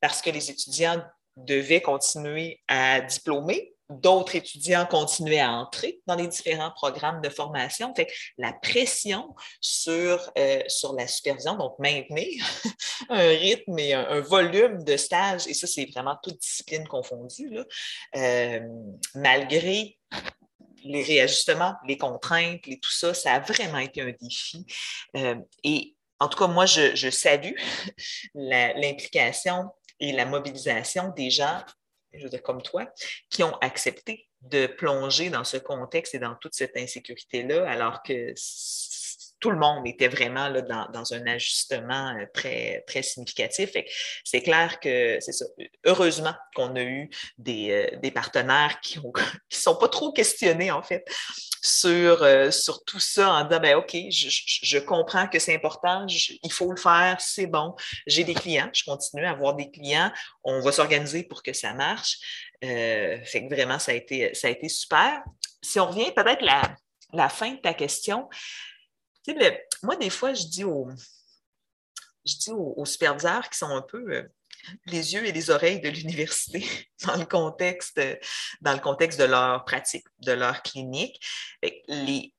parce 0.00 0.22
que 0.22 0.30
les 0.30 0.50
étudiants 0.50 1.02
devaient 1.36 1.82
continuer 1.82 2.60
à 2.68 3.00
diplômer, 3.00 3.74
d'autres 3.90 4.36
étudiants 4.36 4.86
continuaient 4.86 5.40
à 5.40 5.52
entrer 5.52 6.00
dans 6.06 6.14
les 6.14 6.26
différents 6.26 6.70
programmes 6.72 7.20
de 7.22 7.28
formation. 7.30 7.94
Fait 7.94 8.12
la 8.36 8.52
pression 8.52 9.34
sur, 9.60 10.30
euh, 10.36 10.62
sur 10.68 10.92
la 10.94 11.06
supervision, 11.06 11.56
donc 11.56 11.78
maintenir 11.78 12.44
un 13.08 13.28
rythme 13.28 13.78
et 13.78 13.94
un, 13.94 14.20
volume 14.20 14.84
de 14.84 14.96
stage, 14.96 15.46
et 15.46 15.54
ça, 15.54 15.66
c'est 15.66 15.86
vraiment 15.86 16.16
toute 16.22 16.38
discipline 16.38 16.86
confondue, 16.86 17.50
là, 17.50 17.64
euh, 18.16 18.60
malgré 19.14 19.96
les 20.84 21.02
réajustements, 21.02 21.74
les 21.86 21.96
contraintes, 21.96 22.62
tout 22.62 22.90
ça, 22.90 23.14
ça 23.14 23.34
a 23.34 23.40
vraiment 23.40 23.78
été 23.78 24.02
un 24.02 24.12
défi. 24.20 24.64
Euh, 25.16 25.36
et 25.64 25.96
en 26.20 26.28
tout 26.28 26.38
cas, 26.38 26.46
moi, 26.46 26.66
je, 26.66 27.10
salue 27.10 27.54
l'implication 28.34 29.70
et 30.00 30.12
la 30.12 30.26
mobilisation 30.26 31.08
des 31.16 31.30
gens, 31.30 31.62
je 32.12 32.24
veux 32.24 32.30
dire 32.30 32.42
comme 32.42 32.62
toi, 32.62 32.86
qui 33.30 33.42
ont 33.42 33.56
accepté 33.60 34.28
de 34.40 34.66
plonger 34.66 35.30
dans 35.30 35.44
ce 35.44 35.56
contexte 35.56 36.14
et 36.14 36.18
dans 36.18 36.36
toute 36.36 36.54
cette 36.54 36.76
insécurité-là, 36.76 37.68
alors 37.68 38.02
que 38.02 38.32
tout 39.40 39.50
le 39.50 39.58
monde 39.58 39.86
était 39.86 40.08
vraiment 40.08 40.48
là, 40.48 40.62
dans, 40.62 41.12
un 41.12 41.26
ajustement 41.26 42.14
euh, 42.16 42.26
très, 42.34 42.84
très 42.86 43.02
significatif. 43.02 43.70
C'est 44.24 44.42
clair 44.42 44.80
que 44.80 45.18
c'est 45.20 45.32
ça. 45.32 45.44
Heureusement 45.84 46.34
qu'on 46.54 46.74
a 46.76 46.82
eu 46.82 47.08
des, 47.38 47.88
euh, 48.02 48.10
partenaires 48.10 48.80
qui 48.80 48.98
ne 48.98 49.04
qui 49.48 49.60
sont 49.60 49.76
pas 49.76 49.88
trop 49.88 50.12
questionnés, 50.12 50.70
en 50.70 50.82
fait, 50.82 51.04
sur, 51.62 52.22
euh, 52.22 52.50
sur 52.50 52.84
tout 52.84 52.98
ça 52.98 53.30
en 53.32 53.44
disant 53.44 53.60
ben, 53.60 53.76
OK, 53.76 53.96
je, 54.10 54.78
comprends 54.78 55.28
que 55.28 55.38
c'est 55.38 55.54
important, 55.54 56.06
il 56.08 56.52
faut 56.52 56.70
le 56.70 56.80
faire, 56.80 57.20
c'est 57.20 57.46
bon. 57.46 57.74
J'ai 58.06 58.24
des 58.24 58.34
clients, 58.34 58.70
je 58.72 58.84
continue 58.84 59.24
à 59.24 59.30
avoir 59.30 59.54
des 59.54 59.70
clients, 59.70 60.10
on 60.42 60.60
va 60.60 60.72
s'organiser 60.72 61.22
pour 61.22 61.42
que 61.42 61.52
ça 61.52 61.74
marche. 61.74 62.18
fait 62.60 63.46
que 63.48 63.54
vraiment, 63.54 63.78
ça 63.78 63.92
a 63.92 63.94
été, 63.94 64.34
ça 64.34 64.48
a 64.48 64.50
été 64.50 64.68
super. 64.68 65.22
Si 65.62 65.78
on 65.78 65.86
revient 65.86 66.12
peut-être 66.12 66.46
à 66.48 66.62
la 67.12 67.28
fin 67.28 67.52
de 67.52 67.58
ta 67.58 67.74
question, 67.74 68.28
moi, 69.82 69.96
des 69.96 70.10
fois, 70.10 70.34
je 70.34 70.46
dis 70.46 70.64
aux, 70.64 70.88
je 72.24 72.36
dis 72.36 72.50
aux, 72.50 72.84
qui 72.84 73.58
sont 73.58 73.70
un 73.70 73.82
peu 73.82 74.12
euh, 74.12 74.22
les 74.86 75.14
yeux 75.14 75.24
et 75.24 75.32
les 75.32 75.50
oreilles 75.50 75.80
de 75.80 75.88
l'université 75.88 76.66
dans 77.06 77.16
le 77.16 77.26
contexte, 77.26 78.00
dans 78.60 78.72
le 78.72 78.80
contexte 78.80 79.18
de 79.18 79.24
leur 79.24 79.64
pratique, 79.64 80.06
de 80.20 80.32
leur 80.32 80.62
clinique. 80.62 81.20
Les, 81.88 82.34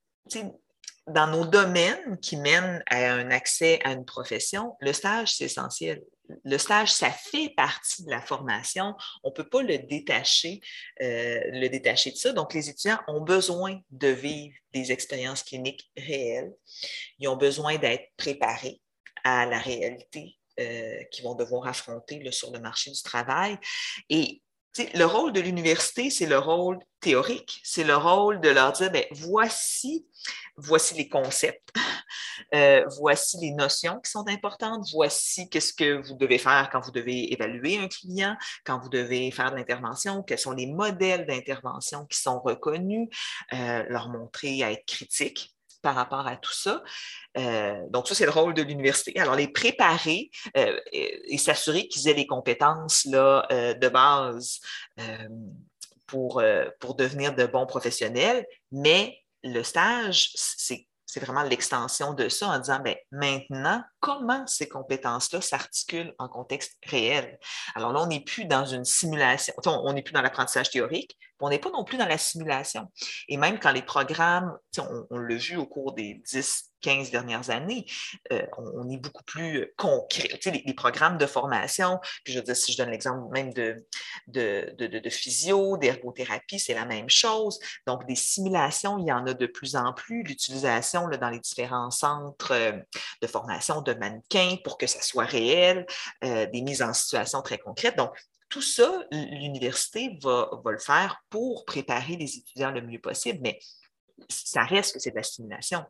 dans 1.08 1.28
nos 1.28 1.46
domaines 1.46 2.20
qui 2.20 2.38
mènent 2.38 2.84
à 2.88 3.12
un 3.12 3.32
accès 3.32 3.80
à 3.84 3.92
une 3.92 4.06
profession, 4.06 4.76
le 4.80 4.94
stage, 4.94 5.36
c'est 5.36 5.46
essentiel. 5.46 6.04
Le 6.44 6.58
stage, 6.58 6.92
ça 6.92 7.12
fait 7.12 7.50
partie 7.56 8.04
de 8.04 8.10
la 8.10 8.22
formation. 8.22 8.96
On 9.24 9.30
ne 9.30 9.34
peut 9.34 9.48
pas 9.48 9.62
le 9.62 9.78
détacher, 9.78 10.62
euh, 11.02 11.40
le 11.52 11.68
détacher 11.68 12.12
de 12.12 12.18
ça. 12.18 12.34
Donc, 12.34 12.54
les 12.54 12.70
étudiants 12.70 13.00
ont 13.08 13.22
besoin 13.22 13.80
de 13.92 14.08
vivre 14.08 14.56
des 14.74 14.92
expériences 14.92 15.44
cliniques 15.44 15.90
réelles. 15.98 16.54
Ils 17.20 17.28
ont 17.28 17.38
besoin 17.38 17.78
d'être 17.78 18.10
préparés 18.18 18.82
à 19.24 19.46
la 19.46 19.60
réalité 19.60 20.38
euh, 20.60 21.04
qu'ils 21.06 21.24
vont 21.24 21.36
devoir 21.36 21.68
affronter 21.68 22.32
sur 22.32 22.52
le 22.52 22.60
marché 22.60 22.92
du 22.92 23.02
travail. 23.02 23.58
Et 24.10 24.42
le 24.94 25.06
rôle 25.06 25.34
de 25.34 25.40
l'université, 25.40 26.10
c'est 26.10 26.26
le 26.26 26.40
rôle 26.40 26.80
théorique, 27.00 27.62
c'est 27.64 27.84
le 27.84 27.96
rôle 27.96 28.42
de 28.42 28.50
leur 28.50 28.72
dire, 28.72 28.92
voici, 29.12 30.06
voici 30.58 30.96
les 30.96 31.08
concepts, 31.08 31.70
euh, 32.54 32.84
voici 33.00 33.38
les 33.42 33.52
notions 33.52 34.00
qui 34.00 34.12
sont 34.12 34.28
importantes, 34.28 34.86
voici 34.94 35.50
qu'est-ce 35.50 35.74
que 35.74 36.06
vous 36.08 36.16
devez 36.16 36.38
faire 36.38 36.70
quand 36.72 36.82
vous 36.82 36.92
devez 36.92 37.32
évaluer 37.34 37.78
un 37.78 37.88
client, 37.88 38.36
quand 38.66 38.80
vous 38.80 38.90
devez 38.90 39.32
faire 39.32 39.52
de 39.52 39.58
l'intervention, 39.58 40.24
quels 40.24 40.40
sont 40.40 40.54
les 40.54 40.68
modèles 40.68 41.26
d'intervention 41.26 42.06
qui 42.06 42.20
sont 42.20 42.40
reconnus, 42.40 43.10
euh, 43.54 43.84
leur 43.90 44.10
montrer 44.10 44.64
à 44.64 44.72
être 44.72 44.86
critique 44.86 45.56
par 45.82 45.96
rapport 45.96 46.28
à 46.28 46.36
tout 46.36 46.54
ça. 46.54 46.84
Euh, 47.38 47.82
donc, 47.90 48.08
ça, 48.08 48.16
c'est 48.16 48.26
le 48.26 48.32
rôle 48.32 48.54
de 48.54 48.62
l'université. 48.62 49.18
Alors, 49.20 49.36
les 49.36 49.48
préparer 49.48 50.30
euh, 50.58 50.80
et, 50.92 51.38
s'assurer 51.38 51.88
qu'ils 51.88 52.08
aient 52.08 52.14
les 52.14 52.28
compétences 52.28 53.06
là, 53.06 53.48
euh, 53.52 53.74
de 53.74 53.88
base 53.88 54.60
pour, 56.06 56.42
pour 56.80 56.96
devenir 56.96 57.36
de 57.36 57.46
bons 57.46 57.68
professionnels, 57.68 58.46
mais 58.72 59.18
le 59.44 59.64
stage, 59.64 60.32
c'est 60.34 60.89
c'est 61.12 61.20
vraiment 61.22 61.42
l'extension 61.42 62.14
de 62.14 62.30
ça 62.30 62.50
en 62.50 62.60
disant, 62.60 62.80
ben, 62.80 62.96
maintenant, 63.10 63.84
comment 64.00 64.46
ces 64.46 64.70
compétences-là 64.70 65.42
s'articulent 65.42 66.14
en 66.20 66.28
contexte 66.28 66.78
réel? 66.86 67.40
Alors 67.74 67.94
là, 67.94 68.02
on 68.02 68.06
n'est 68.06 68.20
plus 68.20 68.46
dans 68.46 68.66
une 68.66 68.86
simulation, 68.86 69.56
on 69.66 69.92
n'est 69.92 70.04
plus 70.04 70.14
dans 70.14 70.22
l'apprentissage 70.22 70.70
théorique, 70.70 71.18
on 71.40 71.50
n'est 71.50 71.58
pas 71.58 71.72
non 71.72 71.84
plus 71.84 71.98
dans 71.98 72.06
la 72.06 72.20
simulation. 72.20 72.92
Et 73.28 73.38
même 73.38 73.60
quand 73.60 73.72
les 73.72 73.82
programmes, 73.82 74.56
on, 74.78 75.08
on 75.10 75.18
l'a 75.18 75.36
vu 75.36 75.58
au 75.58 75.66
cours 75.66 75.94
des 75.94 76.22
10, 76.28 76.74
15 76.82 77.12
dernières 77.12 77.50
années, 77.50 77.86
euh, 78.32 78.46
on, 78.58 78.90
est 78.90 78.98
beaucoup 78.98 79.24
plus 79.24 79.72
concret. 79.78 80.28
Tu 80.28 80.50
sais, 80.50 80.64
les, 80.66 80.74
programmes 80.74 81.18
de 81.18 81.26
formation, 81.26 82.00
puis 82.24 82.34
je 82.34 82.40
veux 82.40 82.46
dire, 82.46 82.56
si 82.56 82.72
je 82.72 82.78
donne 82.78 82.90
l'exemple 82.90 83.32
même 83.32 83.54
de, 83.54 83.86
de, 84.28 84.74
de, 84.78 85.10
physio, 85.10 85.78
d'ergothérapie, 85.78 86.60
c'est 86.60 86.74
la 86.74 86.86
même 86.86 87.10
chose. 87.10 87.60
Donc, 87.86 88.06
des 88.06 88.16
simulations, 88.16 88.98
il 88.98 89.08
y 89.08 89.12
en 89.12 89.26
a 89.26 89.34
de 89.34 89.46
plus 89.46 89.76
en 89.76 89.94
plus. 89.94 90.24
L'utilisation 90.24 91.08
dans 91.08 91.30
les 91.30 91.40
différents 91.40 91.92
centres 91.92 92.54
euh, 92.54 92.72
de 93.22 93.28
formation 93.28 93.82
de 93.82 93.94
mannequins 93.94 94.58
pour 94.64 94.78
que 94.78 94.88
ça 94.88 95.02
soit 95.02 95.26
réel, 95.26 95.86
euh, 96.24 96.46
des 96.48 96.62
mises 96.62 96.82
en 96.82 96.94
situation 96.94 97.42
très 97.42 97.58
concrètes. 97.58 97.98
Donc, 97.98 98.12
tout 98.50 98.62
ça, 98.62 99.04
l'université 99.12 100.18
va, 100.22 100.50
va, 100.64 100.72
le 100.72 100.80
faire 100.80 101.22
pour 101.30 101.66
préparer 101.66 102.16
les 102.16 102.38
étudiants 102.38 102.72
le 102.72 102.82
mieux 102.82 103.00
possible, 103.00 103.40
mais 103.42 103.60
ça 104.28 104.64
reste 104.64 104.94
que 104.94 105.00
c'est 105.00 105.12
de 105.12 105.16
la 105.16 105.24
stimulation. 105.24 105.84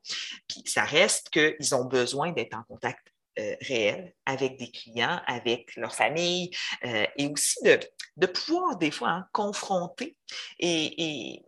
Puis 0.48 0.64
ça 0.66 0.84
reste 0.84 1.30
qu'ils 1.30 1.76
ont 1.76 1.86
besoin 1.86 2.32
d'être 2.32 2.56
en 2.56 2.64
contact 2.64 3.08
euh, 3.40 3.56
réel 3.62 4.14
avec 4.26 4.58
des 4.58 4.70
clients, 4.70 5.22
avec 5.28 5.76
leur 5.76 5.94
famille, 5.96 6.50
euh, 6.84 7.06
et 7.16 7.28
aussi 7.28 7.60
de, 7.64 8.26
pouvoir 8.26 8.76
des 8.76 8.92
fois 8.92 9.10
hein, 9.10 9.28
confronter 9.32 10.18
et, 10.60 11.42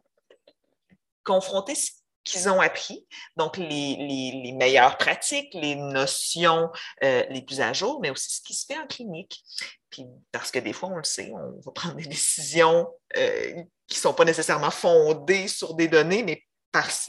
confronter 1.24 1.76
ce 1.76 1.92
qu'ils 2.24 2.48
ont 2.48 2.62
appris, 2.62 3.06
donc 3.36 3.58
les, 3.58 4.54
meilleures 4.54 4.98
pratiques, 4.98 5.54
les 5.54 5.76
notions 5.76 6.70
euh, 7.04 7.24
les 7.30 7.42
plus 7.42 7.60
à 7.60 7.74
jour, 7.74 8.00
mais 8.00 8.10
aussi 8.10 8.32
ce 8.32 8.42
qui 8.42 8.54
se 8.54 8.66
fait 8.68 8.78
en 8.78 8.88
clinique. 8.88 9.44
Puis, 9.90 10.06
parce 10.32 10.52
que 10.52 10.60
des 10.60 10.74
fois, 10.74 10.90
on 10.90 10.98
le 10.98 11.04
sait, 11.04 11.32
on 11.34 11.60
va 11.60 11.72
prendre 11.74 11.96
des 11.96 12.06
décisions 12.06 12.88
qui 13.14 13.98
ne 13.98 14.02
sont 14.02 14.14
pas 14.14 14.26
nécessairement 14.26 14.72
fondées 14.72 15.48
sur 15.50 15.74
des 15.74 15.90
données, 15.90 16.24
mais 16.24 16.46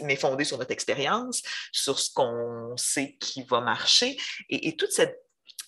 mais 0.00 0.16
fondée 0.16 0.44
sur 0.44 0.58
notre 0.58 0.70
expérience, 0.72 1.42
sur 1.72 1.98
ce 1.98 2.12
qu'on 2.12 2.76
sait 2.76 3.16
qui 3.20 3.42
va 3.44 3.60
marcher. 3.60 4.16
Et, 4.48 4.76
toute 4.76 4.92
cette 4.92 5.18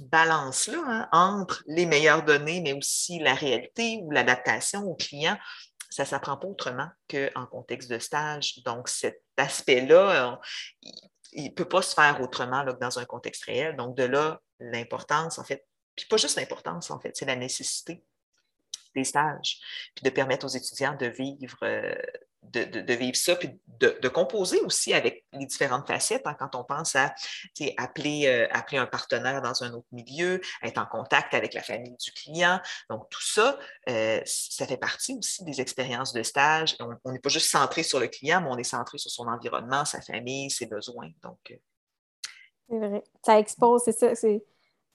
balance-là 0.00 0.82
hein, 0.86 1.08
entre 1.12 1.62
les 1.66 1.86
meilleures 1.86 2.24
données, 2.24 2.60
mais 2.60 2.72
aussi 2.72 3.18
la 3.20 3.34
réalité 3.34 4.00
ou 4.02 4.10
l'adaptation 4.10 4.82
au 4.84 4.94
client, 4.94 5.38
ça 5.90 6.02
ne 6.02 6.08
s'apprend 6.08 6.36
pas 6.36 6.48
autrement 6.48 6.88
qu'en 7.08 7.46
contexte 7.46 7.88
de 7.88 7.98
stage. 8.00 8.58
Donc, 8.64 8.88
cet 8.88 9.22
aspect-là, 9.36 10.40
il 11.32 11.44
ne 11.44 11.50
peut 11.50 11.68
pas 11.68 11.82
se 11.82 11.94
faire 11.94 12.20
autrement 12.20 12.64
que 12.64 12.72
dans 12.72 12.98
un 12.98 13.04
contexte 13.04 13.44
réel. 13.44 13.76
Donc, 13.76 13.96
de 13.96 14.04
là, 14.04 14.40
l'importance, 14.58 15.38
en 15.38 15.44
fait, 15.44 15.64
puis 15.94 16.06
pas 16.06 16.16
juste 16.16 16.36
l'importance, 16.36 16.90
en 16.90 16.98
fait, 16.98 17.12
c'est 17.14 17.26
la 17.26 17.36
nécessité 17.36 18.02
des 18.94 19.04
stages, 19.04 19.58
puis 19.94 20.04
de 20.04 20.10
permettre 20.10 20.46
aux 20.46 20.48
étudiants 20.48 20.96
de 20.96 21.06
vivre 21.06 21.58
euh, 21.62 21.94
de, 22.52 22.94
vivre 22.94 23.16
ça, 23.16 23.36
puis 23.36 23.50
de, 23.80 24.08
composer 24.08 24.60
aussi 24.60 24.94
avec 24.94 25.24
les 25.32 25.46
différentes 25.46 25.86
facettes. 25.86 26.26
Hein, 26.26 26.36
quand 26.38 26.54
on 26.54 26.64
pense 26.64 26.94
à 26.96 27.14
appeler, 27.76 28.26
euh, 28.26 28.46
appeler 28.50 28.78
un 28.78 28.86
partenaire 28.86 29.42
dans 29.42 29.62
un 29.62 29.72
autre 29.72 29.88
milieu, 29.92 30.40
être 30.62 30.78
en 30.78 30.86
contact 30.86 31.34
avec 31.34 31.54
la 31.54 31.62
famille 31.62 31.96
du 31.96 32.12
client. 32.12 32.60
Donc, 32.90 33.08
tout 33.10 33.22
ça, 33.22 33.58
euh, 33.88 34.20
ça 34.24 34.66
fait 34.66 34.76
partie 34.76 35.16
aussi 35.18 35.44
des 35.44 35.60
expériences 35.60 36.12
de 36.12 36.22
stage. 36.22 36.76
On 37.04 37.12
n'est 37.12 37.18
pas 37.18 37.28
juste 37.28 37.50
centré 37.50 37.82
sur 37.82 38.00
le 38.00 38.08
client, 38.08 38.40
mais 38.40 38.48
on 38.50 38.58
est 38.58 38.64
centré 38.64 38.98
sur 38.98 39.10
son 39.10 39.26
environnement, 39.26 39.84
sa 39.84 40.00
famille, 40.00 40.50
ses 40.50 40.66
besoins. 40.66 41.10
Donc, 41.22 41.38
euh, 41.50 41.56
c'est 42.68 42.78
vrai. 42.78 43.02
Ça 43.24 43.38
expose, 43.38 43.82
c'est 43.84 43.92
ça. 43.92 44.14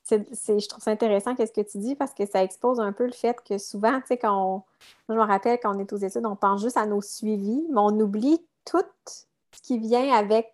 Je 0.09 0.67
trouve 0.67 0.83
ça 0.83 0.91
intéressant 0.91 1.35
qu'est-ce 1.35 1.51
que 1.51 1.61
tu 1.61 1.77
dis 1.77 1.95
parce 1.95 2.13
que 2.13 2.25
ça 2.25 2.43
expose 2.43 2.79
un 2.79 2.91
peu 2.93 3.05
le 3.05 3.11
fait 3.11 3.37
que 3.47 3.57
souvent, 3.57 3.99
tu 4.01 4.07
sais, 4.07 4.17
quand 4.17 4.55
on, 4.55 4.63
je 5.09 5.13
me 5.13 5.21
rappelle 5.21 5.59
quand 5.61 5.75
on 5.75 5.79
est 5.79 5.91
aux 5.93 5.97
études, 5.97 6.25
on 6.25 6.35
pense 6.35 6.61
juste 6.61 6.77
à 6.77 6.85
nos 6.85 7.01
suivis, 7.01 7.65
mais 7.69 7.79
on 7.79 7.99
oublie 7.99 8.39
tout 8.65 8.83
ce 9.07 9.61
qui 9.61 9.79
vient 9.79 10.13
avec 10.13 10.51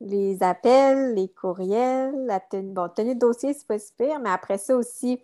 les 0.00 0.42
appels, 0.42 1.14
les 1.14 1.28
courriels, 1.28 2.26
la 2.26 2.40
tenue, 2.40 2.72
bon, 2.72 2.88
tenue 2.88 3.14
de 3.14 3.20
dossier, 3.20 3.54
c'est 3.54 3.66
pas 3.66 3.78
super, 3.78 4.18
mais 4.20 4.30
après 4.30 4.58
ça 4.58 4.76
aussi, 4.76 5.22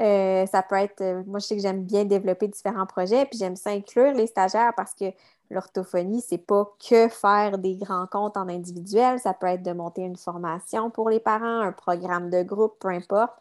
euh, 0.00 0.46
ça 0.46 0.62
peut 0.62 0.76
être, 0.76 1.00
euh, 1.00 1.22
moi 1.26 1.38
je 1.38 1.46
sais 1.46 1.56
que 1.56 1.62
j'aime 1.62 1.84
bien 1.84 2.04
développer 2.04 2.48
différents 2.48 2.86
projets, 2.86 3.26
puis 3.26 3.38
j'aime 3.38 3.56
ça 3.56 3.70
inclure 3.70 4.12
les 4.12 4.26
stagiaires 4.26 4.72
parce 4.76 4.94
que 4.94 5.06
l'orthophonie, 5.50 6.20
c'est 6.20 6.38
pas 6.38 6.74
que 6.88 7.08
faire 7.08 7.58
des 7.58 7.76
grands 7.76 8.06
comptes 8.06 8.36
en 8.36 8.48
individuel, 8.48 9.18
ça 9.20 9.34
peut 9.34 9.46
être 9.46 9.62
de 9.62 9.72
monter 9.72 10.02
une 10.02 10.16
formation 10.16 10.90
pour 10.90 11.10
les 11.10 11.20
parents, 11.20 11.60
un 11.60 11.72
programme 11.72 12.30
de 12.30 12.42
groupe, 12.42 12.78
peu 12.80 12.88
importe. 12.88 13.34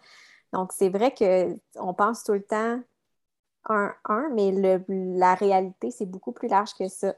Donc, 0.54 0.72
c'est 0.72 0.90
vrai 0.90 1.14
qu'on 1.14 1.94
pense 1.94 2.24
tout 2.24 2.34
le 2.34 2.44
temps 2.44 2.80
un, 3.68 3.94
un, 4.06 4.30
mais 4.34 4.52
la 4.88 5.36
réalité, 5.36 5.92
c'est 5.92 6.06
beaucoup 6.06 6.32
plus 6.32 6.48
large 6.48 6.74
que 6.78 6.88
ça. 6.88 7.16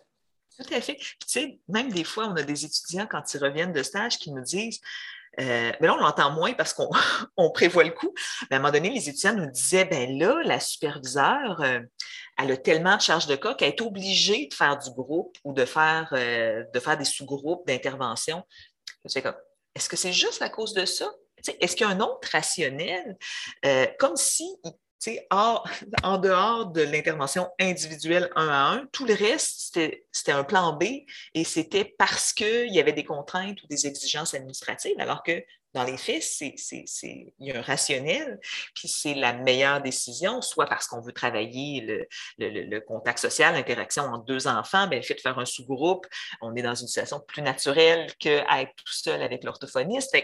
Tout 0.58 0.74
à 0.74 0.82
fait. 0.82 0.96
tu 0.96 1.16
sais, 1.28 1.60
même 1.68 1.92
des 1.92 2.04
fois, 2.04 2.28
on 2.28 2.36
a 2.36 2.44
des 2.44 2.66
étudiants, 2.66 3.06
quand 3.10 3.34
ils 3.34 3.44
reviennent 3.44 3.74
de 3.74 3.84
stage, 3.84 4.18
qui 4.18 4.32
nous 4.32 4.42
disent 4.42 4.80
euh, 5.40 5.72
mais 5.80 5.88
là, 5.88 5.94
on 5.94 5.98
l'entend 5.98 6.32
moins 6.32 6.54
parce 6.54 6.74
qu'on 6.74 6.90
prévoit 7.54 7.84
le 7.84 7.92
coup. 7.92 8.14
Mais 8.50 8.56
à 8.56 8.60
un 8.60 8.62
moment 8.62 8.72
donné, 8.72 8.90
les 8.90 9.10
étudiants 9.10 9.36
nous 9.36 9.50
disaient, 9.52 9.86
ben 9.86 10.18
là, 10.18 10.42
la 10.44 10.60
superviseure, 10.60 11.62
euh, 11.62 11.80
elle 12.38 12.52
a 12.52 12.58
tellement 12.58 12.96
de 12.96 13.02
charges 13.02 13.28
de 13.28 13.36
cas 13.36 13.56
qu'elle 13.56 13.70
est 13.70 13.82
obligée 13.82 14.48
de 14.48 14.54
faire 14.54 14.78
du 14.78 14.92
groupe 14.92 15.38
ou 15.44 15.54
de 15.54 15.66
faire, 15.66 16.10
euh, 16.14 16.64
de 16.74 16.80
faire 16.80 16.98
des 16.98 17.06
sous-groupes 17.06 17.66
d'intervention. 17.68 18.44
Est-ce 19.06 19.90
que 19.90 19.96
c'est 19.96 20.14
juste 20.14 20.42
à 20.42 20.50
cause 20.50 20.74
de 20.74 20.86
ça? 20.86 21.10
Est-ce 21.60 21.76
qu'il 21.76 21.88
y 21.88 21.90
a 21.90 21.94
un 21.94 22.00
autre 22.00 22.28
rationnel? 22.32 23.18
comme 24.00 24.16
si 24.16 24.58
en 25.32 26.18
dehors 26.18 26.68
de 26.68 26.82
l'intervention 26.82 27.50
individuelle 27.60 28.30
un 28.36 28.50
à 28.50 28.72
un, 28.72 28.86
tout 28.92 29.06
le 29.06 29.14
reste, 29.14 29.78
c'était 30.12 30.32
un 30.32 30.44
plan 30.44 30.74
B 30.74 30.84
et 31.34 31.44
c'était 31.44 31.86
parce 31.98 32.34
qu'il 32.34 32.74
y 32.74 32.80
avait 32.80 32.94
des 32.94 33.06
contraintes 33.06 33.62
ou 33.64 33.68
des 33.68 33.88
exigences 33.88 34.34
administratives, 34.34 35.00
alors 35.00 35.24
que 35.24 35.44
dans 35.74 35.84
les 35.84 35.98
faits, 35.98 36.24
il 36.42 37.32
y 37.40 37.52
a 37.52 37.60
un 37.60 37.62
rationnel, 37.62 38.40
puis 38.74 38.88
c'est 38.88 39.14
la 39.14 39.34
meilleure 39.34 39.82
décision, 39.82 40.42
soit 40.42 40.66
parce 40.66 40.88
qu'on 40.88 41.02
veut 41.02 41.12
travailler 41.12 42.08
le, 42.38 42.80
contact 42.80 43.20
social, 43.20 43.54
l'interaction 43.54 44.04
entre 44.04 44.26
deux 44.26 44.48
enfants, 44.48 44.88
bien, 44.88 45.00
le 45.00 45.06
fait 45.06 45.16
de 45.16 45.22
faire 45.22 45.38
un 45.38 45.46
sous-groupe, 45.46 46.08
on 46.42 46.56
est 46.56 46.62
dans 46.62 46.76
une 46.76 46.88
situation 46.88 47.20
plus 47.20 47.42
naturelle 47.42 48.12
qu'être 48.18 48.74
tout 48.76 48.94
seul 48.94 49.22
avec 49.22 49.44
l'orthophoniste 49.44 50.16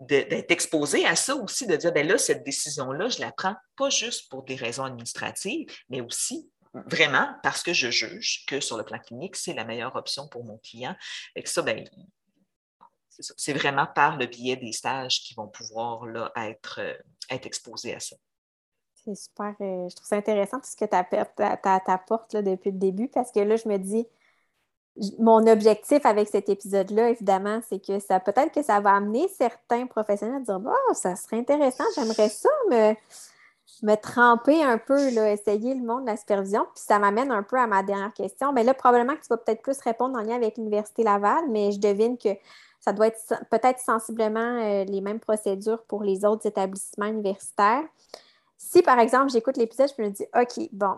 d'être 0.00 0.50
exposé 0.50 1.04
à 1.04 1.16
ça 1.16 1.34
aussi, 1.34 1.66
de 1.66 1.76
dire, 1.76 1.92
ben 1.92 2.06
là, 2.06 2.16
cette 2.16 2.44
décision-là, 2.44 3.08
je 3.08 3.20
la 3.20 3.32
prends 3.32 3.56
pas 3.76 3.90
juste 3.90 4.28
pour 4.30 4.44
des 4.44 4.54
raisons 4.54 4.84
administratives, 4.84 5.66
mais 5.88 6.00
aussi 6.00 6.48
vraiment 6.86 7.28
parce 7.42 7.62
que 7.62 7.72
je 7.72 7.90
juge 7.90 8.44
que 8.46 8.60
sur 8.60 8.76
le 8.76 8.84
plan 8.84 8.98
clinique, 8.98 9.36
c'est 9.36 9.54
la 9.54 9.64
meilleure 9.64 9.96
option 9.96 10.28
pour 10.28 10.44
mon 10.44 10.58
client. 10.58 10.94
Et 11.34 11.42
que 11.42 11.48
ça, 11.48 11.62
ben, 11.62 11.88
c'est 13.18 13.52
vraiment 13.52 13.86
par 13.86 14.16
le 14.16 14.26
biais 14.26 14.56
des 14.56 14.72
stages 14.72 15.22
qui 15.22 15.34
vont 15.34 15.48
pouvoir 15.48 16.06
là, 16.06 16.32
être, 16.36 16.80
être 17.30 17.46
exposés 17.46 17.94
à 17.94 18.00
ça. 18.00 18.16
C'est 19.04 19.14
super. 19.14 19.54
je 19.58 19.94
trouve 19.94 20.06
ça 20.06 20.16
intéressant 20.16 20.58
tout 20.58 20.68
ce 20.68 20.76
que 20.76 20.84
tu 20.84 21.90
apportes 21.90 22.36
depuis 22.36 22.70
le 22.70 22.78
début 22.78 23.08
parce 23.08 23.32
que 23.32 23.40
là, 23.40 23.56
je 23.56 23.68
me 23.68 23.78
dis, 23.78 24.06
mon 25.18 25.46
objectif 25.46 26.04
avec 26.04 26.28
cet 26.28 26.48
épisode-là, 26.48 27.10
évidemment, 27.10 27.60
c'est 27.68 27.84
que 27.84 27.98
ça 28.00 28.20
peut-être 28.20 28.52
que 28.52 28.62
ça 28.62 28.80
va 28.80 28.94
amener 28.94 29.28
certains 29.28 29.86
professionnels 29.86 30.42
à 30.42 30.58
dire 30.58 30.60
oh, 30.64 30.94
ça 30.94 31.16
serait 31.16 31.38
intéressant, 31.38 31.84
j'aimerais 31.94 32.28
ça 32.28 32.48
me, 32.70 32.94
me 33.82 33.94
tremper 33.94 34.62
un 34.62 34.78
peu, 34.78 35.10
là, 35.10 35.32
essayer 35.32 35.74
le 35.74 35.84
monde 35.84 36.02
de 36.02 36.10
la 36.10 36.16
supervision. 36.16 36.66
Puis 36.74 36.82
ça 36.86 36.98
m'amène 36.98 37.30
un 37.30 37.42
peu 37.42 37.56
à 37.56 37.66
ma 37.66 37.82
dernière 37.82 38.12
question. 38.12 38.52
Mais 38.52 38.64
là, 38.64 38.74
probablement 38.74 39.14
que 39.14 39.22
tu 39.22 39.28
vas 39.28 39.36
peut-être 39.36 39.62
plus 39.62 39.78
répondre 39.80 40.18
en 40.18 40.22
lien 40.22 40.34
avec 40.34 40.56
l'Université 40.56 41.04
Laval, 41.04 41.48
mais 41.48 41.72
je 41.72 41.78
devine 41.78 42.18
que 42.18 42.30
ça 42.88 42.94
doit 42.94 43.08
être 43.08 43.34
peut-être 43.50 43.80
sensiblement 43.80 44.40
euh, 44.40 44.84
les 44.84 45.02
mêmes 45.02 45.20
procédures 45.20 45.82
pour 45.84 46.02
les 46.02 46.24
autres 46.24 46.46
établissements 46.46 47.06
universitaires. 47.06 47.84
Si, 48.56 48.80
par 48.80 48.98
exemple, 48.98 49.30
j'écoute 49.30 49.58
l'épisode, 49.58 49.90
je 49.96 50.02
me 50.02 50.08
dis 50.08 50.24
OK, 50.34 50.68
bon, 50.72 50.94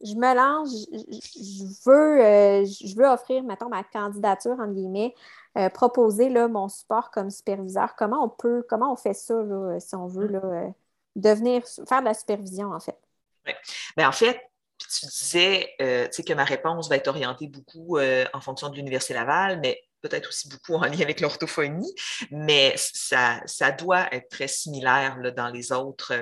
je 0.00 0.14
me 0.14 0.34
lance, 0.34 0.86
je, 0.92 1.64
veux, 1.84 2.24
euh, 2.24 2.64
je 2.64 2.94
veux 2.96 3.06
offrir, 3.06 3.42
mettons, 3.42 3.68
ma 3.68 3.82
candidature, 3.82 4.52
entre 4.52 4.72
guillemets, 4.72 5.14
euh, 5.58 5.68
proposer 5.68 6.28
là, 6.28 6.46
mon 6.46 6.68
support 6.68 7.10
comme 7.10 7.28
superviseur. 7.28 7.96
Comment 7.96 8.24
on 8.24 8.28
peut, 8.28 8.64
comment 8.68 8.92
on 8.92 8.96
fait 8.96 9.14
ça, 9.14 9.34
si 9.80 9.94
on 9.96 10.06
veut, 10.06 10.28
là, 10.28 10.40
euh, 10.44 10.68
devenir, 11.16 11.64
faire 11.88 12.00
de 12.00 12.06
la 12.06 12.14
supervision, 12.14 12.72
en 12.72 12.78
fait? 12.78 12.98
Oui. 13.46 13.52
Bien, 13.96 14.08
en 14.08 14.12
fait, 14.12 14.40
tu 14.78 15.06
disais 15.06 15.74
que 15.78 16.34
ma 16.34 16.44
réponse 16.44 16.88
va 16.88 16.96
être 16.96 17.08
orientée 17.08 17.48
beaucoup 17.48 17.98
en 17.98 18.40
fonction 18.40 18.70
de 18.70 18.76
l'Université 18.76 19.12
Laval, 19.12 19.58
mais 19.60 19.82
peut-être 20.00 20.28
aussi 20.28 20.48
beaucoup 20.48 20.74
en 20.74 20.84
lien 20.84 21.00
avec 21.00 21.20
l'orthophonie, 21.20 21.94
mais 22.30 22.74
ça, 22.76 23.40
ça, 23.46 23.70
doit 23.70 24.12
être 24.12 24.28
très 24.28 24.48
similaire 24.48 25.18
dans, 25.36 25.48
les 25.48 25.72
autres, 25.72 26.12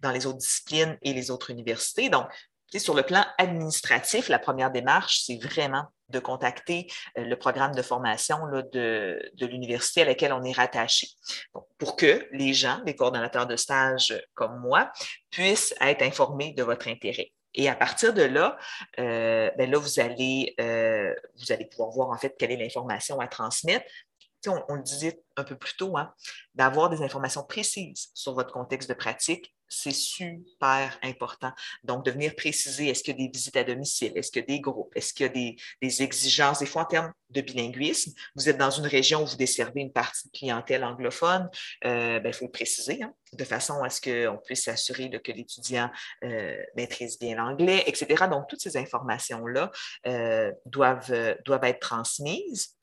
dans 0.00 0.10
les 0.10 0.26
autres 0.26 0.38
disciplines 0.38 0.96
et 1.02 1.12
les 1.12 1.30
autres 1.30 1.50
universités. 1.50 2.08
Donc, 2.08 2.26
sur 2.76 2.94
le 2.94 3.02
plan 3.02 3.24
administratif, 3.38 4.28
la 4.28 4.38
première 4.38 4.70
démarche, 4.70 5.22
c'est 5.24 5.38
vraiment 5.42 5.84
de 6.10 6.18
contacter 6.18 6.86
euh, 7.16 7.24
le 7.24 7.36
programme 7.36 7.74
de 7.74 7.82
formation 7.82 8.38
de, 8.72 9.18
l'université 9.40 10.02
à 10.02 10.04
laquelle 10.04 10.32
on 10.32 10.42
est 10.42 10.52
rattaché. 10.52 11.08
pour 11.78 11.96
que 11.96 12.26
les 12.32 12.52
gens, 12.52 12.80
les 12.84 12.96
coordonnateurs 12.96 13.46
de 13.46 13.56
stage 13.56 14.14
comme 14.34 14.60
moi, 14.60 14.90
puissent 15.30 15.74
être 15.80 16.02
informés 16.02 16.52
de 16.52 16.62
votre 16.62 16.88
intérêt. 16.88 17.32
Et 17.54 17.68
à 17.68 17.74
partir 17.74 18.12
de 18.14 18.22
là, 18.22 18.58
euh, 18.98 19.50
ben 19.56 19.70
là 19.70 19.78
vous, 19.78 20.00
allez, 20.00 20.54
euh, 20.60 21.14
vous 21.38 21.52
allez 21.52 21.64
pouvoir 21.64 21.90
voir 21.90 22.10
en 22.10 22.18
fait 22.18 22.34
quelle 22.38 22.52
est 22.52 22.56
l'information 22.56 23.20
à 23.20 23.28
transmettre, 23.28 23.86
on, 24.46 24.74
le 24.74 24.82
disait 24.82 25.22
un 25.36 25.44
peu 25.44 25.56
plus 25.56 25.76
tôt, 25.76 25.96
hein, 25.96 26.14
d'avoir 26.54 26.90
des 26.90 27.02
informations 27.02 27.42
précises 27.42 28.10
sur 28.14 28.34
votre 28.34 28.52
contexte 28.52 28.88
de 28.88 28.94
pratique, 28.94 29.54
c'est 29.68 29.94
super 29.94 30.98
important. 31.02 31.52
Donc, 31.84 32.04
de 32.04 32.10
venir 32.10 32.34
préciser, 32.34 32.88
est-ce 32.88 33.02
qu'il 33.02 33.18
y 33.18 33.22
a 33.22 33.26
des 33.26 33.32
visites 33.32 33.56
à 33.56 33.64
domicile, 33.64 34.12
est-ce 34.14 34.30
qu'il 34.30 34.40
y 34.40 34.44
a 34.44 34.46
des 34.46 34.60
groupes, 34.60 34.92
est-ce 34.96 35.12
qu'il 35.12 35.26
y 35.26 35.28
a 35.28 35.56
des, 35.82 36.02
exigences, 36.02 36.60
des 36.60 36.66
fois 36.66 36.82
en 36.82 36.86
termes 36.86 37.12
de 37.30 37.40
bilinguisme. 37.40 38.12
Vous 38.36 38.48
êtes 38.48 38.56
dans 38.56 38.70
une 38.70 38.86
région 38.86 39.22
où 39.22 39.26
vous 39.26 39.36
desservez 39.36 39.80
une 39.80 39.92
partie 39.92 40.28
de 40.28 40.32
clientèle 40.32 40.84
anglophone, 40.84 41.50
euh, 41.84 42.20
ben, 42.20 42.30
il 42.30 42.32
faut 42.32 42.46
le 42.46 42.50
préciser, 42.50 43.02
hein, 43.02 43.12
de 43.32 43.44
façon 43.44 43.82
à 43.82 43.90
ce 43.90 44.00
qu'on 44.00 44.38
puisse 44.38 44.64
s'assurer 44.64 45.10
que 45.10 45.32
l'étudiant 45.32 45.90
euh, 46.24 46.56
maîtrise 46.76 47.18
bien 47.18 47.36
l'anglais, 47.36 47.84
etc. 47.86 48.24
Donc, 48.30 48.48
toutes 48.48 48.60
ces 48.60 48.76
informations-là 48.76 49.70
euh, 50.06 50.52
doivent, 50.64 51.36
doivent 51.44 51.64
être 51.64 51.80
transmises. 51.80 52.77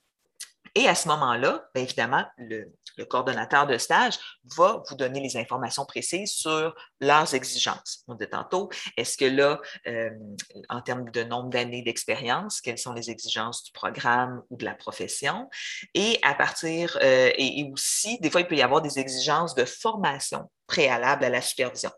Et 0.77 0.89
à 0.89 0.95
ce 0.95 1.07
moment-là, 1.07 1.69
bien 1.73 1.83
évidemment, 1.83 2.25
le, 2.37 2.69
coordonnateur 3.09 3.65
de 3.65 3.77
stage 3.77 4.19
va 4.57 4.83
vous 4.89 4.95
donner 4.95 5.21
les 5.21 5.37
informations 5.37 5.85
précises 5.85 6.31
sur 6.31 6.75
leurs 6.99 7.33
exigences. 7.33 8.03
On 8.09 8.15
dit 8.15 8.27
tantôt, 8.27 8.69
est-ce 8.97 9.17
que 9.17 9.25
là, 9.25 9.61
euh, 9.87 10.09
en 10.67 10.81
termes 10.81 11.09
de 11.11 11.23
nombre 11.23 11.49
d'années 11.49 11.81
d'expérience, 11.81 12.59
quelles 12.59 12.77
sont 12.77 12.91
les 12.91 13.09
exigences 13.09 13.63
du 13.63 13.71
programme 13.71 14.43
ou 14.49 14.57
de 14.57 14.65
la 14.65 14.75
profession? 14.75 15.49
Et 15.93 16.19
à 16.23 16.35
partir, 16.35 16.97
euh, 17.01 17.31
et, 17.37 17.69
aussi, 17.71 18.19
des 18.19 18.29
fois, 18.29 18.41
il 18.41 18.47
peut 18.47 18.57
y 18.57 18.61
avoir 18.61 18.81
des 18.81 18.99
exigences 18.99 19.55
de 19.55 19.63
formation 19.63 20.49
préalable 20.67 21.23
à 21.23 21.29
la 21.29 21.41
supervision. 21.41 21.91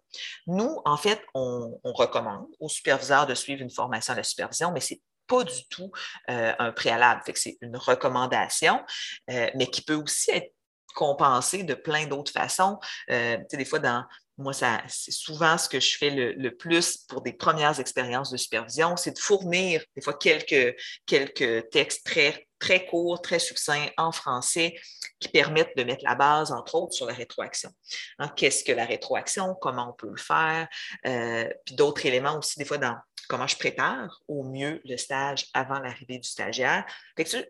Nous, 0.45 0.81
en 0.85 0.97
fait, 0.97 1.21
on, 1.33 1.79
on 1.83 1.93
recommande 1.93 2.45
aux 2.59 2.69
superviseurs 2.69 3.25
de 3.25 3.33
suivre 3.33 3.61
une 3.61 3.71
formation 3.71 4.13
à 4.13 4.17
la 4.17 4.23
supervision, 4.23 4.71
mais 4.71 4.81
c'est 4.81 5.01
pas 5.27 5.43
du 5.43 5.67
tout 5.69 5.91
euh, 6.29 6.53
un 6.57 6.71
préalable. 6.71 7.21
c'est 7.35 7.57
une 7.61 7.77
recommandation, 7.77 8.83
euh, 9.29 9.49
mais 9.55 9.67
qui 9.67 9.81
peut 9.81 9.95
aussi 9.95 10.31
être 10.31 10.53
compensée 10.95 11.63
de 11.63 11.75
plein 11.75 12.07
d'autres 12.07 12.31
façons. 12.31 12.79
Euh, 13.11 13.37
des 13.51 13.65
fois, 13.65 13.79
dans, 13.79 14.03
moi, 14.37 14.53
c'est 14.53 15.11
souvent 15.11 15.57
ce 15.57 15.67
que 15.69 15.79
je 15.79 15.97
fais 15.97 16.09
le, 16.09 16.49
plus 16.55 16.97
pour 16.97 17.21
des 17.21 17.33
premières 17.33 17.79
expériences 17.79 18.31
de 18.31 18.37
supervision, 18.37 18.95
c'est 18.95 19.11
de 19.11 19.19
fournir 19.19 19.83
des 19.95 20.01
fois 20.01 20.13
quelques, 20.13 20.75
quelques 21.05 21.69
textes 21.69 22.05
très, 22.05 22.46
très 22.59 22.85
courts, 22.85 23.21
très 23.21 23.39
succincts 23.39 23.89
en 23.97 24.11
français 24.11 24.75
qui 25.19 25.29
permettent 25.29 25.75
de 25.77 25.83
mettre 25.83 26.03
la 26.03 26.15
base, 26.15 26.51
entre 26.51 26.75
autres, 26.75 26.93
sur 26.93 27.05
la 27.05 27.13
rétroaction. 27.13 27.71
Hein, 28.19 28.29
qu'est-ce 28.35 28.63
que 28.63 28.71
la 28.71 28.85
rétroaction? 28.85 29.55
Comment 29.61 29.89
on 29.89 29.93
peut 29.93 30.09
le 30.09 30.17
faire? 30.17 30.67
puis 31.65 31.75
d'autres 31.75 32.05
éléments 32.05 32.37
aussi, 32.37 32.59
des 32.59 32.65
fois, 32.65 32.77
dans 32.77 32.95
comment 33.27 33.47
je 33.47 33.57
prépare 33.57 34.21
au 34.27 34.43
mieux 34.43 34.81
le 34.85 34.97
stage 34.97 35.47
avant 35.53 35.79
l'arrivée 35.79 36.19
du 36.19 36.27
stagiaire. 36.27 36.85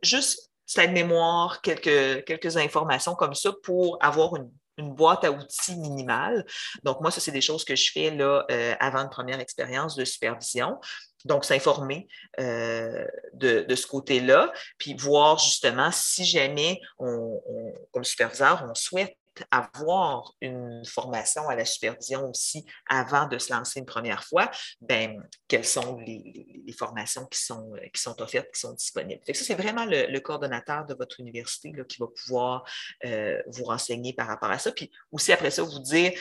juste 0.02 0.52
cette 0.66 0.92
mémoire, 0.92 1.62
quelques, 1.62 2.26
quelques 2.26 2.58
informations 2.58 3.16
comme 3.16 3.34
ça 3.34 3.54
pour 3.64 3.98
avoir 4.02 4.36
une, 4.36 4.52
boîte 4.80 5.24
à 5.24 5.32
outils 5.32 5.76
minimale. 5.76 6.46
Donc, 6.84 7.02
moi, 7.02 7.10
ça, 7.10 7.20
c'est 7.20 7.32
des 7.32 7.42
choses 7.42 7.66
que 7.66 7.76
je 7.76 7.92
fais 7.92 8.12
là, 8.12 8.46
euh, 8.52 8.76
avant 8.80 9.00
une 9.00 9.10
première 9.10 9.40
expérience 9.40 9.96
de 9.96 10.06
supervision. 10.06 10.80
Donc, 11.26 11.46
s'informer 11.46 12.08
euh, 12.40 13.06
de, 13.34 13.76
ce 13.76 13.88
côté-là, 13.88 14.52
puis 14.78 14.96
voir 14.96 15.38
justement 15.40 15.90
si 15.92 16.26
jamais, 16.26 16.80
comme 16.98 18.04
superviseur, 18.04 18.66
on 18.70 18.76
souhaite 18.76 19.16
avoir 19.52 20.34
une 20.42 20.84
formation 20.86 21.48
à 21.50 21.56
la 21.56 21.66
supervision 21.66 22.30
aussi 22.30 22.66
avant 22.90 23.28
de 23.28 23.38
se 23.38 23.54
lancer 23.54 23.80
une 23.80 23.86
première 23.86 24.24
fois, 24.24 24.50
ben, 24.82 25.24
quelles 25.48 25.66
sont 25.66 25.98
les, 25.98 26.74
formations 26.78 27.26
qui 27.26 27.40
sont, 27.40 27.74
offertes, 28.20 28.52
qui 28.54 28.60
sont 28.60 28.74
disponibles. 28.74 29.22
ça, 29.26 29.34
c'est 29.34 29.56
vraiment 29.56 29.86
le, 29.86 30.20
coordonnateur 30.20 30.86
de 30.86 30.94
votre 30.94 31.20
université 31.20 31.72
qui 31.88 31.98
va 32.00 32.08
pouvoir 32.08 32.64
euh, 33.06 33.42
vous 33.48 33.64
renseigner 33.64 34.14
par 34.14 34.28
rapport 34.28 34.52
à 34.52 34.60
ça. 34.60 34.72
Puis 34.72 34.92
aussi, 35.12 35.32
après 35.32 35.52
ça, 35.52 35.64
vous 35.64 35.80
dire, 35.80 36.12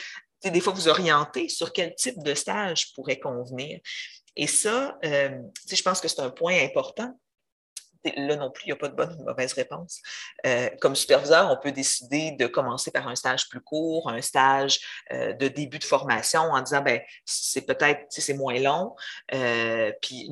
des 0.43 0.61
fois, 0.61 0.73
vous 0.73 0.87
orienter 0.87 1.49
sur 1.49 1.73
quel 1.73 1.93
type 1.95 2.21
de 2.23 2.33
stage 2.33 2.93
pourrait 2.93 3.19
convenir. 3.19 3.79
Et 4.37 4.47
ça, 4.47 4.97
euh, 5.03 5.41
je 5.69 5.81
pense 5.81 5.99
que 5.99 6.07
c'est 6.07 6.21
un 6.21 6.29
point 6.29 6.63
important 6.63 7.13
là 8.15 8.37
non 8.37 8.51
plus, 8.51 8.63
il 8.63 8.67
n'y 8.67 8.73
a 8.73 8.77
pas 8.77 8.87
de 8.87 8.95
bonne 8.95 9.11
ou 9.11 9.17
de 9.17 9.23
mauvaise 9.23 9.51
réponse. 9.51 9.99
Euh, 10.45 10.69
comme 10.79 10.95
superviseur, 10.95 11.51
on 11.51 11.61
peut 11.61 11.73
décider 11.73 12.31
de 12.31 12.47
commencer 12.47 12.89
par 12.89 13.05
un 13.05 13.15
stage 13.15 13.49
plus 13.49 13.59
court, 13.59 14.09
un 14.09 14.21
stage 14.21 14.79
euh, 15.11 15.33
de 15.33 15.49
début 15.49 15.79
de 15.79 15.83
formation 15.83 16.39
en 16.39 16.61
disant, 16.61 16.81
ben, 16.81 17.01
c'est 17.25 17.65
peut-être, 17.65 18.05
c'est 18.09 18.33
moins 18.35 18.59
long, 18.59 18.95
puis 20.01 20.29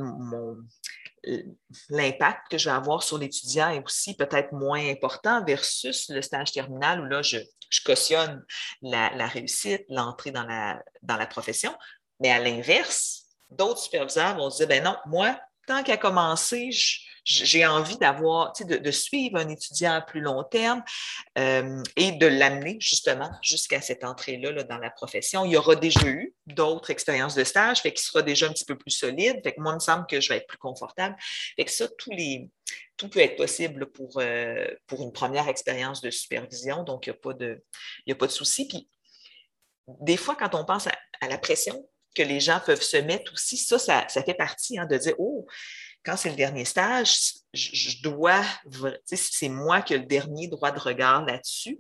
l'impact 1.90 2.52
que 2.52 2.58
je 2.58 2.70
vais 2.70 2.76
avoir 2.76 3.04
sur 3.04 3.18
l'étudiant 3.18 3.70
est 3.70 3.84
aussi 3.84 4.16
peut-être 4.16 4.54
moins 4.54 4.90
important 4.90 5.44
versus 5.44 6.08
le 6.08 6.22
stage 6.22 6.54
terminal 6.54 7.02
où 7.02 7.06
là, 7.06 7.22
je, 7.24 7.40
cautionne 7.84 8.46
la, 8.82 9.28
réussite, 9.28 9.84
l'entrée 9.90 10.32
dans 10.32 10.46
la, 10.46 10.82
dans 11.02 11.18
la 11.18 11.28
profession. 11.28 11.76
Mais 12.22 12.32
à 12.32 12.40
l'inverse, 12.40 13.25
d'autres 13.58 13.80
superviseurs 13.80 14.38
vont 14.38 14.50
se 14.50 14.58
dire, 14.58 14.68
ben 14.68 14.84
non, 14.84 14.96
moi, 15.06 15.40
tant 15.68 15.84
qu'à 15.84 15.98
commencer, 15.98 16.70
j'ai 17.24 17.66
envie 17.66 17.98
d'avoir, 17.98 18.54
de, 18.54 18.78
de, 18.78 18.92
suivre 18.92 19.38
un 19.38 19.50
étudiant 19.50 19.94
à 19.94 20.02
plus 20.02 20.22
long 20.22 20.44
terme 20.44 20.84
euh, 21.40 21.82
et 21.96 22.12
de 22.12 22.28
l'amener 22.28 22.78
justement 22.80 23.32
jusqu'à 23.42 23.82
cette 23.82 24.04
entrée-là 24.04 24.52
là, 24.52 24.64
dans 24.64 24.78
la 24.78 24.92
profession. 24.92 25.44
Il 25.44 25.52
y 25.52 25.58
aura 25.58 25.76
déjà 25.76 26.06
eu 26.08 26.36
d'autres 26.46 26.92
expériences 26.92 27.34
de 27.34 27.44
stage, 27.44 27.82
fait 27.82 27.92
qu'il 27.92 28.06
sera 28.06 28.22
déjà 28.22 28.46
un 28.46 28.52
petit 28.52 28.66
peu 28.66 28.78
plus 28.78 28.92
solide. 28.92 29.42
Fait 29.44 29.56
que 29.56 29.62
moi, 29.62 29.72
il 29.72 29.76
me 29.76 29.80
semble 29.80 30.06
que 30.06 30.22
je 30.22 30.30
vais 30.30 30.38
être 30.38 30.48
plus 30.48 30.60
confortable. 30.60 31.16
Fait 31.56 31.66
que 31.66 31.72
ça, 31.72 31.88
tous 31.98 32.12
les, 32.12 32.48
tout 32.98 33.10
peut 33.10 33.20
être 33.20 33.38
possible 33.38 33.88
pour, 33.88 34.20
euh, 34.20 34.68
pour 34.86 35.02
une 35.02 35.12
première 35.12 35.48
expérience 35.48 36.02
de 36.02 36.12
supervision, 36.12 36.84
donc 36.84 37.08
il 37.08 37.10
n'y 37.10 37.16
a 37.16 37.20
pas 37.20 37.34
de, 37.34 37.64
il 38.06 38.14
a 38.14 38.16
pas 38.16 38.28
de 38.28 38.32
souci. 38.32 38.68
Puis, 38.68 38.88
des 39.88 40.18
fois, 40.18 40.36
quand 40.36 40.56
on 40.56 40.66
pense 40.66 40.88
à, 40.88 41.28
la 41.28 41.38
pression 41.38 41.88
que 42.16 42.24
les 42.24 42.40
gens 42.40 42.60
peuvent 42.66 42.82
se 42.82 42.98
mettre 42.98 43.34
aussi, 43.34 43.58
ça, 43.58 43.78
ça, 43.80 44.24
fait 44.24 44.34
partie 44.34 44.80
hein, 44.80 44.86
de 44.86 44.98
dire, 44.98 45.14
oh, 45.18 45.46
quand 46.04 46.18
c'est 46.18 46.30
le 46.30 46.36
dernier 46.36 46.66
stage, 46.66 47.34
je, 47.54 48.02
dois, 48.02 48.44
c'est 49.06 49.50
moi 49.50 49.82
qui 49.82 49.94
ai 49.94 49.98
le 49.98 50.06
dernier 50.06 50.48
droit 50.48 50.72
de 50.72 50.80
regard 50.80 51.26
là-dessus. 51.26 51.80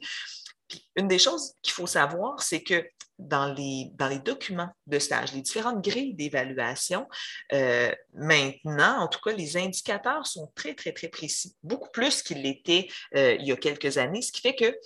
une 0.95 1.07
des 1.07 1.19
choses 1.19 1.53
qu'il 1.61 1.73
faut 1.73 1.87
savoir, 1.87 2.41
c'est 2.41 2.63
que 2.63 2.83
dans 3.17 3.53
les, 3.53 3.91
dans 3.93 4.07
les 4.07 4.19
documents 4.19 4.69
de 4.87 4.99
stage, 4.99 5.33
les 5.33 5.41
différentes 5.41 5.83
grilles 5.83 6.15
d'évaluation, 6.15 7.07
euh, 7.53 7.93
maintenant, 8.13 8.99
en 8.99 9.07
tout 9.07 9.19
cas, 9.23 9.31
les 9.31 9.57
indicateurs 9.57 10.27
sont 10.27 10.51
très, 10.55 10.73
très, 10.73 10.91
très 10.91 11.07
précis, 11.07 11.55
beaucoup 11.63 11.89
plus 11.91 12.21
qu'ils 12.21 12.41
l'étaient 12.41 12.87
euh, 13.15 13.35
il 13.39 13.47
y 13.47 13.51
a 13.51 13.55
quelques 13.55 13.97
années, 13.97 14.21
ce 14.21 14.31
qui 14.31 14.41
fait 14.41 14.55
que 14.55 14.77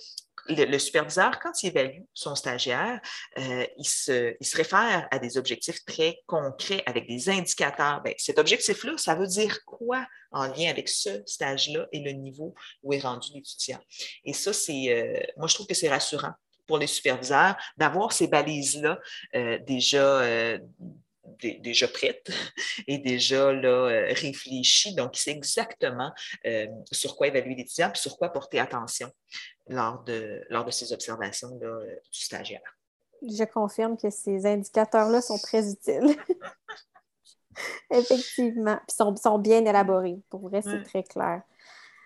le, 0.48 0.78
superviseur, 0.78 1.38
quand 1.38 1.62
il 1.62 1.68
évalue 1.68 2.02
son 2.14 2.34
stagiaire, 2.34 3.00
euh, 3.38 3.66
il, 3.76 3.84
se, 3.84 4.34
il, 4.40 4.46
se, 4.46 4.56
réfère 4.56 5.06
à 5.10 5.18
des 5.18 5.38
objectifs 5.38 5.84
très 5.84 6.18
concrets 6.26 6.82
avec 6.86 7.06
des 7.06 7.28
indicateurs. 7.28 8.02
Bien, 8.02 8.14
cet 8.18 8.38
objectif-là, 8.38 8.94
ça 8.96 9.14
veut 9.14 9.26
dire 9.26 9.64
quoi 9.64 10.06
en 10.32 10.46
lien 10.46 10.70
avec 10.70 10.88
ce 10.88 11.22
stage-là 11.26 11.86
et 11.92 12.00
le 12.00 12.12
niveau 12.12 12.54
où 12.82 12.92
est 12.92 13.00
rendu 13.00 13.32
l'étudiant? 13.34 13.80
Et 14.24 14.32
ça, 14.32 14.52
c'est, 14.52 15.32
moi, 15.36 15.46
je 15.48 15.54
trouve 15.54 15.66
que 15.66 15.74
c'est 15.74 15.88
rassurant 15.88 16.34
pour 16.70 16.78
les 16.78 16.86
superviseurs 16.86 17.56
d'avoir 17.76 18.12
ces 18.12 18.28
balises-là 18.28 19.00
euh, 19.34 19.58
déjà, 19.66 20.20
euh, 20.20 20.56
déjà 21.42 21.88
prêtes 21.88 22.30
et 22.86 22.98
déjà 22.98 23.52
là, 23.52 23.68
euh, 23.68 24.12
réfléchies. 24.12 24.94
Donc, 24.94 25.16
c'est 25.16 25.32
exactement 25.32 26.12
sur 26.92 27.16
quoi 27.16 27.26
évaluer 27.26 27.56
l'étudiant 27.56 27.90
et 27.92 27.98
sur 27.98 28.16
quoi 28.16 28.28
porter 28.28 28.60
attention 28.60 29.10
lors 29.70 30.02
de, 30.04 30.44
lors 30.50 30.64
de 30.64 30.70
ces 30.70 30.92
observations 30.92 31.56
du 31.56 32.20
stagiaire. 32.20 32.76
Je 33.22 33.44
confirme 33.44 33.96
que 33.96 34.10
ces 34.10 34.46
indicateurs-là 34.46 35.20
sont 35.20 35.38
très 35.38 35.70
utiles. 35.70 36.16
Effectivement. 37.90 38.78
Puis 38.86 38.96
sont, 38.96 39.14
sont 39.16 39.38
bien 39.38 39.64
élaborés. 39.64 40.18
Pour 40.30 40.48
vrai, 40.48 40.62
c'est 40.62 40.78
mm. 40.78 40.84
très 40.84 41.02
clair. 41.02 41.42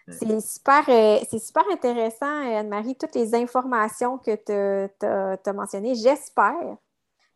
C'est 0.08 0.40
super, 0.40 0.84
euh, 0.88 1.18
super 1.38 1.64
intéressant, 1.72 2.26
euh, 2.26 2.58
Anne-Marie, 2.58 2.94
toutes 2.94 3.14
les 3.14 3.34
informations 3.34 4.18
que 4.18 4.34
tu 4.34 5.06
as, 5.06 5.52
mentionnées. 5.54 5.94
J'espère 5.94 6.76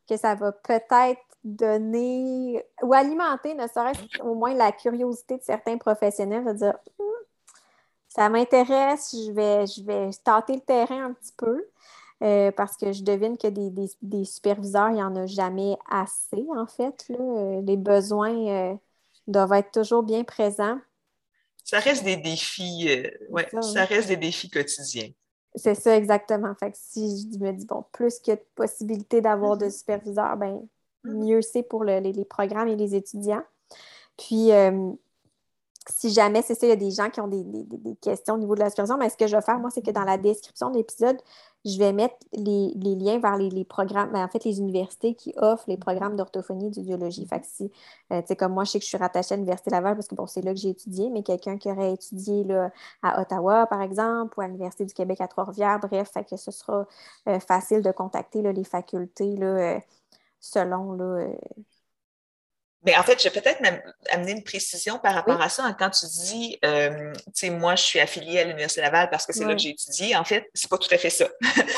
que 0.07 0.16
ça 0.18 0.35
va 0.35 0.53
peut-être 0.53 1.22
donner 1.45 2.62
ou 2.83 2.93
alimenter, 2.93 3.55
ne 3.55 3.66
serait-ce 3.66 4.20
au 4.22 4.35
moins 4.35 4.53
la 4.53 4.72
curiosité 4.72 5.39
de 5.39 5.43
certains 5.43 5.79
professionnels 5.79 6.45
de 6.45 6.53
dire 6.53 6.79
hum, 6.99 7.07
ça 8.09 8.29
m'intéresse, 8.29 9.15
je 9.15 9.33
vais, 9.33 9.67
je 9.67 9.83
vais 9.83 10.11
tâter 10.25 10.55
le 10.55 10.61
terrain 10.61 11.07
un 11.07 11.13
petit 11.13 11.33
peu. 11.37 11.65
Euh, 12.21 12.51
parce 12.51 12.77
que 12.77 12.91
je 12.91 13.05
devine 13.05 13.39
que 13.39 13.47
des, 13.47 14.25
superviseurs, 14.25 14.89
il 14.91 14.95
n'y 14.95 15.03
en 15.03 15.15
a 15.15 15.27
jamais 15.27 15.77
assez, 15.89 16.45
en 16.57 16.67
fait. 16.67 17.07
Les 17.63 17.77
besoins 17.77 18.77
doivent 19.29 19.53
être 19.53 19.71
toujours 19.71 20.03
bien 20.03 20.25
présents 20.25 20.79
ça 21.69 21.81
reste 21.81 22.03
des 22.03 22.17
défis, 22.17 22.87
euh, 22.89 23.11
ouais, 23.29 23.47
ça, 23.61 23.85
reste 23.85 24.09
des 24.09 24.17
défis 24.17 24.49
quotidiens. 24.49 25.11
C'est 25.55 25.75
ça, 25.75 25.95
exactement. 25.95 26.55
Fait 26.55 26.71
que 26.71 26.79
si 26.81 27.29
je 27.31 27.39
me 27.39 27.53
dis, 27.53 27.67
bon, 27.67 27.85
plus 27.93 28.21
que 28.21 28.31
de 28.31 28.43
possibilités 28.55 29.21
d'avoir 29.21 29.59
de 29.59 29.67
mm-hmm. 29.67 29.79
superviseurs, 29.79 30.39
ben, 30.39 30.67
mm-hmm. 31.05 31.13
mieux 31.13 31.43
c'est 31.43 31.63
pour 31.63 31.85
les, 31.85 32.25
programmes 32.25 32.69
et 32.69 32.77
les 32.77 32.95
étudiants. 32.95 33.43
Puis, 34.17 34.51
euh, 34.53 34.93
si 35.91 36.11
jamais 36.11 36.43
c'est 36.43 36.55
ça, 36.55 36.66
il 36.66 36.70
y 36.70 36.72
a 36.72 36.76
des 36.76 36.91
gens 36.91 37.11
qui 37.11 37.20
ont 37.20 37.28
des, 37.28 37.45
questions 38.01 38.34
au 38.34 38.39
niveau 38.39 38.55
de 38.55 38.61
la 38.61 38.70
supervision, 38.70 38.97
mais 38.99 39.09
ce 39.09 39.16
que 39.16 39.26
je 39.26 39.36
vais 39.36 39.43
faire, 39.43 39.59
moi, 39.59 39.70
c'est 39.70 39.82
que 39.82 39.91
dans 39.91 40.05
la 40.05 40.18
description 40.18 40.70
de 40.70 40.76
l'épisode, 40.76 41.18
je 41.64 41.78
vais 41.78 41.93
mettre 41.93 42.16
les, 42.32 42.72
liens 42.76 43.18
vers 43.18 43.36
les, 43.36 43.64
programmes, 43.64 44.12
ben, 44.12 44.24
en 44.24 44.28
fait, 44.28 44.45
les 44.45 44.59
universités 44.61 45.14
qui 45.14 45.34
offrent 45.36 45.64
les 45.68 45.76
programmes 45.76 46.16
d'orthophonie 46.16 46.68
et 46.68 46.70
d'audiologie. 46.70 47.26
Fait 47.26 47.41
que 47.41 47.47
si, 47.47 47.70
euh, 48.12 48.20
tu 48.20 48.28
sais, 48.28 48.36
comme 48.36 48.53
moi, 48.53 48.64
je 48.64 48.72
sais 48.72 48.78
que 48.78 48.84
je 48.84 48.89
suis 48.89 48.99
rattachée 48.99 49.34
à 49.34 49.36
l'Université 49.36 49.70
Laval 49.70 49.95
parce 49.95 50.09
que, 50.09 50.14
bon, 50.14 50.26
c'est 50.26 50.43
là 50.43 50.53
que 50.53 50.61
j'ai 50.61 50.70
étudié, 50.70 51.11
mais 51.11 51.22
quelqu'un 51.22 51.59
qui 51.59 51.70
aurait 51.70 51.93
étudié 51.95 52.45
là, 52.45 52.70
à 53.03 53.20
Ottawa, 53.20 53.66
par 53.66 53.82
exemple, 53.82 54.39
ou 54.39 54.43
à 54.43 54.47
l'Université 54.47 54.84
du 54.84 54.95
Québec 54.95 55.20
à 55.20 55.28
Trois-Rivières, 55.28 55.80
bref, 55.80 56.11
fait 56.12 56.24
que 56.24 56.36
ce 56.36 56.51
sera 56.51 56.86
euh, 57.28 57.41
facile 57.41 57.82
de 57.82 57.91
contacter 57.91 58.43
les 58.43 58.64
facultés 58.64 59.36
euh, 59.43 59.78
selon 60.41 60.93
là, 60.93 61.28
mais 62.85 62.97
en 62.97 63.03
fait, 63.03 63.20
je 63.20 63.29
vais 63.29 63.41
peut-être 63.41 63.61
même 63.61 63.81
amener 64.11 64.33
une 64.33 64.45
précision 64.45 64.99
par 64.99 65.14
rapport 65.14 65.41
à 65.41 65.49
ça. 65.49 65.74
Quand 65.79 65.91
tu 65.91 66.07
dis, 66.07 66.59
euh, 66.64 67.12
tu 67.12 67.33
sais, 67.35 67.51
moi, 67.51 67.74
je 67.74 67.83
suis 67.83 67.99
affiliée 67.99 68.39
à 68.39 68.45
l'Université 68.45 68.81
Laval 68.81 69.11
parce 69.11 69.26
que 69.26 69.33
c'est 69.33 69.45
là 69.45 69.55
que 69.55 69.61
j'ai 69.61 69.70
étudié, 69.70 70.14
en 70.14 70.24
fait, 70.24 70.49
c'est 70.55 70.70
pas 70.70 70.79
tout 70.79 70.89
à 70.93 70.99
fait 70.99 71.11
ça. 71.11 71.26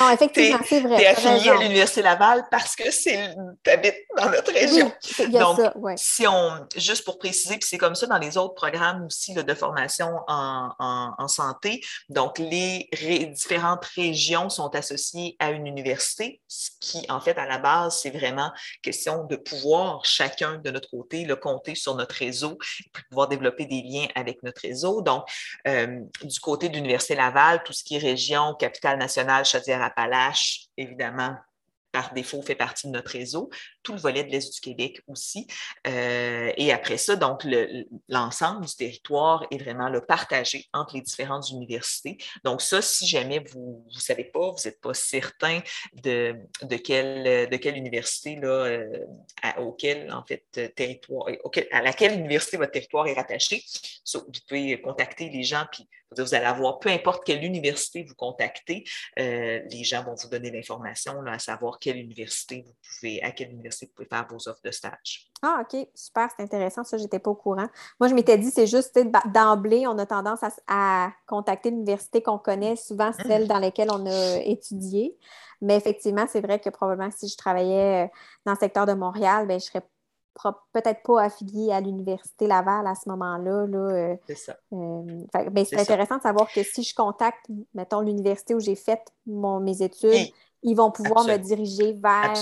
Non, 0.00 0.10
effectivement, 0.10 0.58
c'est 0.68 0.80
vrai. 0.80 0.96
Tu 0.98 1.02
es 1.02 1.06
affiliée 1.06 1.50
à 1.50 1.56
l'Université 1.56 2.02
Laval 2.02 2.44
parce 2.50 2.76
que 2.76 2.90
tu 2.90 3.70
habites 3.70 3.96
dans 4.16 4.30
notre 4.30 4.52
région. 4.52 4.92
il 5.20 5.30
y 5.30 5.38
a 5.38 5.56
ça, 5.56 5.72
ouais. 5.78 5.94
si 5.96 6.26
on, 6.26 6.66
juste 6.76 7.04
pour 7.04 7.18
préciser, 7.18 7.56
puis 7.56 7.68
c'est 7.68 7.78
comme 7.78 7.94
ça 7.94 8.06
dans 8.06 8.18
les 8.18 8.36
autres 8.36 8.54
programmes 8.54 9.06
aussi 9.06 9.32
de 9.32 9.54
formation 9.54 10.20
en, 10.28 10.70
en, 10.78 11.28
santé. 11.28 11.80
Donc, 12.08 12.38
les 12.38 12.88
différentes 13.32 13.84
régions 13.96 14.50
sont 14.50 14.74
associées 14.74 15.36
à 15.38 15.50
une 15.50 15.66
université, 15.66 16.40
ce 16.48 16.70
qui, 16.80 17.06
en 17.08 17.20
fait, 17.20 17.38
à 17.38 17.46
la 17.46 17.58
base, 17.58 18.00
c'est 18.02 18.10
vraiment 18.10 18.52
question 18.82 19.24
de 19.24 19.36
pouvoir 19.36 20.04
chacun 20.04 20.58
de 20.58 20.70
notre 20.70 20.89
le 20.92 21.34
compter 21.34 21.74
sur 21.74 21.94
notre 21.94 22.14
réseau, 22.14 22.58
pour 22.92 23.04
pouvoir 23.08 23.28
développer 23.28 23.66
des 23.66 23.82
liens 23.82 24.06
avec 24.14 24.42
notre 24.42 24.62
réseau. 24.62 25.02
Donc, 25.02 25.24
euh, 25.66 26.00
du 26.22 26.40
côté 26.40 26.68
de 26.68 26.74
l'Université 26.74 27.14
Laval, 27.14 27.62
tout 27.64 27.72
ce 27.72 27.84
qui 27.84 27.96
est 27.96 27.98
région, 27.98 28.54
capitale 28.54 28.98
nationale, 28.98 29.44
Chaudière-Appalaches, 29.44 30.66
évidemment, 30.76 31.36
par 31.92 32.12
défaut, 32.12 32.42
fait 32.42 32.54
partie 32.54 32.86
de 32.86 32.92
notre 32.92 33.10
réseau, 33.10 33.50
tout 33.82 33.92
le 33.92 33.98
volet 33.98 34.24
de 34.24 34.30
l'Est 34.30 34.52
du 34.52 34.60
Québec 34.60 35.00
aussi. 35.06 35.46
Euh, 35.86 36.52
et 36.56 36.72
après 36.72 36.98
ça, 36.98 37.16
donc, 37.16 37.46
l'ensemble 38.08 38.66
du 38.66 38.74
territoire 38.74 39.46
est 39.50 39.58
vraiment 39.58 39.88
le 39.88 40.04
partagé 40.04 40.66
entre 40.72 40.96
les 40.96 41.02
différentes 41.02 41.50
universités. 41.50 42.18
Donc, 42.44 42.62
ça, 42.62 42.82
si 42.82 43.06
jamais 43.06 43.40
vous 43.52 43.84
ne 43.92 44.00
savez 44.00 44.24
pas, 44.24 44.50
vous 44.50 44.62
n'êtes 44.64 44.80
pas 44.80 44.94
certain 44.94 45.60
de, 45.94 46.36
de, 46.62 46.76
quelle, 46.76 47.48
de 47.48 47.56
quelle 47.56 47.76
université, 47.76 48.36
là, 48.36 48.48
euh, 48.48 49.06
à, 49.42 49.60
auquel, 49.60 50.12
en 50.12 50.24
fait, 50.24 50.44
territoire, 50.74 51.26
à 51.72 51.82
laquelle 51.82 52.18
université 52.18 52.56
votre 52.56 52.72
territoire 52.72 53.06
est 53.06 53.14
rattaché, 53.14 53.64
vous 54.14 54.24
pouvez 54.48 54.80
contacter 54.80 55.30
les 55.30 55.42
gens, 55.42 55.64
puis 55.70 55.88
vous 56.16 56.34
allez 56.34 56.46
avoir, 56.46 56.78
peu 56.78 56.88
importe 56.88 57.24
quelle 57.24 57.44
université 57.44 58.02
vous 58.02 58.14
contactez, 58.14 58.84
euh, 59.18 59.60
les 59.70 59.84
gens 59.84 60.02
vont 60.02 60.14
vous 60.14 60.28
donner 60.28 60.50
l'information, 60.50 61.24
à 61.26 61.38
savoir 61.38 61.78
quelle 61.78 61.98
université 61.98 62.62
vous 62.66 62.74
pouvez, 62.82 63.22
à 63.22 63.30
quelle 63.30 63.50
université 63.50 63.69
vous 63.70 63.92
pouvez 63.94 64.08
faire 64.08 64.26
vos 64.28 64.48
offres 64.48 64.60
de 64.64 64.70
stage. 64.70 65.30
Ah, 65.42 65.62
OK, 65.62 65.88
super, 65.94 66.28
c'est 66.36 66.42
intéressant. 66.42 66.84
Ça, 66.84 66.96
je 66.96 67.04
n'étais 67.04 67.18
pas 67.18 67.30
au 67.30 67.34
courant. 67.34 67.66
Moi, 67.98 68.08
je 68.08 68.14
m'étais 68.14 68.38
dit, 68.38 68.50
c'est 68.50 68.66
juste 68.66 68.98
d'emblée, 69.32 69.86
on 69.86 69.96
a 69.98 70.06
tendance 70.06 70.40
à, 70.66 71.12
contacter 71.26 71.70
l'université 71.70 72.22
qu'on 72.22 72.38
connaît, 72.38 72.76
souvent 72.76 73.10
mm. 73.10 73.26
celle 73.26 73.48
dans 73.48 73.58
laquelle 73.58 73.90
on 73.90 74.06
a 74.06 74.36
étudié. 74.44 75.16
Mais 75.60 75.76
effectivement, 75.76 76.26
c'est 76.28 76.40
vrai 76.40 76.58
que 76.58 76.70
probablement 76.70 77.10
si 77.10 77.28
je 77.28 77.36
travaillais 77.36 78.06
euh, 78.06 78.08
dans 78.46 78.52
le 78.52 78.58
secteur 78.58 78.86
de 78.86 78.94
Montréal, 78.94 79.46
ben, 79.46 79.60
je 79.60 79.66
serais 79.66 79.82
peut-être 80.72 81.02
pas 81.02 81.22
affiliée 81.22 81.72
à 81.72 81.80
l'Université 81.80 82.46
Laval 82.46 82.86
à 82.86 82.94
ce 82.94 83.08
moment-là. 83.10 83.66
Euh, 83.74 84.16
c'est 84.26 84.36
ça. 84.36 84.56
Euh, 84.72 85.02
ben, 85.50 85.64
c'est 85.64 85.78
intéressant 85.78 86.16
de 86.16 86.22
savoir 86.22 86.50
que 86.52 86.62
si 86.62 86.82
je 86.82 86.94
contacte, 86.94 87.46
mettons, 87.74 88.00
l'université 88.00 88.54
où 88.54 88.60
j'ai 88.60 88.76
fait 88.76 89.00
mes 89.26 89.82
études, 89.82 90.32
ils 90.62 90.76
vont 90.76 90.90
pouvoir 90.90 91.24
me 91.24 91.36
diriger 91.36 91.92
vers 91.92 92.34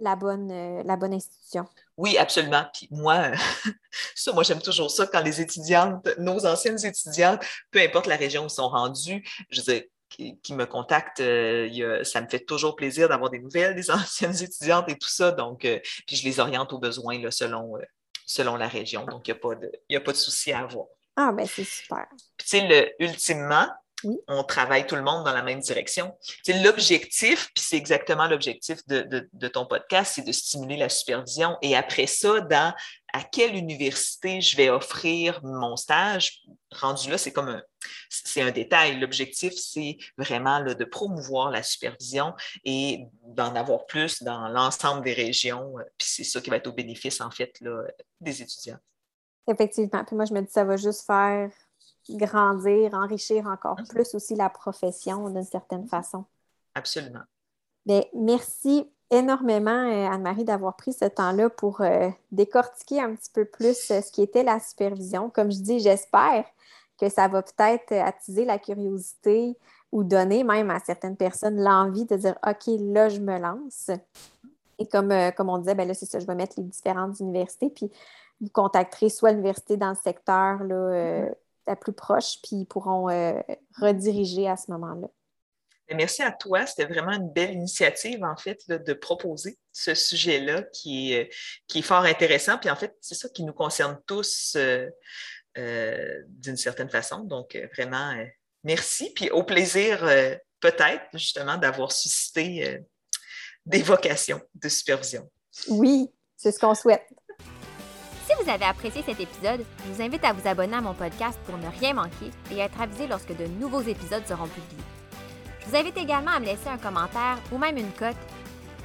la 0.00 0.16
bonne, 0.16 0.50
euh, 0.50 0.82
la 0.84 0.96
bonne 0.96 1.14
institution. 1.14 1.66
Oui, 1.96 2.16
absolument. 2.16 2.64
Puis 2.72 2.88
moi, 2.90 3.32
ça, 4.14 4.32
moi, 4.32 4.42
j'aime 4.42 4.60
toujours 4.60 4.90
ça 4.90 5.06
quand 5.06 5.20
les 5.20 5.40
étudiantes, 5.40 6.08
nos 6.18 6.46
anciennes 6.46 6.84
étudiantes, 6.84 7.44
peu 7.70 7.80
importe 7.80 8.06
la 8.06 8.16
région 8.16 8.44
où 8.44 8.46
ils 8.46 8.50
sont 8.50 8.68
rendus, 8.68 9.26
je 9.50 9.60
veux 9.62 9.88
qui, 10.08 10.54
me 10.54 10.64
contactent, 10.64 11.20
euh, 11.20 12.02
ça 12.02 12.20
me 12.20 12.28
fait 12.28 12.40
toujours 12.40 12.76
plaisir 12.76 13.08
d'avoir 13.08 13.30
des 13.30 13.38
nouvelles 13.38 13.74
des 13.74 13.90
anciennes 13.92 14.42
étudiantes 14.42 14.88
et 14.88 14.96
tout 14.96 15.08
ça. 15.08 15.32
Donc, 15.32 15.64
euh, 15.64 15.78
puis 16.06 16.16
je 16.16 16.24
les 16.24 16.40
oriente 16.40 16.72
aux 16.72 16.78
besoins 16.78 17.18
là, 17.20 17.30
selon, 17.30 17.74
selon 18.26 18.56
la 18.56 18.68
région. 18.68 19.04
Donc, 19.04 19.28
il 19.28 19.32
n'y 19.32 19.38
a 19.38 19.40
pas 19.40 19.54
de, 19.54 19.70
a 19.94 20.00
pas 20.00 20.12
de 20.12 20.16
souci 20.16 20.52
à 20.52 20.60
avoir. 20.60 20.86
Ah, 21.16 21.32
ben 21.32 21.46
c'est 21.46 21.64
super. 21.64 22.06
Puis, 22.36 22.46
tu 22.48 22.58
sais, 22.58 22.94
ultimement, 23.00 23.68
on 24.26 24.44
travaille 24.44 24.86
tout 24.86 24.96
le 24.96 25.02
monde 25.02 25.24
dans 25.24 25.32
la 25.32 25.42
même 25.42 25.60
direction. 25.60 26.16
C'est 26.44 26.62
l'objectif, 26.62 27.50
puis 27.54 27.64
c'est 27.64 27.76
exactement 27.76 28.26
l'objectif 28.28 28.86
de, 28.86 29.48
ton 29.48 29.66
podcast, 29.66 30.12
c'est 30.14 30.26
de 30.26 30.32
stimuler 30.32 30.76
la 30.76 30.88
supervision. 30.88 31.56
Et 31.62 31.76
après 31.76 32.06
ça, 32.06 32.40
dans 32.40 32.74
à 33.14 33.22
quelle 33.22 33.56
université 33.56 34.40
je 34.40 34.56
vais 34.56 34.68
offrir 34.68 35.40
mon 35.42 35.76
stage, 35.76 36.42
rendu 36.70 37.10
là, 37.10 37.16
c'est 37.16 37.32
comme 37.32 37.48
un, 37.48 37.62
c'est 38.10 38.42
un 38.42 38.50
détail. 38.50 39.00
L'objectif, 39.00 39.54
c'est 39.54 39.96
vraiment 40.18 40.62
de 40.62 40.84
promouvoir 40.84 41.50
la 41.50 41.62
supervision 41.62 42.34
et 42.64 43.06
d'en 43.22 43.54
avoir 43.54 43.86
plus 43.86 44.22
dans 44.22 44.48
l'ensemble 44.48 45.02
des 45.04 45.14
régions. 45.14 45.74
Puis 45.96 46.08
c'est 46.10 46.24
ça 46.24 46.40
qui 46.40 46.50
va 46.50 46.56
être 46.56 46.66
au 46.66 46.72
bénéfice, 46.72 47.20
en 47.20 47.30
fait, 47.30 47.58
des 48.20 48.42
étudiants. 48.42 48.78
Effectivement. 49.50 50.04
Puis 50.04 50.14
moi, 50.14 50.26
je 50.26 50.34
me 50.34 50.42
dis, 50.42 50.52
ça 50.52 50.64
va 50.64 50.76
juste 50.76 51.06
faire 51.06 51.50
grandir, 52.16 52.94
enrichir 52.94 53.46
encore 53.46 53.78
plus 53.88 54.14
aussi 54.14 54.34
la 54.34 54.48
profession 54.48 55.28
d'une 55.30 55.44
certaine 55.44 55.86
façon. 55.86 56.24
Absolument. 56.74 57.22
Bien, 57.86 58.02
merci 58.14 58.86
énormément, 59.10 59.70
euh, 59.70 60.08
Anne-Marie, 60.10 60.44
d'avoir 60.44 60.76
pris 60.76 60.92
ce 60.92 61.06
temps-là 61.06 61.48
pour 61.48 61.80
euh, 61.80 62.10
décortiquer 62.30 63.00
un 63.00 63.14
petit 63.14 63.30
peu 63.32 63.44
plus 63.44 63.90
euh, 63.90 64.00
ce 64.02 64.12
qui 64.12 64.22
était 64.22 64.42
la 64.42 64.60
supervision. 64.60 65.30
Comme 65.30 65.50
je 65.50 65.60
dis, 65.60 65.80
j'espère 65.80 66.44
que 67.00 67.08
ça 67.08 67.28
va 67.28 67.42
peut-être 67.42 67.92
attiser 67.92 68.44
la 68.44 68.58
curiosité 68.58 69.56
ou 69.92 70.04
donner 70.04 70.44
même 70.44 70.70
à 70.70 70.80
certaines 70.80 71.16
personnes 71.16 71.62
l'envie 71.62 72.04
de 72.04 72.16
dire 72.16 72.36
OK, 72.46 72.66
là, 72.80 73.08
je 73.08 73.20
me 73.20 73.38
lance. 73.38 73.90
Et 74.78 74.86
comme, 74.86 75.10
euh, 75.10 75.30
comme 75.30 75.48
on 75.48 75.58
disait, 75.58 75.74
ben 75.74 75.88
là, 75.88 75.94
c'est 75.94 76.06
ça, 76.06 76.18
je 76.18 76.26
vais 76.26 76.34
mettre 76.34 76.54
les 76.58 76.64
différentes 76.64 77.18
universités, 77.20 77.70
puis 77.70 77.90
vous 78.40 78.50
contacterez 78.50 79.08
soit 79.08 79.32
l'université 79.32 79.76
dans 79.76 79.90
le 79.90 79.96
secteur 79.96 80.62
là, 80.62 80.74
mm-hmm. 80.74 81.34
La 81.68 81.76
plus 81.76 81.92
proche, 81.92 82.40
puis 82.42 82.56
ils 82.56 82.66
pourront 82.66 83.08
euh, 83.08 83.40
rediriger 83.80 84.48
à 84.48 84.56
ce 84.56 84.70
moment-là. 84.70 85.08
Ben, 85.88 85.96
merci 85.96 86.22
à 86.22 86.32
toi. 86.32 86.66
C'était 86.66 86.86
vraiment 86.86 87.12
une 87.12 87.30
belle 87.30 87.52
initiative, 87.52 88.24
en 88.24 88.36
fait, 88.36 88.68
de 88.68 88.92
proposer 88.92 89.58
ce 89.72 89.94
sujet-là 89.94 90.62
qui 90.62 91.14
est, 91.14 91.32
qui 91.66 91.78
est 91.78 91.82
fort 91.82 92.04
intéressant. 92.04 92.58
Puis, 92.58 92.70
en 92.70 92.76
fait, 92.76 92.96
c'est 93.00 93.14
ça 93.14 93.28
qui 93.28 93.44
nous 93.44 93.54
concerne 93.54 93.98
tous 94.06 94.56
d'une 95.56 96.56
certaine 96.56 96.90
façon. 96.90 97.20
Donc, 97.20 97.58
vraiment, 97.74 98.14
merci. 98.64 99.12
Puis, 99.14 99.30
au 99.30 99.44
plaisir, 99.44 100.00
peut-être, 100.60 101.04
justement, 101.14 101.56
d'avoir 101.56 101.90
suscité 101.90 102.80
des 103.64 103.82
vocations 103.82 104.40
de 104.54 104.68
supervision. 104.68 105.30
Oui, 105.68 106.10
c'est 106.36 106.52
ce 106.52 106.58
qu'on 106.58 106.74
souhaite. 106.74 107.06
Si 108.38 108.44
vous 108.44 108.50
avez 108.50 108.66
apprécié 108.66 109.02
cet 109.02 109.18
épisode, 109.18 109.64
je 109.84 109.92
vous 109.92 110.02
invite 110.02 110.24
à 110.24 110.32
vous 110.32 110.46
abonner 110.46 110.76
à 110.76 110.80
mon 110.80 110.94
podcast 110.94 111.38
pour 111.44 111.56
ne 111.58 111.66
rien 111.80 111.94
manquer 111.94 112.30
et 112.52 112.58
être 112.58 112.80
avisé 112.80 113.06
lorsque 113.08 113.36
de 113.36 113.46
nouveaux 113.46 113.80
épisodes 113.80 114.26
seront 114.26 114.46
publiés. 114.46 114.84
Je 115.60 115.70
vous 115.70 115.76
invite 115.76 115.96
également 115.96 116.30
à 116.30 116.40
me 116.40 116.44
laisser 116.44 116.68
un 116.68 116.78
commentaire 116.78 117.38
ou 117.50 117.58
même 117.58 117.76
une 117.76 117.90
cote 117.92 118.16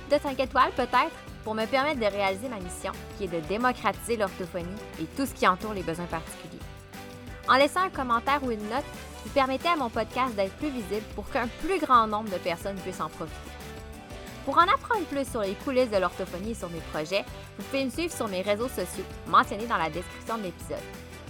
de 0.10 0.18
5 0.18 0.40
étoiles 0.40 0.72
peut-être 0.76 1.12
pour 1.44 1.54
me 1.54 1.66
permettre 1.66 2.00
de 2.00 2.06
réaliser 2.06 2.48
ma 2.50 2.60
mission 2.60 2.94
qui 3.18 3.26
est 3.26 3.28
de 3.28 3.40
démocratiser 3.48 4.18
l'orthophonie 4.18 4.66
et 5.00 5.06
tout 5.16 5.26
ce 5.26 5.34
qui 5.34 5.48
entoure 5.48 5.74
les 5.74 5.84
besoins 5.84 6.06
particuliers. 6.06 6.64
En 7.48 7.56
laissant 7.56 7.82
un 7.82 7.90
commentaire 7.90 8.44
ou 8.44 8.52
une 8.52 8.70
note, 8.70 8.86
vous 9.24 9.32
permettez 9.32 9.68
à 9.68 9.76
mon 9.76 9.90
podcast 9.90 10.36
d'être 10.36 10.54
plus 10.54 10.70
visible 10.70 11.06
pour 11.16 11.30
qu'un 11.30 11.48
plus 11.62 11.80
grand 11.80 12.08
nombre 12.08 12.30
de 12.30 12.38
personnes 12.38 12.78
puissent 12.78 13.02
en 13.02 13.10
profiter. 13.10 13.63
Pour 14.46 14.58
en 14.58 14.64
apprendre 14.64 15.06
plus 15.06 15.30
sur 15.30 15.42
les 15.42 15.54
coulisses 15.54 15.90
de 15.90 15.98
l'orthophonie 15.98 16.52
et 16.52 16.56
sur 16.56 16.70
mes 16.70 16.82
projets, 16.92 17.24
vous 17.58 17.64
pouvez 17.64 17.86
me 17.86 17.90
suivre 17.90 18.14
sur 18.14 18.28
mes 18.28 18.42
réseaux 18.42 18.68
sociaux 18.68 19.06
mentionnés 19.28 19.68
dans 19.68 19.78
la 19.78 19.90
description 19.90 20.38
de 20.38 20.44
l'épisode. 20.44 20.84